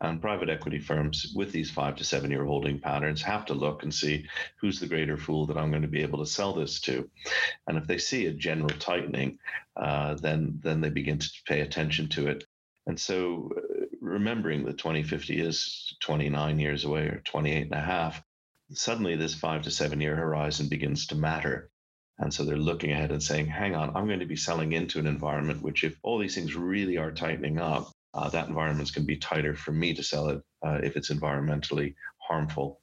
And 0.00 0.20
private 0.20 0.48
equity 0.48 0.78
firms 0.78 1.32
with 1.34 1.52
these 1.52 1.70
five 1.70 1.96
to 1.96 2.04
seven 2.04 2.30
year 2.30 2.44
holding 2.44 2.80
patterns 2.80 3.22
have 3.22 3.46
to 3.46 3.54
look 3.54 3.82
and 3.82 3.94
see 3.94 4.26
who's 4.60 4.80
the 4.80 4.86
greater 4.86 5.16
fool 5.16 5.46
that 5.46 5.56
I'm 5.56 5.70
going 5.70 5.82
to 5.82 5.88
be 5.88 6.02
able 6.02 6.18
to 6.18 6.30
sell 6.30 6.52
this 6.52 6.80
to. 6.82 7.08
And 7.66 7.78
if 7.78 7.86
they 7.86 7.98
see 7.98 8.26
a 8.26 8.32
general 8.32 8.70
tightening, 8.78 9.38
uh, 9.76 10.14
then, 10.14 10.58
then 10.62 10.80
they 10.80 10.90
begin 10.90 11.18
to 11.18 11.30
pay 11.46 11.60
attention 11.60 12.08
to 12.10 12.28
it. 12.28 12.44
And 12.86 12.98
so 12.98 13.50
uh, 13.56 13.84
remembering 14.00 14.64
that 14.64 14.78
2050 14.78 15.40
is 15.40 15.96
29 16.00 16.58
years 16.58 16.84
away 16.84 17.02
or 17.02 17.22
28 17.24 17.62
and 17.62 17.74
a 17.74 17.80
half, 17.80 18.22
suddenly 18.72 19.16
this 19.16 19.34
five 19.34 19.62
to 19.62 19.70
seven 19.70 20.00
year 20.00 20.16
horizon 20.16 20.68
begins 20.68 21.06
to 21.08 21.14
matter. 21.16 21.70
And 22.18 22.32
so 22.34 22.44
they're 22.44 22.56
looking 22.56 22.92
ahead 22.92 23.12
and 23.12 23.22
saying, 23.22 23.46
hang 23.46 23.74
on, 23.74 23.96
I'm 23.96 24.06
going 24.06 24.20
to 24.20 24.26
be 24.26 24.36
selling 24.36 24.72
into 24.72 24.98
an 24.98 25.06
environment 25.06 25.62
which, 25.62 25.84
if 25.84 25.96
all 26.02 26.18
these 26.18 26.34
things 26.34 26.54
really 26.54 26.98
are 26.98 27.12
tightening 27.12 27.58
up, 27.58 27.90
uh, 28.14 28.28
that 28.30 28.48
environment's 28.48 28.90
going 28.90 29.04
to 29.04 29.06
be 29.06 29.16
tighter 29.18 29.54
for 29.54 29.72
me 29.72 29.94
to 29.94 30.02
sell 30.02 30.28
it 30.28 30.42
uh, 30.64 30.80
if 30.82 30.96
it's 30.96 31.10
environmentally 31.10 31.94
harmful. 32.18 32.79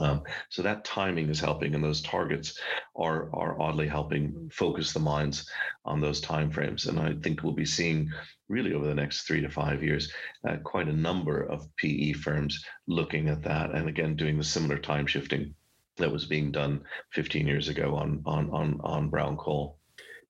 Um, 0.00 0.22
so 0.48 0.62
that 0.62 0.84
timing 0.84 1.28
is 1.28 1.40
helping, 1.40 1.74
and 1.74 1.82
those 1.82 2.02
targets 2.02 2.58
are 2.96 3.34
are 3.34 3.60
oddly 3.60 3.88
helping 3.88 4.50
focus 4.52 4.92
the 4.92 5.00
minds 5.00 5.48
on 5.84 6.00
those 6.00 6.20
timeframes. 6.20 6.88
And 6.88 6.98
I 7.00 7.14
think 7.22 7.42
we'll 7.42 7.52
be 7.52 7.66
seeing 7.66 8.10
really 8.48 8.74
over 8.74 8.86
the 8.86 8.94
next 8.94 9.22
three 9.22 9.40
to 9.40 9.48
five 9.48 9.82
years 9.82 10.12
uh, 10.48 10.56
quite 10.64 10.88
a 10.88 10.92
number 10.92 11.42
of 11.42 11.68
PE 11.76 12.12
firms 12.12 12.64
looking 12.86 13.28
at 13.28 13.42
that, 13.42 13.72
and 13.72 13.88
again 13.88 14.16
doing 14.16 14.38
the 14.38 14.44
similar 14.44 14.78
time 14.78 15.06
shifting 15.06 15.54
that 15.96 16.12
was 16.12 16.24
being 16.24 16.50
done 16.50 16.82
15 17.12 17.46
years 17.46 17.68
ago 17.68 17.96
on 17.96 18.22
on 18.24 18.50
on 18.50 18.80
on 18.82 19.10
brown 19.10 19.36
coal. 19.36 19.79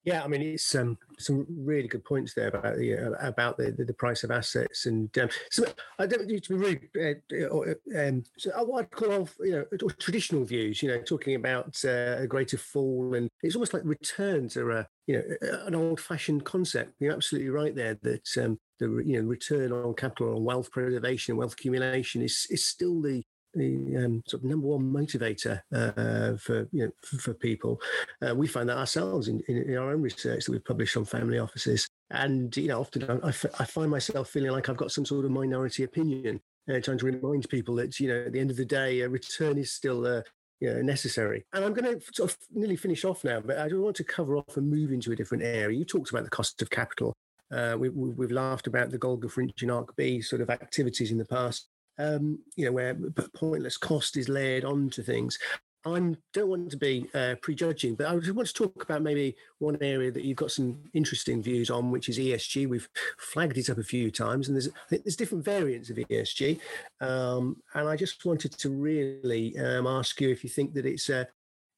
Yeah, 0.04 0.24
I 0.24 0.28
mean, 0.28 0.40
it's 0.40 0.74
um, 0.74 0.96
some 1.18 1.46
really 1.50 1.86
good 1.86 2.04
points 2.04 2.32
there 2.32 2.48
about 2.48 2.78
the 2.78 2.96
uh, 2.96 3.10
about 3.20 3.58
the, 3.58 3.70
the, 3.70 3.84
the, 3.84 3.92
price 3.92 4.24
of 4.24 4.30
assets, 4.30 4.86
and 4.86 5.16
um, 5.18 5.28
so 5.50 5.66
I 5.98 6.06
don't 6.06 6.26
need 6.26 6.42
to 6.44 6.56
be 6.56 6.80
really 6.94 7.22
uh, 7.38 8.08
um, 8.08 8.22
so 8.38 8.50
I'd 8.78 8.90
call 8.90 9.12
off 9.12 9.34
you 9.40 9.52
know 9.52 9.88
traditional 9.98 10.44
views. 10.44 10.82
You 10.82 10.88
know, 10.88 11.02
talking 11.02 11.34
about 11.34 11.76
uh, 11.84 12.16
a 12.18 12.26
greater 12.26 12.56
fall, 12.56 13.14
and 13.14 13.28
it's 13.42 13.54
almost 13.54 13.74
like 13.74 13.82
returns 13.84 14.56
are 14.56 14.70
a 14.70 14.88
you 15.06 15.18
know 15.18 15.50
an 15.66 15.74
old-fashioned 15.74 16.46
concept. 16.46 16.94
You're 16.98 17.12
absolutely 17.12 17.50
right 17.50 17.76
there 17.76 17.98
that 18.00 18.28
um, 18.38 18.58
the 18.78 19.02
you 19.04 19.20
know 19.20 19.28
return 19.28 19.70
on 19.70 19.92
capital 19.92 20.34
on 20.34 20.44
wealth 20.44 20.70
preservation, 20.70 21.36
wealth 21.36 21.52
accumulation 21.52 22.22
is 22.22 22.46
is 22.48 22.64
still 22.64 23.02
the 23.02 23.22
the 23.54 24.04
um, 24.04 24.22
sort 24.26 24.42
of 24.42 24.48
number 24.48 24.66
one 24.66 24.92
motivator 24.92 25.60
uh, 25.72 26.36
for 26.36 26.68
you 26.72 26.86
know 26.86 26.90
for 27.02 27.34
people. 27.34 27.80
Uh, 28.26 28.34
we 28.34 28.46
find 28.46 28.68
that 28.68 28.78
ourselves 28.78 29.28
in, 29.28 29.40
in, 29.48 29.58
in, 29.58 29.76
our 29.76 29.92
own 29.92 30.02
research 30.02 30.44
that 30.44 30.52
we've 30.52 30.64
published 30.64 30.96
on 30.96 31.04
family 31.04 31.38
offices, 31.38 31.88
and 32.10 32.56
you 32.56 32.68
know 32.68 32.80
often 32.80 33.20
I, 33.22 33.28
I 33.28 33.64
find 33.64 33.90
myself 33.90 34.30
feeling 34.30 34.52
like 34.52 34.68
I've 34.68 34.76
got 34.76 34.92
some 34.92 35.04
sort 35.04 35.24
of 35.24 35.30
minority 35.30 35.84
opinion, 35.84 36.40
uh, 36.68 36.80
trying 36.80 36.98
to 36.98 37.06
remind 37.06 37.48
people 37.48 37.74
that 37.76 37.98
you 37.98 38.08
know 38.08 38.22
at 38.26 38.32
the 38.32 38.40
end 38.40 38.50
of 38.50 38.56
the 38.56 38.64
day, 38.64 39.00
a 39.00 39.08
return 39.08 39.58
is 39.58 39.72
still. 39.72 40.06
Uh, 40.06 40.22
you 40.62 40.70
know, 40.70 40.82
necessary. 40.82 41.46
And 41.54 41.64
I'm 41.64 41.72
going 41.72 41.98
to 41.98 42.04
sort 42.12 42.32
of 42.32 42.36
nearly 42.52 42.76
finish 42.76 43.06
off 43.06 43.24
now, 43.24 43.40
but 43.40 43.56
I 43.56 43.66
do 43.70 43.80
want 43.80 43.96
to 43.96 44.04
cover 44.04 44.36
off 44.36 44.58
and 44.58 44.68
move 44.68 44.92
into 44.92 45.10
a 45.10 45.16
different 45.16 45.42
area. 45.42 45.78
You 45.78 45.86
talked 45.86 46.10
about 46.10 46.24
the 46.24 46.28
cost 46.28 46.60
of 46.60 46.68
capital. 46.68 47.14
Uh, 47.50 47.76
we, 47.78 47.88
have 47.88 48.30
laughed 48.30 48.66
about 48.66 48.90
the 48.90 48.98
Golgafrincham 48.98 49.74
Ark 49.74 49.96
B 49.96 50.20
sort 50.20 50.42
of 50.42 50.50
activities 50.50 51.12
in 51.12 51.16
the 51.16 51.24
past 51.24 51.66
um, 51.98 52.38
you 52.56 52.64
know, 52.64 52.72
where 52.72 52.96
pointless 53.34 53.76
cost 53.76 54.16
is 54.16 54.28
layered 54.28 54.64
onto 54.64 55.02
things. 55.02 55.38
I 55.86 56.14
don't 56.34 56.48
want 56.48 56.70
to 56.72 56.76
be 56.76 57.08
uh, 57.14 57.36
prejudging, 57.40 57.94
but 57.94 58.06
I 58.06 58.12
want 58.12 58.48
to 58.48 58.52
talk 58.52 58.82
about 58.82 59.00
maybe 59.00 59.34
one 59.60 59.78
area 59.80 60.10
that 60.12 60.24
you've 60.24 60.36
got 60.36 60.50
some 60.50 60.78
interesting 60.92 61.42
views 61.42 61.70
on, 61.70 61.90
which 61.90 62.10
is 62.10 62.18
ESG. 62.18 62.68
We've 62.68 62.88
flagged 63.18 63.56
it 63.56 63.70
up 63.70 63.78
a 63.78 63.82
few 63.82 64.10
times, 64.10 64.48
and 64.48 64.56
there's 64.56 64.68
there's 64.90 65.16
different 65.16 65.44
variants 65.44 65.88
of 65.88 65.96
ESG. 65.96 66.60
Um, 67.00 67.62
and 67.74 67.88
I 67.88 67.96
just 67.96 68.26
wanted 68.26 68.52
to 68.58 68.68
really 68.68 69.58
um, 69.58 69.86
ask 69.86 70.20
you 70.20 70.28
if 70.28 70.44
you 70.44 70.50
think 70.50 70.74
that 70.74 70.84
it's 70.84 71.08
a 71.08 71.26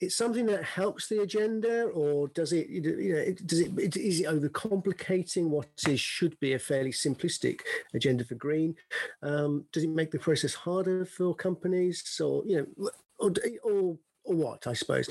it's 0.03 0.17
something 0.17 0.47
that 0.47 0.65
helps 0.65 1.07
the 1.09 1.23
agenda, 1.23 1.85
or 1.85 2.27
does 2.29 2.53
it, 2.53 2.69
you 2.69 2.81
know, 3.15 3.33
does 3.47 3.61
it, 3.61 3.97
is 3.97 4.21
it 4.21 4.27
overcomplicating 4.27 5.49
what 5.49 5.69
is 5.87 6.01
should 6.01 6.39
be 6.41 6.55
a 6.55 6.59
fairly 6.59 6.91
simplistic 6.91 7.61
agenda 7.95 8.25
for 8.25 8.35
green? 8.35 8.75
Um, 9.23 9.65
does 9.71 9.85
it 9.85 9.91
make 9.91 10.11
the 10.11 10.19
process 10.19 10.55
harder 10.55 11.05
for 11.05 11.37
companies, 11.37 12.21
or 12.21 12.43
you 12.45 12.57
know, 12.57 12.91
or, 13.19 13.33
or, 13.63 13.97
or 14.25 14.35
what? 14.35 14.67
I 14.67 14.73
suppose. 14.73 15.09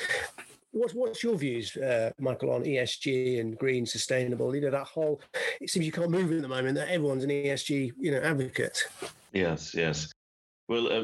What's 0.73 0.93
what's 0.93 1.23
your 1.23 1.37
views, 1.37 1.75
uh, 1.77 2.11
Michael, 2.19 2.51
on 2.51 2.63
ESG 2.63 3.39
and 3.39 3.57
green, 3.57 3.85
sustainable? 3.85 4.53
You 4.55 4.61
know, 4.61 4.71
that 4.71 4.87
whole. 4.87 5.21
It 5.59 5.69
seems 5.69 5.85
you 5.85 5.91
can't 5.91 6.11
move 6.11 6.31
at 6.31 6.41
the 6.41 6.47
moment. 6.47 6.75
That 6.75 6.89
everyone's 6.89 7.23
an 7.23 7.29
ESG, 7.29 7.93
you 7.97 8.11
know, 8.11 8.21
advocate. 8.21 8.83
Yes, 9.33 9.73
yes. 9.73 10.13
Well, 10.71 10.87
uh, 10.87 11.03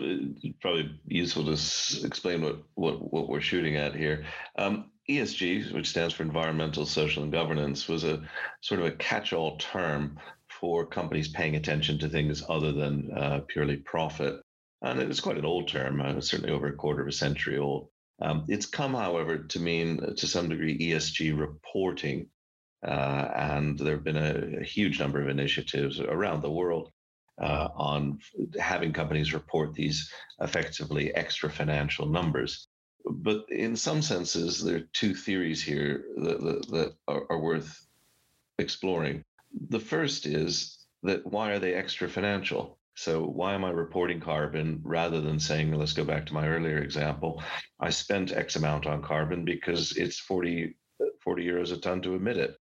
probably 0.62 0.98
useful 1.08 1.44
to 1.48 1.52
s- 1.52 2.02
explain 2.06 2.42
what, 2.42 2.64
what, 2.76 3.12
what 3.12 3.28
we're 3.28 3.42
shooting 3.42 3.76
at 3.76 3.94
here. 3.94 4.24
Um, 4.58 4.92
ESG, 5.10 5.74
which 5.74 5.90
stands 5.90 6.14
for 6.14 6.24
Environmental, 6.24 6.86
Social, 6.86 7.24
and 7.24 7.34
Governance, 7.34 7.90
was 7.90 8.06
a 8.06 8.24
sort 8.62 8.80
of 8.80 8.86
a 8.86 8.92
catch-all 8.92 9.58
term 9.58 10.22
for 10.50 10.86
companies 10.86 11.28
paying 11.28 11.58
attention 11.58 12.00
to 12.00 12.08
things 12.08 12.42
other 12.48 12.72
than 12.72 13.12
uh, 13.12 13.42
purely 13.50 13.76
profit. 13.76 14.42
And 14.84 15.02
it's 15.02 15.20
quite 15.20 15.38
an 15.38 15.44
old 15.44 15.68
term, 15.68 16.00
uh, 16.00 16.22
certainly 16.22 16.54
over 16.54 16.68
a 16.68 16.76
quarter 16.78 17.02
of 17.02 17.10
a 17.10 17.12
century 17.12 17.58
old. 17.58 17.90
Um, 18.22 18.46
it's 18.48 18.68
come, 18.68 18.94
however, 18.94 19.38
to 19.38 19.60
mean 19.60 20.00
uh, 20.00 20.14
to 20.16 20.28
some 20.28 20.48
degree 20.48 20.80
ESG 20.80 21.38
reporting. 21.38 22.30
Uh, 22.88 23.32
and 23.36 23.78
there 23.78 23.96
have 23.96 24.06
been 24.06 24.16
a, 24.16 24.62
a, 24.62 24.64
huge 24.64 25.00
number 25.00 25.20
of 25.20 25.28
initiatives 25.28 26.00
around 26.00 26.42
the 26.42 26.52
world 26.52 26.92
uh, 27.42 27.70
on 27.76 28.20
having 28.60 28.94
companies 28.94 29.34
report 29.34 29.74
these 29.74 30.12
effectively 30.42 31.14
extra 31.14 31.50
financial 31.50 32.08
numbers. 32.08 32.68
But 33.06 33.46
in 33.50 33.76
some 33.76 34.02
senses, 34.02 34.64
there 34.64 34.78
are 34.78 34.90
two 34.94 35.14
theories 35.14 35.64
here 35.64 36.06
that, 36.18 36.42
that, 36.42 36.68
that 36.72 36.94
are, 37.08 37.26
are 37.30 37.40
worth 37.40 37.86
exploring. 38.60 39.24
The 39.70 39.80
first 39.80 40.26
is 40.26 40.86
that 41.04 41.26
why 41.26 41.52
are 41.52 41.60
they 41.60 41.74
extra 41.74 42.10
financial? 42.10 42.78
So 42.96 43.24
why 43.24 43.54
am 43.54 43.64
I 43.64 43.70
reporting 43.70 44.20
carbon 44.20 44.82
rather 44.84 45.22
than 45.22 45.40
saying, 45.40 45.72
let's 45.72 45.94
go 45.94 46.04
back 46.04 46.26
to 46.26 46.34
my 46.34 46.48
earlier 46.48 46.80
example, 46.80 47.44
I 47.80 47.92
spent 47.92 48.32
X 48.32 48.56
amount 48.56 48.88
on 48.88 49.04
carbon 49.04 49.46
because 49.46 49.96
it's 49.96 50.18
40, 50.20 50.76
40 51.24 51.46
euros 51.46 51.72
a 51.72 51.78
ton 51.78 52.02
to 52.02 52.16
emit 52.16 52.38
it. 52.38 52.58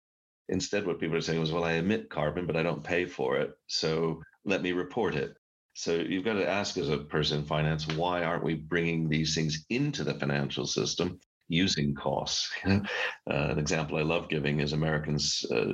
Instead, 0.50 0.86
what 0.86 1.00
people 1.00 1.16
are 1.16 1.22
saying 1.22 1.40
was, 1.40 1.54
well, 1.54 1.64
I 1.64 1.74
emit 1.74 2.10
carbon, 2.10 2.46
but 2.46 2.58
I 2.58 2.64
don't 2.64 2.84
pay 2.84 3.06
for 3.06 3.38
it. 3.38 3.58
So 3.68 4.22
let 4.46 4.62
me 4.62 4.72
report 4.72 5.16
it. 5.16 5.36
So 5.74 5.96
you've 5.96 6.24
got 6.24 6.34
to 6.34 6.50
ask 6.50 6.78
as 6.78 6.90
a 6.90 7.00
person 7.00 7.40
in 7.40 7.46
finance, 7.46 7.86
why 7.96 8.24
aren't 8.24 8.46
we 8.46 8.54
bringing 8.54 9.10
these 9.10 9.36
things 9.36 9.66
into 9.70 10.04
the 10.04 10.14
financial 10.14 10.66
system 10.66 11.20
using 11.48 11.94
costs. 11.94 12.50
uh, 12.66 12.80
an 13.26 13.60
example 13.60 13.98
I 13.98 14.02
love 14.02 14.30
giving 14.30 14.60
is 14.60 14.74
Americans 14.74 15.46
uh, 15.52 15.74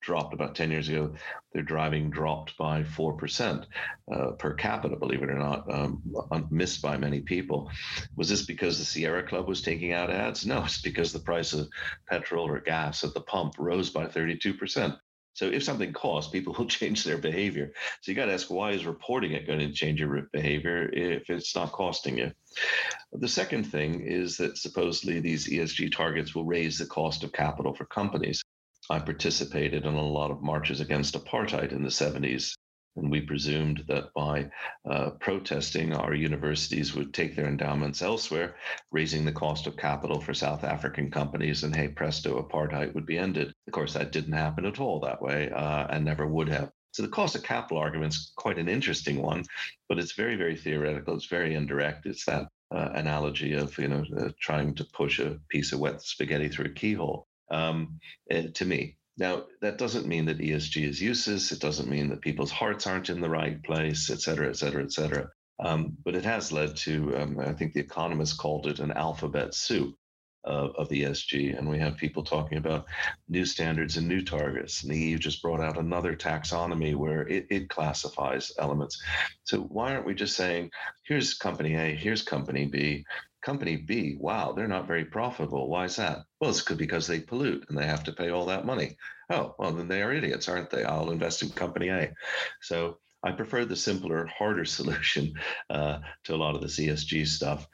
dropped 0.00 0.34
about 0.34 0.54
10 0.54 0.70
years 0.70 0.88
ago, 0.88 1.14
their 1.52 1.62
driving 1.62 2.10
dropped 2.10 2.56
by 2.56 2.82
4% 2.82 3.64
uh, 4.12 4.30
per 4.32 4.54
capita, 4.54 4.96
believe 4.96 5.22
it 5.22 5.30
or 5.30 5.38
not, 5.38 5.72
um, 5.72 6.02
missed 6.50 6.80
by 6.80 6.96
many 6.96 7.20
people. 7.20 7.70
Was 8.16 8.28
this 8.28 8.46
because 8.46 8.78
the 8.78 8.84
Sierra 8.84 9.26
Club 9.26 9.46
was 9.46 9.62
taking 9.62 9.92
out 9.92 10.10
ads? 10.10 10.46
No, 10.46 10.64
it's 10.64 10.80
because 10.80 11.12
the 11.12 11.18
price 11.18 11.52
of 11.52 11.68
petrol 12.08 12.48
or 12.48 12.60
gas 12.60 13.04
at 13.04 13.14
the 13.14 13.20
pump 13.20 13.54
rose 13.58 13.90
by 13.90 14.06
32%. 14.06 14.96
So 15.40 15.46
if 15.46 15.64
something 15.64 15.94
costs, 15.94 16.30
people 16.30 16.54
will 16.58 16.66
change 16.66 17.02
their 17.02 17.16
behavior. 17.16 17.72
So 18.02 18.12
you 18.12 18.16
got 18.16 18.26
to 18.26 18.34
ask, 18.34 18.50
why 18.50 18.72
is 18.72 18.84
reporting 18.84 19.32
it 19.32 19.46
going 19.46 19.60
to 19.60 19.72
change 19.72 19.98
your 19.98 20.28
behavior 20.34 20.90
if 20.92 21.30
it's 21.30 21.56
not 21.56 21.72
costing 21.72 22.18
you? 22.18 22.32
The 23.14 23.26
second 23.26 23.64
thing 23.64 24.02
is 24.02 24.36
that 24.36 24.58
supposedly 24.58 25.18
these 25.18 25.48
ESG 25.48 25.96
targets 25.96 26.34
will 26.34 26.44
raise 26.44 26.76
the 26.76 26.84
cost 26.84 27.24
of 27.24 27.32
capital 27.32 27.74
for 27.74 27.86
companies. 27.86 28.42
I 28.90 28.98
participated 28.98 29.86
in 29.86 29.94
a 29.94 30.06
lot 30.06 30.30
of 30.30 30.42
marches 30.42 30.80
against 30.80 31.14
apartheid 31.14 31.72
in 31.72 31.84
the 31.84 31.88
70s 31.88 32.52
and 32.96 33.10
we 33.10 33.20
presumed 33.20 33.84
that 33.88 34.12
by 34.14 34.50
uh, 34.88 35.10
protesting, 35.20 35.94
our 35.94 36.14
universities 36.14 36.94
would 36.94 37.14
take 37.14 37.36
their 37.36 37.46
endowments 37.46 38.02
elsewhere, 38.02 38.56
raising 38.90 39.24
the 39.24 39.32
cost 39.32 39.66
of 39.66 39.76
capital 39.76 40.20
for 40.20 40.34
South 40.34 40.64
African 40.64 41.10
companies. 41.10 41.62
And 41.62 41.74
hey, 41.74 41.88
presto, 41.88 42.42
apartheid 42.42 42.94
would 42.94 43.06
be 43.06 43.18
ended. 43.18 43.52
Of 43.66 43.72
course, 43.72 43.94
that 43.94 44.12
didn't 44.12 44.32
happen 44.32 44.66
at 44.66 44.80
all 44.80 45.00
that 45.00 45.22
way 45.22 45.50
uh, 45.50 45.86
and 45.88 46.04
never 46.04 46.26
would 46.26 46.48
have. 46.48 46.70
So 46.92 47.02
the 47.02 47.08
cost 47.08 47.36
of 47.36 47.44
capital 47.44 47.78
argument 47.78 48.14
is 48.14 48.32
quite 48.36 48.58
an 48.58 48.68
interesting 48.68 49.22
one, 49.22 49.44
but 49.88 49.98
it's 49.98 50.12
very, 50.12 50.34
very 50.36 50.56
theoretical. 50.56 51.14
It's 51.14 51.26
very 51.26 51.54
indirect. 51.54 52.06
It's 52.06 52.24
that 52.24 52.48
uh, 52.72 52.90
analogy 52.94 53.54
of 53.54 53.76
you 53.78 53.88
know 53.88 54.04
uh, 54.18 54.28
trying 54.40 54.74
to 54.76 54.84
push 54.84 55.18
a 55.18 55.38
piece 55.48 55.72
of 55.72 55.80
wet 55.80 56.02
spaghetti 56.02 56.48
through 56.48 56.66
a 56.66 56.74
keyhole. 56.74 57.26
Um, 57.50 57.98
eh, 58.30 58.48
to 58.54 58.64
me, 58.64 58.96
now, 59.20 59.44
that 59.60 59.76
doesn't 59.76 60.06
mean 60.06 60.24
that 60.24 60.38
ESG 60.38 60.88
is 60.88 61.02
useless. 61.02 61.52
It 61.52 61.60
doesn't 61.60 61.90
mean 61.90 62.08
that 62.08 62.22
people's 62.22 62.50
hearts 62.50 62.86
aren't 62.86 63.10
in 63.10 63.20
the 63.20 63.28
right 63.28 63.62
place, 63.62 64.08
et 64.08 64.22
cetera, 64.22 64.48
et 64.48 64.56
cetera, 64.56 64.82
et 64.82 64.92
cetera. 64.92 65.28
Um, 65.62 65.94
but 66.06 66.14
it 66.14 66.24
has 66.24 66.50
led 66.52 66.74
to, 66.76 67.14
um, 67.18 67.38
I 67.38 67.52
think 67.52 67.74
the 67.74 67.80
economists 67.80 68.34
called 68.34 68.66
it 68.66 68.78
an 68.78 68.92
alphabet 68.92 69.52
soup 69.52 69.94
of, 70.44 70.74
of 70.76 70.88
ESG. 70.88 71.58
And 71.58 71.68
we 71.68 71.78
have 71.78 71.98
people 71.98 72.24
talking 72.24 72.56
about 72.56 72.86
new 73.28 73.44
standards 73.44 73.98
and 73.98 74.08
new 74.08 74.24
targets. 74.24 74.82
And 74.82 74.90
the 74.90 74.98
EU 74.98 75.18
just 75.18 75.42
brought 75.42 75.60
out 75.60 75.76
another 75.76 76.16
taxonomy 76.16 76.96
where 76.96 77.28
it, 77.28 77.46
it 77.50 77.68
classifies 77.68 78.52
elements. 78.58 79.02
So 79.44 79.58
why 79.60 79.92
aren't 79.92 80.06
we 80.06 80.14
just 80.14 80.34
saying, 80.34 80.70
here's 81.04 81.34
company 81.34 81.74
A, 81.74 81.94
here's 81.94 82.22
company 82.22 82.64
B, 82.64 83.04
company 83.42 83.76
B, 83.76 84.16
wow, 84.18 84.52
they're 84.52 84.68
not 84.68 84.86
very 84.86 85.04
profitable. 85.04 85.68
Why 85.68 85.84
is 85.84 85.96
that? 85.96 86.18
Well, 86.40 86.50
it's 86.50 86.62
because 86.62 87.06
they 87.06 87.20
pollute 87.20 87.66
and 87.68 87.78
they 87.78 87.86
have 87.86 88.04
to 88.04 88.12
pay 88.12 88.30
all 88.30 88.46
that 88.46 88.66
money. 88.66 88.96
Oh, 89.30 89.54
well, 89.58 89.72
then 89.72 89.88
they 89.88 90.02
are 90.02 90.12
idiots, 90.12 90.48
aren't 90.48 90.70
they? 90.70 90.84
I'll 90.84 91.10
invest 91.10 91.42
in 91.42 91.50
company 91.50 91.88
A. 91.88 92.12
So 92.60 92.98
I 93.22 93.32
prefer 93.32 93.64
the 93.64 93.76
simpler, 93.76 94.26
harder 94.26 94.64
solution 94.66 95.34
uh, 95.68 95.98
to 96.24 96.34
a 96.34 96.36
lot 96.36 96.54
of 96.54 96.60
the 96.60 96.66
ESG 96.68 97.26
stuff. 97.26 97.66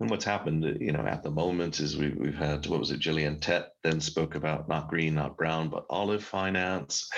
And 0.00 0.10
what's 0.10 0.24
happened, 0.24 0.78
you 0.80 0.90
know, 0.90 1.06
at 1.06 1.22
the 1.22 1.30
moment 1.30 1.78
is 1.78 1.96
we, 1.96 2.08
we've 2.10 2.34
had, 2.34 2.66
what 2.66 2.80
was 2.80 2.90
it, 2.90 2.98
Gillian 2.98 3.38
Tett 3.38 3.68
then 3.84 4.00
spoke 4.00 4.34
about 4.34 4.68
not 4.68 4.88
green, 4.88 5.14
not 5.14 5.36
brown, 5.36 5.68
but 5.68 5.86
olive 5.88 6.24
finance. 6.24 7.08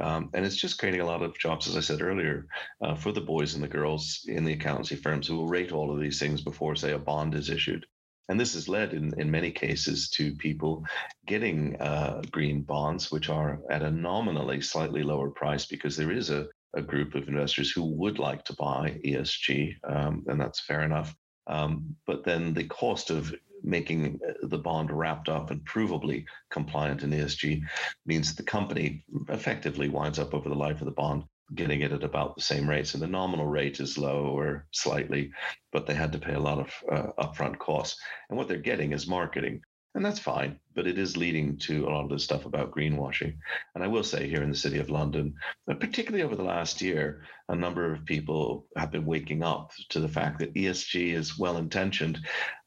Um, 0.00 0.30
and 0.32 0.46
it's 0.46 0.56
just 0.56 0.78
creating 0.78 1.02
a 1.02 1.06
lot 1.06 1.22
of 1.22 1.38
jobs, 1.38 1.68
as 1.68 1.76
I 1.76 1.80
said 1.80 2.00
earlier, 2.00 2.46
uh, 2.82 2.94
for 2.94 3.12
the 3.12 3.20
boys 3.20 3.54
and 3.54 3.62
the 3.62 3.68
girls 3.68 4.24
in 4.26 4.44
the 4.44 4.54
accountancy 4.54 4.96
firms 4.96 5.28
who 5.28 5.36
will 5.36 5.48
rate 5.48 5.72
all 5.72 5.92
of 5.92 6.00
these 6.00 6.18
things 6.18 6.40
before, 6.40 6.74
say, 6.74 6.92
a 6.92 6.98
bond 6.98 7.34
is 7.34 7.50
issued. 7.50 7.84
And 8.30 8.40
this 8.40 8.54
has 8.54 8.66
led, 8.66 8.94
in, 8.94 9.12
in 9.18 9.30
many 9.30 9.50
cases, 9.50 10.08
to 10.10 10.34
people 10.36 10.86
getting 11.26 11.78
uh, 11.82 12.22
green 12.30 12.62
bonds, 12.62 13.12
which 13.12 13.28
are 13.28 13.60
at 13.68 13.82
a 13.82 13.90
nominally 13.90 14.62
slightly 14.62 15.02
lower 15.02 15.30
price 15.30 15.66
because 15.66 15.96
there 15.96 16.12
is 16.12 16.30
a, 16.30 16.46
a 16.74 16.80
group 16.80 17.14
of 17.14 17.28
investors 17.28 17.70
who 17.70 17.84
would 17.84 18.18
like 18.18 18.42
to 18.44 18.54
buy 18.54 18.98
ESG, 19.04 19.74
um, 19.86 20.24
and 20.28 20.40
that's 20.40 20.60
fair 20.60 20.82
enough. 20.82 21.14
Um, 21.46 21.96
but 22.06 22.24
then 22.24 22.54
the 22.54 22.64
cost 22.64 23.10
of 23.10 23.34
making 23.64 24.20
uh, 24.26 24.32
the 24.42 24.58
bond 24.58 24.90
wrapped 24.90 25.28
up 25.28 25.50
and 25.50 25.64
provably 25.64 26.24
compliant 26.50 27.02
in 27.02 27.10
ESG 27.10 27.62
means 28.06 28.34
the 28.34 28.42
company 28.42 29.04
effectively 29.28 29.88
winds 29.88 30.18
up 30.18 30.34
over 30.34 30.48
the 30.48 30.54
life 30.54 30.80
of 30.80 30.86
the 30.86 30.92
bond 30.92 31.24
getting 31.54 31.82
it 31.82 31.92
at 31.92 32.04
about 32.04 32.34
the 32.34 32.42
same 32.42 32.68
rate. 32.68 32.86
So 32.86 32.98
the 32.98 33.06
nominal 33.06 33.46
rate 33.46 33.80
is 33.80 33.98
low 33.98 34.26
or 34.26 34.66
slightly, 34.70 35.32
but 35.70 35.86
they 35.86 35.94
had 35.94 36.12
to 36.12 36.18
pay 36.18 36.34
a 36.34 36.40
lot 36.40 36.58
of 36.58 36.72
uh, 36.90 37.22
upfront 37.22 37.58
costs. 37.58 38.00
And 38.28 38.38
what 38.38 38.48
they're 38.48 38.58
getting 38.58 38.92
is 38.92 39.06
marketing. 39.06 39.62
And 39.94 40.02
that's 40.02 40.18
fine, 40.18 40.58
but 40.74 40.86
it 40.86 40.98
is 40.98 41.18
leading 41.18 41.58
to 41.58 41.86
a 41.86 41.90
lot 41.90 42.04
of 42.04 42.08
this 42.08 42.24
stuff 42.24 42.46
about 42.46 42.70
greenwashing. 42.70 43.36
And 43.74 43.84
I 43.84 43.88
will 43.88 44.02
say 44.02 44.26
here 44.26 44.42
in 44.42 44.48
the 44.48 44.56
city 44.56 44.78
of 44.78 44.88
London, 44.88 45.34
particularly 45.66 46.24
over 46.24 46.34
the 46.34 46.42
last 46.42 46.80
year, 46.80 47.24
a 47.50 47.54
number 47.54 47.92
of 47.92 48.06
people 48.06 48.66
have 48.74 48.90
been 48.90 49.04
waking 49.04 49.42
up 49.42 49.72
to 49.90 50.00
the 50.00 50.08
fact 50.08 50.38
that 50.38 50.54
ESG 50.54 51.12
is 51.12 51.38
well 51.38 51.58
intentioned, 51.58 52.20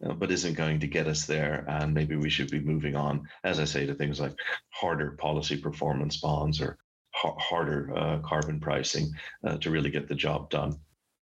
uh, 0.05 0.13
but 0.13 0.29
isn't 0.29 0.53
going 0.53 0.79
to 0.81 0.87
get 0.87 1.07
us 1.07 1.25
there. 1.25 1.65
And 1.67 1.95
maybe 1.95 2.15
we 2.15 2.29
should 2.29 2.51
be 2.51 2.59
moving 2.59 2.95
on, 2.95 3.27
as 3.43 3.59
I 3.59 3.65
say, 3.65 3.87
to 3.87 3.95
things 3.95 4.19
like 4.19 4.35
harder 4.69 5.17
policy 5.19 5.57
performance 5.57 6.17
bonds 6.17 6.61
or 6.61 6.77
ha- 7.11 7.39
harder 7.39 7.91
uh, 7.97 8.19
carbon 8.19 8.59
pricing 8.59 9.09
uh, 9.43 9.57
to 9.57 9.71
really 9.71 9.89
get 9.89 10.07
the 10.07 10.15
job 10.15 10.51
done. 10.51 10.79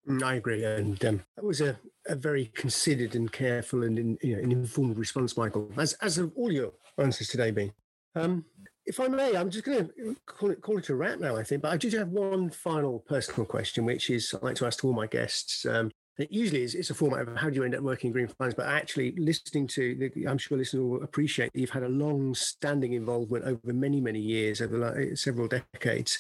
Mm, 0.08 0.24
I 0.24 0.36
agree, 0.36 0.64
and 0.66 1.04
um, 1.06 1.22
that 1.36 1.46
was 1.46 1.62
a, 1.62 1.78
a 2.08 2.16
very 2.16 2.48
considered 2.48 3.16
and 3.16 3.32
careful 3.32 3.84
and 3.84 3.98
in, 3.98 4.18
you 4.22 4.36
know, 4.36 4.44
an 4.44 4.52
informed 4.52 4.98
response, 4.98 5.38
Michael, 5.38 5.72
as 5.78 5.94
as 5.94 6.18
have 6.18 6.32
all 6.36 6.52
your 6.52 6.74
answers 6.98 7.30
today 7.30 7.52
been. 7.52 7.72
Um, 8.16 8.46
if 8.86 9.00
I 9.00 9.08
may, 9.08 9.36
I'm 9.36 9.50
just 9.50 9.64
going 9.64 9.88
to 9.88 10.16
call 10.26 10.52
it 10.52 10.62
call 10.62 10.78
it 10.78 10.90
a 10.90 10.96
wrap 10.96 11.20
now. 11.20 11.38
I 11.38 11.44
think, 11.44 11.62
but 11.62 11.72
I 11.72 11.78
do 11.78 11.90
have 11.98 12.10
one 12.10 12.50
final 12.50 13.00
personal 13.00 13.46
question, 13.46 13.86
which 13.86 14.10
is 14.10 14.34
I 14.34 14.46
like 14.46 14.56
to 14.58 14.66
ask 14.66 14.80
to 14.80 14.88
all 14.88 14.94
my 14.94 15.08
guests. 15.08 15.66
Um, 15.66 15.90
it 16.18 16.32
usually 16.32 16.62
is 16.62 16.76
it's 16.76 16.92
a 16.92 16.94
format 16.94 17.28
of 17.28 17.36
how 17.36 17.50
do 17.50 17.56
you 17.56 17.64
end 17.64 17.76
up 17.76 17.82
working 17.82 18.10
in 18.10 18.14
green 18.14 18.28
finance, 18.28 18.54
but 18.56 18.68
actually 18.68 19.14
listening 19.18 19.68
to, 19.68 19.96
the, 19.96 20.28
I'm 20.28 20.38
sure 20.38 20.58
listeners 20.58 20.84
will 20.84 21.04
appreciate 21.04 21.50
you've 21.54 21.72
had 21.72 21.84
a 21.84 21.90
long-standing 21.90 22.94
involvement 22.94 23.46
over 23.46 23.74
many, 23.74 24.00
many 24.00 24.20
years, 24.20 24.62
over 24.62 24.78
like 24.78 25.18
several 25.18 25.48
decades. 25.48 26.20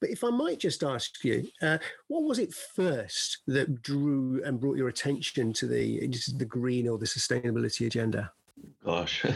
But 0.00 0.10
if 0.10 0.24
I 0.24 0.30
might 0.30 0.60
just 0.60 0.82
ask 0.82 1.22
you, 1.24 1.46
uh, 1.60 1.78
what 2.08 2.24
was 2.24 2.38
it 2.38 2.54
first 2.54 3.38
that 3.46 3.82
drew 3.82 4.42
and 4.44 4.58
brought 4.58 4.78
your 4.78 4.88
attention 4.88 5.52
to 5.54 5.66
the 5.66 6.08
the 6.36 6.44
green 6.44 6.88
or 6.88 6.98
the 6.98 7.06
sustainability 7.06 7.86
agenda? 7.86 8.32
Gosh. 8.84 9.24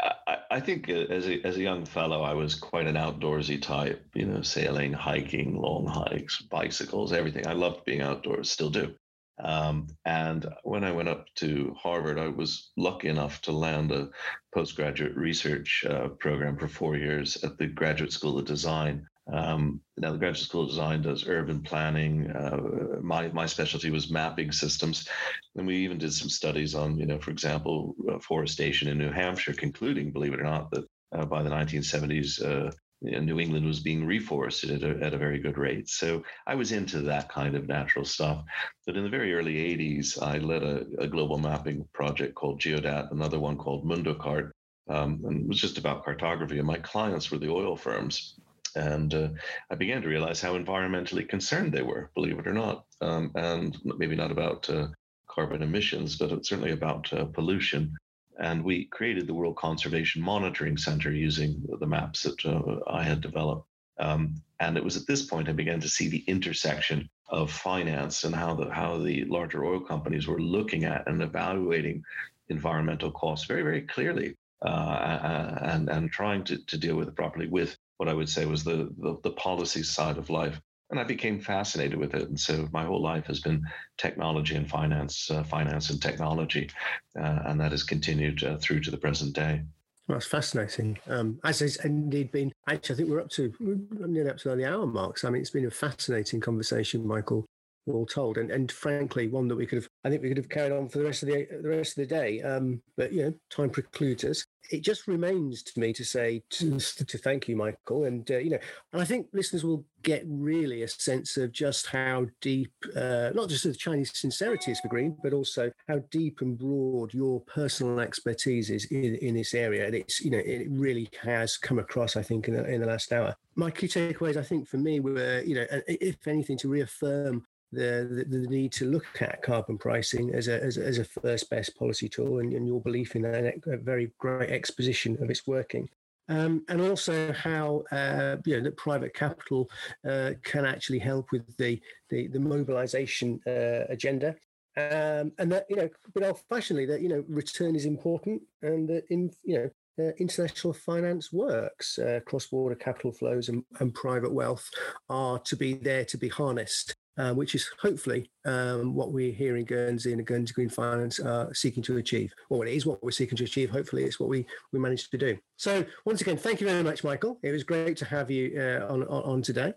I, 0.00 0.38
I 0.50 0.60
think 0.60 0.88
uh, 0.88 1.06
as 1.08 1.28
a, 1.28 1.44
as 1.46 1.56
a 1.56 1.62
young 1.62 1.84
fellow, 1.84 2.22
I 2.22 2.34
was 2.34 2.54
quite 2.54 2.86
an 2.86 2.96
outdoorsy 2.96 3.60
type, 3.60 4.04
you 4.14 4.26
know, 4.26 4.42
sailing, 4.42 4.92
hiking, 4.92 5.56
long 5.56 5.86
hikes, 5.86 6.42
bicycles, 6.42 7.12
everything. 7.12 7.46
I 7.46 7.52
loved 7.52 7.84
being 7.84 8.02
outdoors, 8.02 8.50
still 8.50 8.70
do. 8.70 8.94
Um, 9.38 9.88
and 10.04 10.46
when 10.62 10.84
I 10.84 10.92
went 10.92 11.08
up 11.08 11.26
to 11.36 11.74
Harvard, 11.78 12.18
I 12.18 12.28
was 12.28 12.70
lucky 12.76 13.08
enough 13.08 13.40
to 13.42 13.52
land 13.52 13.92
a 13.92 14.08
postgraduate 14.54 15.14
research 15.16 15.84
uh, 15.88 16.08
program 16.08 16.56
for 16.56 16.68
four 16.68 16.96
years 16.96 17.42
at 17.44 17.58
the 17.58 17.66
Graduate 17.66 18.12
School 18.12 18.38
of 18.38 18.46
Design. 18.46 19.06
Um, 19.30 19.80
now, 19.98 20.12
the 20.12 20.18
Graduate 20.18 20.46
School 20.46 20.62
of 20.62 20.70
Design 20.70 21.02
does 21.02 21.26
urban 21.26 21.60
planning. 21.60 22.30
Uh, 22.30 23.00
my 23.02 23.28
my 23.28 23.44
specialty 23.44 23.90
was 23.90 24.10
mapping 24.10 24.52
systems, 24.52 25.08
and 25.56 25.66
we 25.66 25.76
even 25.78 25.98
did 25.98 26.12
some 26.12 26.28
studies 26.28 26.74
on, 26.74 26.96
you 26.96 27.06
know, 27.06 27.18
for 27.18 27.32
example, 27.32 27.96
uh, 28.10 28.18
forestation 28.20 28.88
in 28.88 28.98
New 28.98 29.10
Hampshire, 29.10 29.52
concluding, 29.52 30.12
believe 30.12 30.32
it 30.32 30.40
or 30.40 30.44
not, 30.44 30.70
that 30.70 30.84
uh, 31.12 31.24
by 31.26 31.42
the 31.42 31.50
1970s, 31.50 32.72
uh, 33.14 33.20
New 33.20 33.40
England 33.40 33.66
was 33.66 33.80
being 33.80 34.06
reforested 34.06 34.76
at 34.76 34.82
a, 34.82 35.04
at 35.04 35.14
a 35.14 35.18
very 35.18 35.38
good 35.38 35.58
rate. 35.58 35.88
So 35.88 36.22
I 36.46 36.54
was 36.54 36.72
into 36.72 37.00
that 37.02 37.28
kind 37.28 37.54
of 37.54 37.68
natural 37.68 38.04
stuff. 38.04 38.44
But 38.86 38.96
in 38.96 39.04
the 39.04 39.10
very 39.10 39.34
early 39.34 39.54
80s, 39.54 40.22
I 40.22 40.38
led 40.38 40.62
a, 40.62 40.86
a 40.98 41.06
global 41.06 41.38
mapping 41.38 41.86
project 41.92 42.34
called 42.34 42.60
Geodat, 42.60 43.12
another 43.12 43.38
one 43.38 43.56
called 43.56 43.84
MundoCart, 43.84 44.50
um, 44.88 45.20
and 45.24 45.42
it 45.42 45.48
was 45.48 45.60
just 45.60 45.78
about 45.78 46.04
cartography. 46.04 46.58
And 46.58 46.66
my 46.66 46.78
clients 46.78 47.30
were 47.30 47.38
the 47.38 47.50
oil 47.50 47.76
firms. 47.76 48.34
And 48.74 49.14
uh, 49.14 49.28
I 49.70 49.74
began 49.74 50.02
to 50.02 50.08
realize 50.08 50.40
how 50.40 50.52
environmentally 50.52 51.26
concerned 51.28 51.72
they 51.72 51.82
were, 51.82 52.10
believe 52.14 52.38
it 52.38 52.46
or 52.46 52.52
not. 52.52 52.84
Um, 53.00 53.32
and 53.34 53.76
maybe 53.84 54.16
not 54.16 54.30
about 54.30 54.68
uh, 54.68 54.88
carbon 55.28 55.62
emissions, 55.62 56.16
but 56.16 56.44
certainly 56.44 56.72
about 56.72 57.10
uh, 57.12 57.24
pollution. 57.24 57.96
And 58.38 58.64
we 58.64 58.84
created 58.86 59.26
the 59.26 59.34
World 59.34 59.56
Conservation 59.56 60.22
Monitoring 60.22 60.76
Center 60.76 61.10
using 61.12 61.62
the 61.80 61.86
maps 61.86 62.22
that 62.22 62.44
uh, 62.44 62.80
I 62.90 63.02
had 63.02 63.20
developed. 63.20 63.66
Um, 63.98 64.42
And 64.60 64.76
it 64.76 64.84
was 64.84 64.96
at 64.96 65.06
this 65.06 65.24
point 65.26 65.48
I 65.48 65.52
began 65.52 65.80
to 65.80 65.88
see 65.88 66.08
the 66.08 66.24
intersection 66.26 67.08
of 67.28 67.50
finance 67.50 68.24
and 68.24 68.34
how 68.34 68.54
the 68.54 68.70
how 68.70 68.98
the 68.98 69.24
larger 69.24 69.64
oil 69.64 69.80
companies 69.80 70.26
were 70.26 70.40
looking 70.40 70.84
at 70.84 71.08
and 71.08 71.22
evaluating 71.22 72.02
environmental 72.48 73.10
costs 73.10 73.46
very 73.46 73.62
very 73.62 73.82
clearly 73.82 74.36
uh, 74.62 75.58
and 75.62 75.88
and 75.90 76.10
trying 76.10 76.44
to, 76.44 76.56
to 76.66 76.78
deal 76.78 76.96
with 76.96 77.08
it 77.08 77.16
properly 77.16 77.48
with 77.48 77.76
what 77.96 78.08
I 78.08 78.14
would 78.14 78.28
say 78.28 78.46
was 78.46 78.62
the, 78.64 78.88
the 78.98 79.16
the 79.22 79.32
policy 79.32 79.82
side 79.82 80.18
of 80.18 80.30
life 80.30 80.60
and 80.90 81.00
I 81.00 81.04
became 81.04 81.40
fascinated 81.40 81.98
with 81.98 82.14
it. 82.14 82.28
And 82.28 82.38
so 82.38 82.68
my 82.72 82.84
whole 82.84 83.02
life 83.02 83.26
has 83.26 83.40
been 83.40 83.62
technology 83.98 84.54
and 84.54 84.68
finance, 84.68 85.30
uh, 85.30 85.42
finance 85.42 85.90
and 85.90 86.00
technology, 86.00 86.70
uh, 87.18 87.40
and 87.46 87.60
that 87.60 87.72
has 87.72 87.82
continued 87.82 88.42
uh, 88.44 88.56
through 88.58 88.80
to 88.80 88.90
the 88.90 88.96
present 88.96 89.34
day. 89.34 89.62
That's 90.08 90.26
fascinating. 90.26 90.98
Um, 91.08 91.40
as 91.42 91.58
has 91.58 91.76
indeed 91.84 92.30
been. 92.30 92.52
Actually, 92.68 92.94
I 92.94 92.96
think 92.98 93.08
we're 93.08 93.20
up 93.20 93.30
to 93.30 93.52
we're 93.58 94.06
nearly 94.06 94.30
up 94.30 94.38
to 94.38 94.54
the 94.54 94.64
hour 94.64 94.86
mark. 94.86 95.18
So 95.18 95.26
I 95.26 95.32
mean, 95.32 95.42
it's 95.42 95.50
been 95.50 95.66
a 95.66 95.70
fascinating 95.70 96.40
conversation, 96.40 97.04
Michael 97.04 97.44
all 97.86 98.06
told, 98.06 98.38
and 98.38 98.50
and 98.50 98.70
frankly, 98.70 99.28
one 99.28 99.48
that 99.48 99.56
we 99.56 99.66
could 99.66 99.76
have, 99.76 99.88
I 100.04 100.10
think 100.10 100.22
we 100.22 100.28
could 100.28 100.36
have 100.36 100.48
carried 100.48 100.72
on 100.72 100.88
for 100.88 100.98
the 100.98 101.04
rest 101.04 101.22
of 101.22 101.28
the 101.28 101.46
the 101.62 101.68
rest 101.68 101.98
of 101.98 102.08
the 102.08 102.14
day. 102.14 102.42
Um, 102.42 102.82
but 102.96 103.12
you 103.12 103.22
know, 103.22 103.34
time 103.50 103.70
precludes 103.70 104.24
us. 104.24 104.44
It 104.72 104.82
just 104.82 105.06
remains 105.06 105.62
to 105.62 105.78
me 105.78 105.92
to 105.92 106.04
say 106.04 106.42
to, 106.50 106.78
to 106.80 107.18
thank 107.18 107.46
you, 107.46 107.54
Michael, 107.54 108.04
and 108.04 108.28
uh, 108.30 108.38
you 108.38 108.50
know, 108.50 108.58
and 108.92 109.00
I 109.00 109.04
think 109.04 109.28
listeners 109.32 109.64
will 109.64 109.84
get 110.02 110.24
really 110.26 110.82
a 110.82 110.88
sense 110.88 111.36
of 111.36 111.52
just 111.52 111.86
how 111.86 112.26
deep, 112.40 112.72
uh, 112.96 113.30
not 113.34 113.48
just 113.48 113.64
the 113.64 113.74
Chinese 113.74 114.10
sincerity 114.14 114.72
is 114.72 114.80
for 114.80 114.88
green, 114.88 115.16
but 115.22 115.32
also 115.32 115.70
how 115.88 116.00
deep 116.10 116.40
and 116.40 116.58
broad 116.58 117.14
your 117.14 117.40
personal 117.42 118.00
expertise 118.00 118.70
is 118.70 118.86
in, 118.86 119.16
in 119.16 119.34
this 119.34 119.54
area. 119.54 119.86
And 119.86 119.94
it's 119.94 120.20
you 120.20 120.30
know, 120.30 120.42
it 120.44 120.66
really 120.70 121.08
has 121.22 121.56
come 121.56 121.78
across, 121.78 122.16
I 122.16 122.22
think, 122.22 122.48
in 122.48 122.54
the, 122.54 122.64
in 122.68 122.80
the 122.80 122.86
last 122.88 123.12
hour. 123.12 123.36
My 123.54 123.70
key 123.70 123.86
takeaways, 123.86 124.36
I 124.36 124.42
think, 124.42 124.68
for 124.68 124.78
me 124.78 124.98
were, 125.00 125.42
you 125.46 125.54
know, 125.54 125.66
if 125.86 126.26
anything, 126.26 126.58
to 126.58 126.68
reaffirm 126.68 127.46
the, 127.72 128.24
the, 128.28 128.38
the, 128.38 128.46
need 128.46 128.72
to 128.72 128.86
look 128.86 129.06
at 129.20 129.42
carbon 129.42 129.76
pricing 129.76 130.32
as 130.32 130.48
a, 130.48 130.62
as 130.62 130.78
as 130.78 130.98
a 130.98 131.04
first 131.04 131.50
best 131.50 131.76
policy 131.76 132.08
tool 132.08 132.38
and, 132.38 132.52
and 132.52 132.66
your 132.66 132.80
belief 132.80 133.16
in 133.16 133.22
that 133.22 133.54
a 133.66 133.76
very 133.76 134.12
great 134.18 134.50
exposition 134.50 135.20
of 135.22 135.30
its 135.30 135.46
working. 135.46 135.88
Um, 136.28 136.64
and 136.68 136.80
also 136.80 137.32
how 137.32 137.84
uh, 137.92 138.36
you 138.44 138.56
know 138.56 138.62
that 138.64 138.76
private 138.76 139.14
capital 139.14 139.70
uh, 140.08 140.32
can 140.42 140.64
actually 140.64 140.98
help 140.98 141.30
with 141.32 141.56
the 141.56 141.80
the, 142.08 142.28
the 142.28 142.40
mobilization 142.40 143.40
uh, 143.46 143.84
agenda, 143.88 144.36
um, 144.76 145.32
and 145.38 145.50
that 145.52 145.66
you 145.68 145.76
know, 145.76 145.88
but 146.14 146.24
old-fashionedly 146.24 146.86
that 146.86 147.00
you 147.00 147.08
know 147.08 147.24
return 147.28 147.76
is 147.76 147.84
important, 147.84 148.42
and 148.62 148.88
that 148.88 149.04
in 149.10 149.30
you 149.44 149.58
know. 149.58 149.70
Uh, 149.98 150.12
international 150.18 150.74
finance 150.74 151.32
works. 151.32 151.98
Uh, 151.98 152.20
cross-border 152.26 152.74
capital 152.74 153.10
flows 153.10 153.48
and, 153.48 153.64
and 153.80 153.94
private 153.94 154.30
wealth 154.30 154.68
are 155.08 155.38
to 155.38 155.56
be 155.56 155.72
there 155.72 156.04
to 156.04 156.18
be 156.18 156.28
harnessed 156.28 156.94
uh, 157.18 157.32
which 157.32 157.54
is 157.54 157.68
hopefully 157.80 158.30
um, 158.44 158.94
what 158.94 159.12
we're 159.12 159.32
here 159.32 159.56
in 159.56 159.64
Guernsey 159.64 160.12
and 160.12 160.18
the 160.18 160.24
Guernsey 160.24 160.52
Green 160.52 160.68
Finance 160.68 161.18
are 161.20 161.52
seeking 161.54 161.82
to 161.84 161.96
achieve. 161.96 162.34
Well, 162.50 162.62
it 162.62 162.68
is 162.68 162.86
what 162.86 163.02
we're 163.02 163.10
seeking 163.10 163.36
to 163.38 163.44
achieve. 163.44 163.70
Hopefully, 163.70 164.04
it's 164.04 164.20
what 164.20 164.28
we, 164.28 164.46
we 164.72 164.78
managed 164.78 165.10
to 165.12 165.18
do. 165.18 165.38
So, 165.56 165.84
once 166.04 166.20
again, 166.20 166.36
thank 166.36 166.60
you 166.60 166.66
very 166.66 166.82
much, 166.82 167.04
Michael. 167.04 167.38
It 167.42 167.52
was 167.52 167.64
great 167.64 167.96
to 167.98 168.04
have 168.04 168.30
you 168.30 168.58
uh, 168.58 168.92
on, 168.92 169.04
on, 169.04 169.22
on 169.22 169.42
today. 169.42 169.72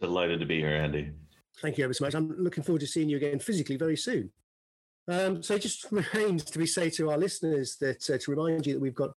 Delighted 0.00 0.40
to 0.40 0.46
be 0.46 0.60
here, 0.60 0.76
Andy. 0.76 1.10
Thank 1.60 1.78
you 1.78 1.84
ever 1.84 1.94
so 1.94 2.04
much. 2.04 2.14
I'm 2.14 2.34
looking 2.38 2.62
forward 2.62 2.80
to 2.80 2.86
seeing 2.86 3.08
you 3.08 3.16
again 3.16 3.38
physically 3.38 3.76
very 3.76 3.96
soon. 3.96 4.30
Um, 5.08 5.42
so, 5.42 5.56
it 5.56 5.62
just 5.62 5.86
remains 5.90 6.44
to 6.44 6.58
be 6.58 6.66
say 6.66 6.90
to 6.90 7.10
our 7.10 7.18
listeners 7.18 7.76
that 7.80 8.08
uh, 8.08 8.18
to 8.18 8.30
remind 8.30 8.66
you 8.66 8.74
that 8.74 8.80
we've 8.80 8.94
got 8.94 9.12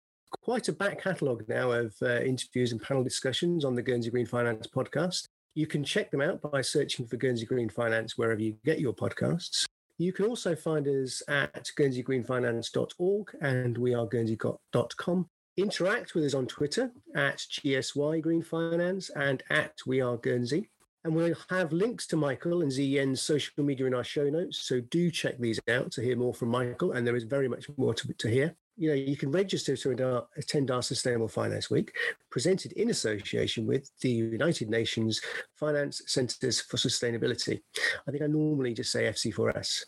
quite 0.42 0.68
a 0.68 0.72
back 0.72 1.00
catalogue 1.00 1.44
now 1.48 1.72
of 1.72 1.94
uh, 2.02 2.20
interviews 2.20 2.72
and 2.72 2.82
panel 2.82 3.04
discussions 3.04 3.64
on 3.64 3.74
the 3.74 3.82
Guernsey 3.82 4.10
Green 4.10 4.26
Finance 4.26 4.66
podcast. 4.66 5.28
You 5.54 5.68
can 5.68 5.84
check 5.84 6.10
them 6.10 6.20
out 6.20 6.40
by 6.42 6.62
searching 6.62 7.06
for 7.06 7.16
Guernsey 7.16 7.46
Green 7.46 7.68
Finance 7.68 8.18
wherever 8.18 8.40
you 8.40 8.56
get 8.64 8.80
your 8.80 8.92
podcasts. 8.92 9.66
You 9.98 10.12
can 10.12 10.26
also 10.26 10.56
find 10.56 10.88
us 10.88 11.22
at 11.28 11.70
guernseygreenfinance.org 11.78 13.36
and 13.40 13.78
we 13.78 13.94
are 13.94 14.06
guernsey.com. 14.06 15.28
Interact 15.56 16.16
with 16.16 16.24
us 16.24 16.34
on 16.34 16.46
Twitter 16.46 16.90
at 17.14 17.38
GSY 17.38 18.20
Green 18.20 18.42
Finance 18.42 19.10
and 19.14 19.44
at 19.50 19.74
We 19.86 20.00
Are 20.00 20.16
Guernsey. 20.16 20.68
And 21.04 21.14
we'll 21.14 21.36
have 21.50 21.72
links 21.72 22.08
to 22.08 22.16
Michael 22.16 22.62
and 22.62 22.72
Z/Yen's 22.72 23.22
social 23.22 23.62
media 23.62 23.86
in 23.86 23.94
our 23.94 24.02
show 24.02 24.28
notes. 24.28 24.62
So 24.66 24.80
do 24.80 25.10
check 25.12 25.38
these 25.38 25.60
out 25.68 25.92
to 25.92 26.02
hear 26.02 26.16
more 26.16 26.34
from 26.34 26.48
Michael. 26.48 26.92
And 26.92 27.06
there 27.06 27.14
is 27.14 27.24
very 27.24 27.46
much 27.46 27.68
more 27.76 27.94
to, 27.94 28.12
to 28.12 28.28
hear 28.28 28.56
you 28.76 28.88
know, 28.88 28.94
you 28.94 29.16
can 29.16 29.30
register 29.30 29.76
to 29.76 30.16
uh, 30.16 30.22
attend 30.36 30.70
our 30.70 30.82
Sustainable 30.82 31.28
Finance 31.28 31.70
Week, 31.70 31.94
presented 32.30 32.72
in 32.72 32.90
association 32.90 33.66
with 33.66 33.90
the 34.00 34.10
United 34.10 34.68
Nations 34.68 35.20
Finance 35.54 36.02
Centres 36.06 36.60
for 36.60 36.76
Sustainability. 36.76 37.60
I 38.08 38.10
think 38.10 38.22
I 38.22 38.26
normally 38.26 38.74
just 38.74 38.90
say 38.90 39.04
FC4S. 39.04 39.84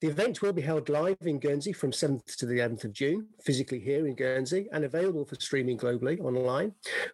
The 0.00 0.08
event 0.08 0.42
will 0.42 0.52
be 0.52 0.62
held 0.62 0.88
live 0.88 1.16
in 1.22 1.40
Guernsey 1.40 1.72
from 1.72 1.90
7th 1.90 2.36
to 2.36 2.46
the 2.46 2.58
11th 2.58 2.84
of 2.84 2.92
June, 2.92 3.26
physically 3.42 3.80
here 3.80 4.06
in 4.06 4.14
Guernsey, 4.14 4.68
and 4.72 4.84
available 4.84 5.24
for 5.24 5.34
streaming 5.34 5.76
globally 5.76 6.20
online. 6.20 6.72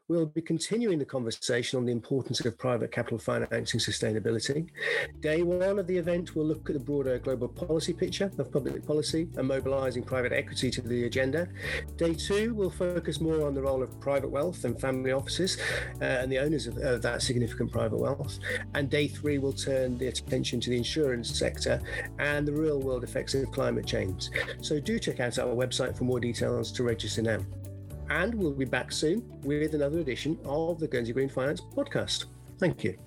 We'll 0.08 0.26
be 0.26 0.42
continuing 0.42 0.98
the 0.98 1.04
conversation 1.04 1.78
on 1.78 1.86
the 1.86 1.92
importance 1.92 2.44
of 2.44 2.58
private 2.58 2.92
capital 2.92 3.18
financing 3.18 3.80
sustainability. 3.80 4.68
Day 5.20 5.42
one 5.42 5.78
of 5.78 5.86
the 5.86 5.96
event 5.96 6.36
will 6.36 6.44
look 6.44 6.68
at 6.68 6.74
the 6.74 6.84
broader 6.84 7.18
global 7.18 7.48
policy 7.48 7.94
picture 7.94 8.30
of 8.38 8.52
public 8.52 8.86
policy 8.86 9.28
and 9.36 9.48
mobilising 9.48 10.02
private 10.02 10.32
equity 10.32 10.70
to 10.70 10.82
the 10.82 11.05
agenda. 11.07 11.48
Day 11.96 12.14
two 12.14 12.54
will 12.54 12.70
focus 12.70 13.20
more 13.20 13.46
on 13.46 13.54
the 13.54 13.62
role 13.62 13.82
of 13.82 13.98
private 14.00 14.30
wealth 14.30 14.64
and 14.64 14.78
family 14.80 15.12
offices 15.12 15.59
uh, 16.00 16.04
and 16.04 16.30
the 16.30 16.38
owners 16.38 16.66
of, 16.66 16.76
of, 16.78 17.02
that 17.02 17.22
significant 17.22 17.72
private 17.72 17.98
wealth. 17.98 18.38
And 18.74 18.90
day 18.90 19.09
three 19.09 19.38
will 19.38 19.52
turn 19.52 19.98
the 19.98 20.09
attention 20.09 20.61
to 20.61 20.70
the 20.70 20.76
insurance 20.76 21.38
sector 21.38 21.80
and 22.18 22.46
the 22.46 22.52
real 22.52 22.80
world 22.80 23.04
effects 23.04 23.34
of 23.34 23.50
climate 23.52 23.86
change. 23.86 24.28
So 24.61 24.80
do 24.80 24.98
check 24.98 25.20
out 25.20 25.38
our 25.38 25.54
website 25.54 25.96
for 25.96 26.04
more 26.04 26.20
details 26.20 26.72
to 26.72 26.82
register 26.82 27.22
now. 27.22 27.38
And 28.11 28.34
we'll 28.34 28.52
be 28.52 28.64
back 28.64 28.92
soon 28.92 29.22
with 29.42 29.74
another 29.74 29.98
edition 29.98 30.38
of 30.44 30.78
the 30.78 30.86
Guernsey 30.86 31.12
Green 31.12 31.28
Finance 31.28 31.61
podcast. 31.61 32.26
Thank 32.59 32.84
you. 32.84 33.05